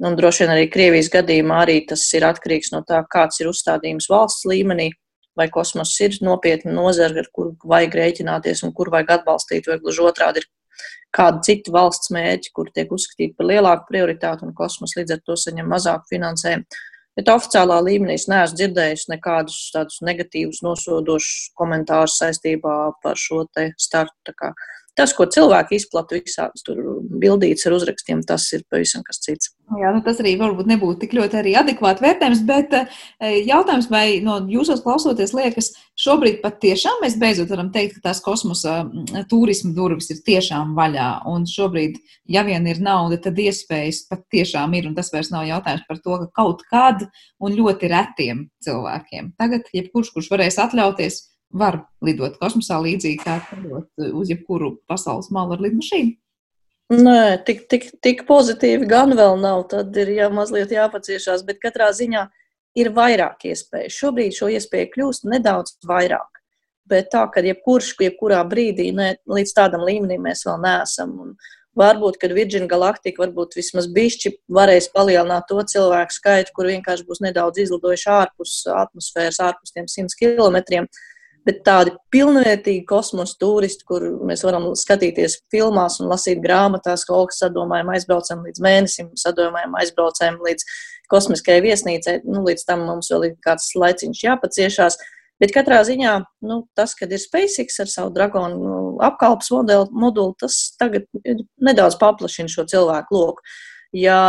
un 0.06 0.16
droši 0.18 0.44
vien 0.44 0.54
arī 0.54 0.68
Krievijas 0.72 1.10
gadījumā 1.14 1.64
arī 1.64 1.80
tas 1.90 2.04
ir 2.14 2.26
atkarīgs 2.28 2.74
no 2.74 2.84
tā, 2.88 3.02
kāds 3.10 3.42
ir 3.42 3.50
uzstādījums 3.52 4.10
valsts 4.12 4.46
līmenī 4.50 4.92
vai 5.38 5.48
kosmoss 5.54 6.00
ir 6.02 6.18
nopietna 6.26 6.74
nozara, 6.74 7.22
ar 7.22 7.30
kuru 7.34 7.54
vajag 7.70 7.98
rēķināties 8.00 8.64
un 8.66 8.74
kur 8.78 8.90
vajag 8.94 9.20
atbalstīt, 9.20 9.70
vai 9.70 9.78
gluži 9.82 10.06
otrādi 10.06 10.42
ir 10.42 10.48
kādi 11.14 11.46
citi 11.46 11.74
valsts 11.74 12.12
mērķi, 12.14 12.52
kur 12.54 12.70
tiek 12.74 12.92
uzskatīti 12.94 13.38
par 13.38 13.50
lielāku 13.52 13.88
prioritāti 13.92 14.46
un 14.48 14.56
kosmos 14.58 14.96
līdz 14.98 15.18
ar 15.18 15.24
to 15.26 15.38
saņem 15.40 15.70
mazāku 15.74 16.10
finansējumu. 16.14 16.66
Bet 17.18 17.32
oficiālā 17.34 17.80
līmenī 17.82 18.14
es 18.20 18.28
neesmu 18.30 18.60
dzirdējis 18.60 19.08
nekādus 19.10 19.58
tādus 19.74 20.04
negatīvus, 20.06 20.62
nosodošus 20.66 21.54
komentārus 21.58 22.20
saistībā 22.22 22.76
par 23.02 23.18
šo 23.18 23.46
te 23.54 23.72
startu. 23.82 24.36
Tas, 24.98 25.12
ko 25.14 25.28
cilvēki 25.30 25.78
izplata 25.78 26.18
visādus 26.18 26.64
tur 26.66 26.80
bildītas 27.22 27.68
ar 27.70 27.76
uzrakstiem, 27.76 28.24
tas 28.26 28.48
ir 28.58 28.64
pavisam 28.72 29.04
kas 29.06 29.20
cits. 29.22 29.52
Jā, 29.78 29.92
nu 29.94 30.02
tas 30.02 30.18
arī 30.24 30.32
varbūt 30.40 30.70
nebūtu 30.72 31.04
tik 31.04 31.14
ļoti 31.14 31.38
arī 31.38 31.54
adekvāti 31.60 32.02
vērtējums, 32.02 32.42
bet 32.48 32.74
eh, 32.80 33.36
jautājums, 33.46 33.90
vai 33.94 34.24
no 34.26 34.40
jūsos 34.50 34.82
klausoties 34.86 35.36
liekas, 35.38 35.70
šobrīd 36.02 36.40
pat 36.42 36.58
tiešām 36.64 37.04
mēs 37.04 37.20
beidzot 37.22 37.54
varam 37.54 37.70
teikt, 37.76 38.00
ka 38.00 38.08
tās 38.10 38.24
kosmosa 38.26 38.80
mm, 38.88 39.28
turisma 39.30 39.76
durvis 39.78 40.10
ir 40.16 40.24
tiešām 40.26 40.74
vaļā, 40.78 41.12
un 41.30 41.46
šobrīd, 41.52 42.02
ja 42.34 42.46
vien 42.48 42.66
ir 42.72 42.82
nauda, 42.82 43.22
tad 43.22 43.38
iespējas 43.44 44.06
pat 44.10 44.26
tiešām 44.34 44.74
ir, 44.80 44.90
un 44.90 44.98
tas 44.98 45.14
vairs 45.14 45.30
nav 45.36 45.46
jautājums 45.46 45.86
par 45.86 46.02
to, 46.02 46.22
ka 46.24 46.30
kaut 46.42 46.66
kad 46.72 47.06
un 47.38 47.58
ļoti 47.60 47.94
retiem 47.94 48.48
cilvēkiem. 48.66 49.36
Tagad, 49.38 49.70
jebkurš, 49.78 50.16
kurš 50.16 50.32
varēs 50.34 50.58
atļauties, 50.64 51.22
var 51.54 51.82
lidot 52.04 52.38
kosmosā 52.42 52.80
līdzīgi 52.84 53.20
kā 53.24 53.40
lidot 53.62 54.08
uz 54.14 54.32
jebkuru 54.32 54.78
pasaules 54.90 55.30
malu 55.32 55.56
ar 55.56 55.64
lidmašīnu? 55.68 56.16
Nē, 56.88 57.44
tik, 57.44 57.66
tik, 57.68 57.90
tik 58.04 58.24
pozitīvi 58.30 58.88
gan 58.88 59.12
vēl 59.16 59.36
nav. 59.42 59.66
Tad 59.72 59.96
ir 60.00 60.14
jā, 60.16 60.30
mazliet 60.32 60.72
jāpaciešās, 60.72 61.44
bet 61.48 61.60
katrā 61.60 61.90
ziņā 61.92 62.24
ir 62.80 62.94
vairāk 62.96 63.44
iespēju. 63.50 63.92
Šobrīd 63.92 64.36
šo 64.38 64.48
iespēju 64.56 64.94
kļūst 64.94 65.28
nedaudz 65.28 65.76
vairāk. 65.88 66.40
Bet 66.88 67.10
tā, 67.12 67.26
ka 67.28 67.44
jebkurš, 67.44 67.92
jebkurā 68.00 68.40
brīdī 68.48 68.94
ne, 68.96 69.18
līdz 69.28 69.52
tādam 69.58 69.84
līmenim 69.84 70.24
mēs 70.30 70.46
vēl 70.48 70.62
neesam. 70.64 71.12
Un 71.26 71.36
varbūt, 71.78 72.22
kad 72.22 72.32
Virģina 72.38 72.70
galaktika 72.72 73.26
varbūt 73.26 73.58
vismaz 73.60 73.90
bišķi 73.92 74.38
varēs 74.56 74.88
palielināt 74.94 75.50
to 75.52 75.60
cilvēku 75.74 76.16
skaitu, 76.16 76.56
kur 76.56 76.72
vienkārši 76.72 77.04
būs 77.10 77.20
nedaudz 77.26 77.66
izlidojuši 77.66 78.10
ārpus 78.16 78.56
atmosfēras, 78.72 79.44
ārpus 79.44 79.76
tiem 79.76 79.92
100 79.92 80.16
kilometriem 80.24 80.88
bet 81.48 81.64
tādi 81.66 81.94
pilnvērtīgi 82.12 82.84
kosmosa 82.90 83.38
turisti, 83.40 83.86
kur 83.88 84.04
mēs 84.28 84.44
varam 84.46 84.70
skatīties 84.78 85.40
filmās 85.54 86.02
un 86.02 86.12
lasīt 86.12 86.42
grāmatās, 86.44 87.06
ka 87.08 87.16
Olga 87.16 87.36
sadomājam 87.38 87.94
aizbraucam 87.94 88.44
līdz 88.48 88.64
mēnesim, 88.64 89.12
sadomājam 89.20 89.78
aizbraucam 89.80 90.42
līdz 90.44 90.66
kosmiskajai 91.12 91.64
viesnīcai. 91.64 92.18
Nu, 92.28 92.44
līdz 92.48 92.66
tam 92.68 92.84
mums 92.90 93.12
vēl 93.14 93.30
ir 93.30 93.38
kāds 93.46 93.72
laiciņš 93.80 94.26
jāpaciešās. 94.28 95.00
Bet 95.38 95.54
katrā 95.54 95.84
ziņā 95.86 96.18
nu, 96.50 96.64
tas, 96.76 96.96
kad 96.98 97.12
ir 97.14 97.22
SpaceX 97.22 97.78
ar 97.84 97.90
savu 97.92 98.12
dragonu 98.16 98.58
nu, 98.58 98.78
apkalpes 99.06 99.52
moduli, 99.54 100.34
tas 100.42 100.58
tagad 100.82 101.06
nedaudz 101.62 102.00
paplašina 102.02 102.50
šo 102.52 102.66
cilvēku 102.68 103.16
loku. 103.16 103.58
Ja 103.96 104.20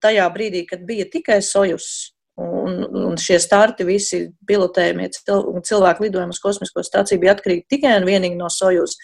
tajā 0.00 0.28
brīdī, 0.32 0.62
kad 0.70 0.86
bija 0.86 1.04
tikai 1.10 1.42
Sojus 1.44 2.13
Un, 2.34 2.80
un 2.98 3.18
šie 3.20 3.36
starti, 3.38 3.84
visi 3.86 4.24
pilotējumie 4.48 5.06
cilvēku 5.14 6.02
lidojumi 6.02 6.34
uz 6.34 6.40
kosmisko 6.42 6.82
stāciju 6.82 7.20
bija 7.22 7.36
atkarīgi 7.36 7.68
tikai 7.70 7.92
un 8.00 8.08
vienīgi 8.08 8.38
no 8.40 8.50
Sojus. 8.50 8.98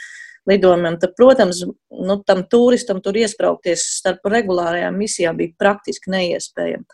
lidojumiem, 0.49 0.97
tad, 0.99 1.13
protams, 1.15 1.61
nu, 1.93 2.17
tam 2.27 2.41
turistam 2.51 2.99
tur 3.05 3.15
iesprāgties 3.21 3.85
starp 4.01 4.25
regulārajām 4.33 4.97
misijām 4.97 5.37
bija 5.37 5.53
praktiski 5.61 6.11
neiespējami. 6.11 6.87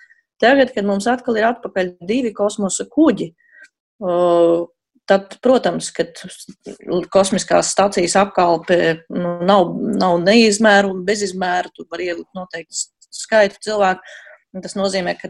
Tagad, 0.43 0.73
kad 0.75 0.85
mums 0.85 1.07
atkal 1.09 1.39
ir 1.39 1.47
atpakaļ 1.49 1.93
divi 2.09 2.33
kosmosa 2.37 2.85
kuģi, 2.91 3.31
tad, 5.07 5.39
protams, 5.45 5.93
kad 5.95 6.19
kosmiskās 7.15 7.71
stācijas 7.73 8.19
apkalpe 8.21 8.81
nu, 9.15 9.39
nav, 9.47 9.73
nav 9.97 10.19
neizmēru 10.27 10.93
un 10.93 11.07
bezizmēru, 11.07 11.73
tur 11.73 11.89
var 11.93 12.03
ielikt 12.05 12.33
noteikti 12.37 12.85
skaitu 13.15 13.63
cilvēku. 13.65 14.17
Tas 14.63 14.77
nozīmē, 14.79 15.17
ka 15.19 15.29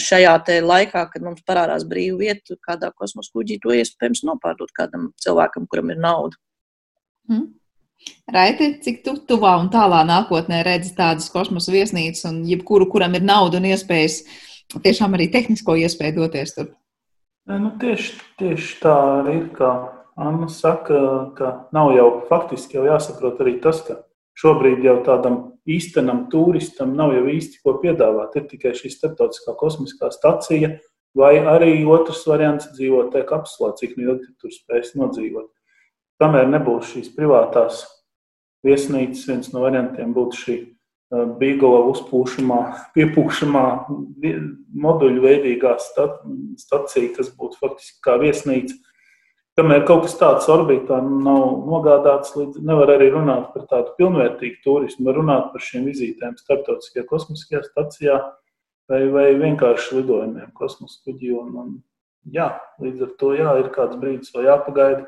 šajā 0.00 0.36
laikā, 0.64 1.02
kad 1.12 1.24
mums 1.24 1.42
parādās 1.48 1.84
brīva 1.88 2.20
vieta 2.20 2.56
kādā 2.64 2.92
kosmosa 2.96 3.32
kuģī, 3.34 3.58
to 3.60 3.74
iespējams 3.76 4.22
nopārdot 4.28 4.70
kādam 4.76 5.10
cilvēkam, 5.20 5.66
kuram 5.68 5.90
ir 5.92 6.00
nauda. 6.00 6.38
Hmm. 7.28 7.50
Raiti, 8.32 8.78
cik 8.82 9.02
tu 9.04 9.16
tuvā 9.28 9.56
un 9.60 9.68
tālā 9.70 10.02
nākotnē 10.08 10.62
redzi 10.66 10.94
tādas 10.96 11.28
kosmosa 11.30 11.74
viesnīcas 11.74 12.24
un 12.30 12.42
jebkuru, 12.48 12.88
kuram 12.90 13.14
ir 13.18 13.26
nauda 13.26 13.60
un 13.60 13.68
iespējas, 13.70 14.22
tiešām 14.82 15.18
arī 15.18 15.28
tehnisko 15.32 15.76
iespēju 15.84 16.16
doties 16.22 16.56
tur? 16.56 16.72
Nu, 17.50 17.74
tieši, 17.82 18.14
tieši 18.38 18.78
tā 18.82 18.94
arī 19.20 19.36
ir. 19.40 19.48
Kā 19.58 19.72
Anna 20.16 20.48
saka, 20.52 20.98
ka 21.36 21.52
nav 21.72 21.94
jau 21.96 22.08
faktiski 22.28 22.76
jau 22.78 22.84
jāsaprot 22.86 23.40
arī 23.42 23.56
tas, 23.64 23.80
ka 23.86 24.02
šobrīd 24.38 24.84
jau 24.86 24.98
tādam 25.06 25.38
īstenam 25.68 26.26
turistam 26.32 26.96
nav 26.98 27.14
jau 27.16 27.24
īsti 27.30 27.60
ko 27.62 27.76
piedāvāt. 27.82 28.36
Ir 28.38 28.48
tikai 28.50 28.74
šī 28.78 28.90
starptautiskā 28.92 29.54
kosmiskā 29.58 30.10
stacija, 30.14 30.76
vai 31.18 31.36
arī 31.38 31.82
otrs 31.84 32.24
variants 32.28 32.70
dzīvot 32.76 33.12
tajā 33.14 33.28
kapsulā, 33.28 33.72
cik 33.78 33.96
ilgi 34.00 34.32
tur 34.40 34.54
spēs 34.54 34.94
nodzīvot. 34.98 35.50
Kamēr 36.22 36.48
nebūs 36.50 36.92
šīs 36.94 37.10
privātās 37.16 37.84
viesnīcas, 38.66 39.26
viens 39.28 39.50
no 39.52 39.64
variantiem 39.64 40.14
būtu 40.16 40.38
šī 40.38 40.60
Bīgola 41.12 41.82
uzpūšamā, 41.90 42.60
piepūšamā 42.96 43.64
moduļu 44.84 45.24
veidīgā 45.26 45.74
stacija, 45.82 47.12
kas 47.16 47.32
būtu 47.36 47.60
faktiski 47.60 48.00
kā 48.04 48.16
viesnīca. 48.22 48.78
Kamēr 49.58 49.82
kaut 49.84 50.06
kas 50.06 50.14
tāds 50.16 50.46
orbītā 50.48 50.96
nav 51.04 51.66
nogādāts, 51.68 52.32
līdz 52.38 52.62
nevar 52.64 52.94
arī 52.94 53.10
runāt 53.12 53.50
par 53.52 53.66
tādu 53.68 53.90
pilnvērtīgu 53.98 54.62
turismu, 54.64 55.04
var 55.10 55.18
runāt 55.20 55.50
par 55.52 55.64
šīm 55.66 55.84
vizītēm 55.90 56.38
starptautiskajā 56.40 57.04
kosmiskajā 57.10 57.60
stacijā 57.66 58.16
vai, 58.88 59.02
vai 59.12 59.26
vienkārši 59.42 59.98
lidojumiem 59.98 60.54
kosmosa 60.56 61.02
kuģi. 61.04 61.34
Un, 61.36 61.50
un, 61.60 61.74
jā, 62.32 62.48
līdz 62.80 63.04
ar 63.04 63.12
to 63.20 63.34
jā, 63.36 63.52
ir 63.60 63.68
kāds 63.76 64.00
brīdis, 64.00 64.32
vēl 64.32 64.48
jāpagaida 64.48 65.04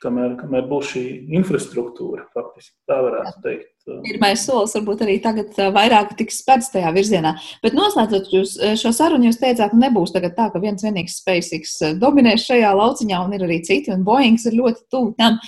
kamēr, 0.00 0.34
kamēr 0.40 0.66
būs 0.70 0.94
šī 0.94 1.02
infrastruktūra, 1.38 2.24
faktiski 2.34 2.74
tā 2.88 2.98
varētu 3.04 3.42
teikt. 3.44 3.68
Pirmais 4.04 4.42
solis 4.46 4.74
varbūt 4.76 5.02
arī 5.06 5.16
tagad 5.24 5.56
vairāk 5.74 6.12
tiks 6.18 6.42
spērts 6.42 6.70
tajā 6.74 6.92
virzienā. 6.94 7.32
Bet 7.64 7.74
noslēdzot 7.76 8.28
jūs, 8.34 8.54
šo 8.80 8.92
sarunu, 8.94 9.28
jūs 9.28 9.40
teicāt, 9.40 9.74
nebūs 9.76 10.12
tagad 10.14 10.36
tā, 10.36 10.50
ka 10.52 10.62
viens 10.62 10.84
vienīgs 10.84 11.18
SpaceX 11.22 11.74
dominēs 12.00 12.44
šajā 12.48 12.74
lauciņā 12.76 13.22
un 13.24 13.34
ir 13.36 13.46
arī 13.48 13.60
citi, 13.66 13.92
un 13.94 14.04
Boeings 14.06 14.46
ir 14.48 14.58
ļoti 14.60 14.86
tuvu 14.92 15.14
tam. 15.18 15.40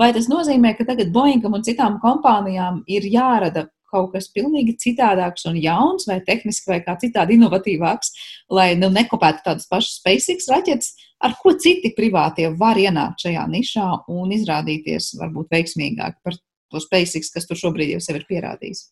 Vai 0.00 0.12
tas 0.16 0.30
nozīmē, 0.32 0.76
ka 0.78 0.88
tagad 0.88 1.12
Boeingam 1.14 1.58
un 1.58 1.66
citām 1.66 1.98
kompānijām 2.02 2.84
ir 2.90 3.06
jārada 3.10 3.68
kaut 3.90 4.12
kas 4.14 4.30
pilnīgi 4.32 4.76
citādāks 4.80 5.46
un 5.50 5.58
jauns, 5.60 6.06
vai 6.08 6.20
tehniski, 6.26 6.70
vai 6.70 6.80
kā 6.84 6.96
citādi 7.00 7.36
inovatīvāks, 7.38 8.14
lai 8.54 8.72
nu, 8.78 8.90
nekopētu 8.94 9.44
tādas 9.46 9.68
pašas 9.70 9.98
SpaceX 10.00 10.48
raķetes, 10.52 10.94
ar 11.20 11.36
ko 11.42 11.54
citi 11.60 11.92
privātie 11.96 12.48
var 12.60 12.80
ienākt 12.80 13.26
šajā 13.26 13.44
nišā 13.50 13.88
un 14.12 14.32
izrādīties 14.36 15.14
varbūt 15.20 15.52
veiksmīgāk 15.56 16.20
par 16.24 16.38
to 16.70 16.82
SpaceX, 16.82 17.32
kas 17.34 17.48
tur 17.50 17.58
šobrīd 17.58 17.96
jau 17.96 18.02
sev 18.04 18.20
ir 18.20 18.26
pierādījis? 18.30 18.86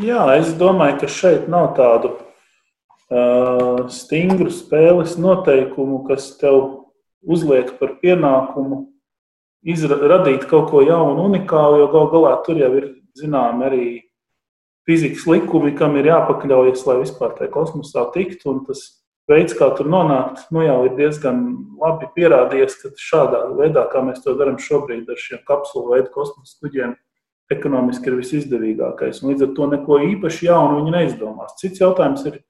Jā, 0.00 0.22
es 0.38 0.54
domāju, 0.56 1.00
ka 1.02 1.08
šeit 1.10 1.48
nav 1.50 1.72
tādu 1.76 2.14
uh, 2.14 3.88
stingru 3.92 4.52
spēles 4.54 5.18
noteikumu, 5.20 6.04
kas 6.06 6.30
tev 6.40 6.86
uzliek 7.20 7.74
par 7.80 7.98
pienākumu 8.00 8.86
izradīt 9.66 10.46
kaut 10.48 10.70
ko 10.70 10.80
jaunu, 10.86 11.26
unikālu, 11.28 11.82
jo 11.82 11.90
gal 11.92 12.08
galā 12.14 12.32
tur 12.46 12.60
jau 12.60 12.70
ir 12.78 12.86
zinām 13.18 13.62
arī 13.66 14.10
fizikas 14.88 15.26
likumi, 15.28 15.74
kam 15.78 15.96
ir 16.00 16.08
jāpakļaujas, 16.10 16.86
lai 16.88 16.96
vispār 17.02 17.36
tajā 17.38 17.52
kosmosā 17.54 18.06
tiktu. 18.14 18.50
Un 18.52 18.64
tas 18.66 18.82
veids, 19.30 19.54
kā 19.56 19.70
tur 19.76 19.90
nonākt, 19.92 20.46
nu 20.54 20.64
jau 20.64 20.80
ir 20.88 20.96
diezgan 20.98 21.44
labi 21.80 22.10
pierādījies, 22.16 22.78
ka 22.80 22.92
šādā 22.98 23.44
veidā, 23.58 23.86
kā 23.92 24.02
mēs 24.06 24.22
to 24.24 24.34
darām 24.38 24.58
šobrīd 24.62 25.10
ar 25.10 25.20
šiem 25.20 25.44
kapsulu 25.48 25.94
veidu 25.94 26.10
kosmosa 26.14 26.58
kuģiem, 26.62 26.94
ekonomiski 27.50 28.10
ir 28.10 28.20
visizdevīgākais. 28.20 29.22
Un 29.22 29.32
līdz 29.32 29.48
ar 29.48 29.56
to 29.56 29.70
neko 29.74 29.98
īpaši 30.10 30.48
jaunu 30.48 30.80
viņi 30.80 30.94
neizdomās. 30.96 31.56
Cits 31.60 31.82
jautājums 31.82 32.26
ir 32.30 32.40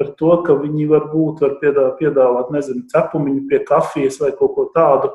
par 0.00 0.12
to, 0.20 0.32
ka 0.44 0.56
viņi 0.60 0.88
varbūt 0.90 1.44
var 1.44 1.58
piedāvāt, 1.60 1.98
piedāvāt 2.00 2.52
nezinu, 2.52 2.84
cepumiņu 2.92 3.46
pie 3.50 3.62
kafijas 3.68 4.20
vai 4.20 4.32
kaut 4.36 4.56
ko 4.56 4.68
tādu, 4.74 5.12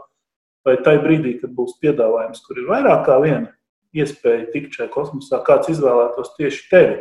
vai 0.66 0.78
tajā 0.82 1.02
brīdī, 1.06 1.36
kad 1.42 1.54
būs 1.58 1.78
piedāvājums, 1.82 2.42
kur 2.46 2.62
ir 2.62 2.70
vairāk 2.70 3.06
kā 3.06 3.18
viena 3.22 3.50
iespēja 3.96 4.50
tikt 4.54 4.78
šajā 4.78 4.90
kosmosā, 4.94 5.42
kāds 5.46 5.72
izvēlētos 5.74 6.36
tieši 6.38 6.68
tevi 6.72 7.00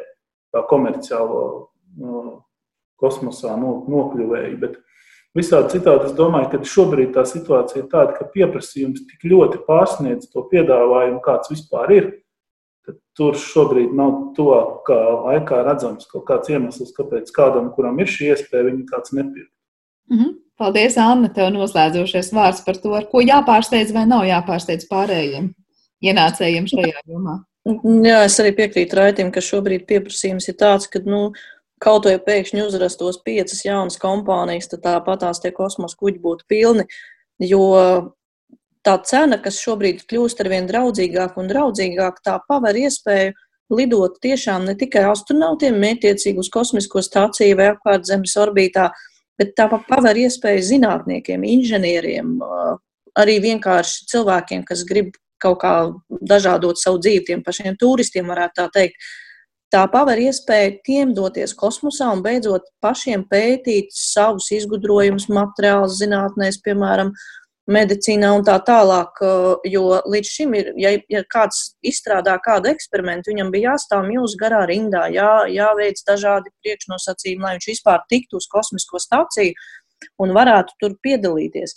kā 0.51 0.62
komerciālo 0.70 1.43
no, 2.01 2.22
kosmosā 3.01 3.55
no, 3.59 3.80
nokļuvēju. 3.91 4.57
Bet 4.62 4.78
visādi 5.36 5.76
citādi 5.76 6.11
es 6.11 6.16
domāju, 6.18 6.51
ka 6.53 6.62
šobrīd 6.72 7.14
tā 7.14 7.24
situācija 7.28 7.84
ir 7.84 7.91
tāda, 7.93 8.16
ka 8.18 8.28
pieprasījums 8.34 9.07
tik 9.11 9.30
ļoti 9.30 9.62
pārsniedz 9.68 10.30
to 10.32 10.45
piedāvājumu, 10.51 11.22
kāds 11.24 11.53
vispār 11.53 11.95
ir. 11.97 12.11
Tur 13.14 13.36
šobrīd 13.38 13.93
nav 13.95 14.32
tuvākā 14.34 14.99
laikā 15.28 15.61
redzams 15.66 16.09
kaut 16.11 16.24
kāds 16.26 16.51
iemesls, 16.51 16.95
kāpēc 16.97 17.28
kādam, 17.36 17.68
kuram 17.76 18.01
ir 18.03 18.11
šī 18.11 18.32
iespēja, 18.32 18.66
viņu 18.66 18.86
kāds 18.88 19.14
nepirkt. 19.14 19.53
Mm 20.11 20.18
-hmm. 20.18 20.36
Paldies, 20.59 20.97
Anna, 20.99 21.28
tev 21.28 21.53
noslēdzošais 21.55 22.32
vārds 22.34 22.64
par 22.64 22.76
to, 22.76 22.91
ar 22.93 23.07
ko 23.12 23.20
jāpārsteidz 23.22 23.95
vai 23.95 24.07
nav 24.07 24.24
jāpārsteidz 24.26 24.88
pārējiem 24.91 25.53
ienācējiem 26.05 26.68
šajā 26.70 27.07
jomā. 27.07 27.40
Jā, 28.05 28.22
es 28.24 28.38
arī 28.40 28.55
piekrītu 28.57 28.96
Raitim, 28.96 29.32
ka 29.34 29.42
šobrīd 29.44 29.84
pieprasījums 29.88 30.48
ir 30.48 30.57
tāds, 30.61 30.88
ka 30.88 31.03
nu, 31.05 31.30
kaut 31.80 32.09
vai 32.09 32.16
pēkšņi 32.24 32.64
uzrastos 32.64 33.20
piecas 33.24 33.61
jaunas 33.66 34.01
kompānijas, 34.01 34.70
tad 34.72 34.84
tāpatās 34.86 35.42
tie 35.44 35.53
kosmosa 35.57 35.98
kuģi 36.01 36.22
būtu 36.24 36.48
pilni. 36.48 36.86
Jo 37.40 37.61
tā 38.86 38.96
cena, 39.05 39.38
kas 39.40 39.61
šobrīd 39.61 40.05
kļūst 40.09 40.40
ar 40.40 40.51
vien 40.53 40.68
draudzīgāku 40.68 41.42
un 41.42 41.53
draudzīgāku, 41.53 42.24
tā 42.24 42.38
paver 42.48 42.80
iespēju 42.80 43.36
lidot 43.76 44.18
tiešām 44.24 44.66
ne 44.66 44.74
tikai 44.74 45.05
astronautiem, 45.12 45.78
mērķiecīgi 45.78 46.42
uz 46.42 46.51
kosmisko 46.53 47.05
stāciju 47.07 47.59
vai 47.61 47.70
apkārt 47.74 48.09
Zemes 48.09 48.34
orbītā, 48.40 48.88
bet 49.38 49.55
tā 49.57 49.68
paver 49.70 50.18
iespēju 50.24 50.64
zinātniekiem, 50.72 51.44
inženieriem, 51.46 52.38
arī 53.20 53.36
vienkārši 53.44 54.09
cilvēkiem, 54.11 54.64
kas 54.68 54.82
grib 54.88 55.14
kaut 55.43 55.61
kā 55.62 55.74
dažādot 56.11 56.80
savu 56.80 57.01
dzīvi 57.03 57.26
tiem 57.30 57.43
pašiem 57.47 57.78
turistiem, 57.80 58.30
varētu 58.30 58.61
tā 58.61 58.68
teikt 58.76 59.11
tā 59.70 59.84
paver 59.91 60.18
iespēju 60.18 60.78
tiem 60.86 61.12
doties 61.14 61.55
kosmosā 61.59 62.11
un 62.14 62.22
beidzot 62.24 62.66
pašiem 62.82 63.24
pētīt 63.30 63.93
savus 63.95 64.51
izgudrojumus, 64.57 65.28
materiālus, 65.30 65.99
zinātnēs, 66.01 66.59
piemēram, 66.64 67.12
medicīnā 67.70 68.32
un 68.34 68.45
tā 68.47 68.57
tālāk. 68.66 69.20
Jo 69.70 70.01
līdz 70.11 70.32
šim, 70.36 70.57
ir, 70.59 70.72
ja, 70.80 70.95
ja 71.12 71.22
kāds 71.30 71.76
izstrādā 71.86 72.34
kādu 72.43 72.72
eksperimentu, 72.72 73.30
viņam 73.32 73.53
bija 73.55 73.74
jāstāv 73.74 74.09
milzu 74.09 74.41
garā 74.41 74.64
rindā, 74.70 75.07
jā, 75.14 75.30
jāveic 75.53 76.03
dažādi 76.09 76.53
priekšnosacījumi, 76.64 77.47
lai 77.47 77.55
viņš 77.59 77.70
vispār 77.70 78.03
tiktu 78.11 78.41
uz 78.41 78.51
kosmisko 78.51 79.03
stāciju 79.03 79.55
un 80.24 80.34
varētu 80.36 80.78
tur 80.82 80.99
piedalīties. 81.05 81.76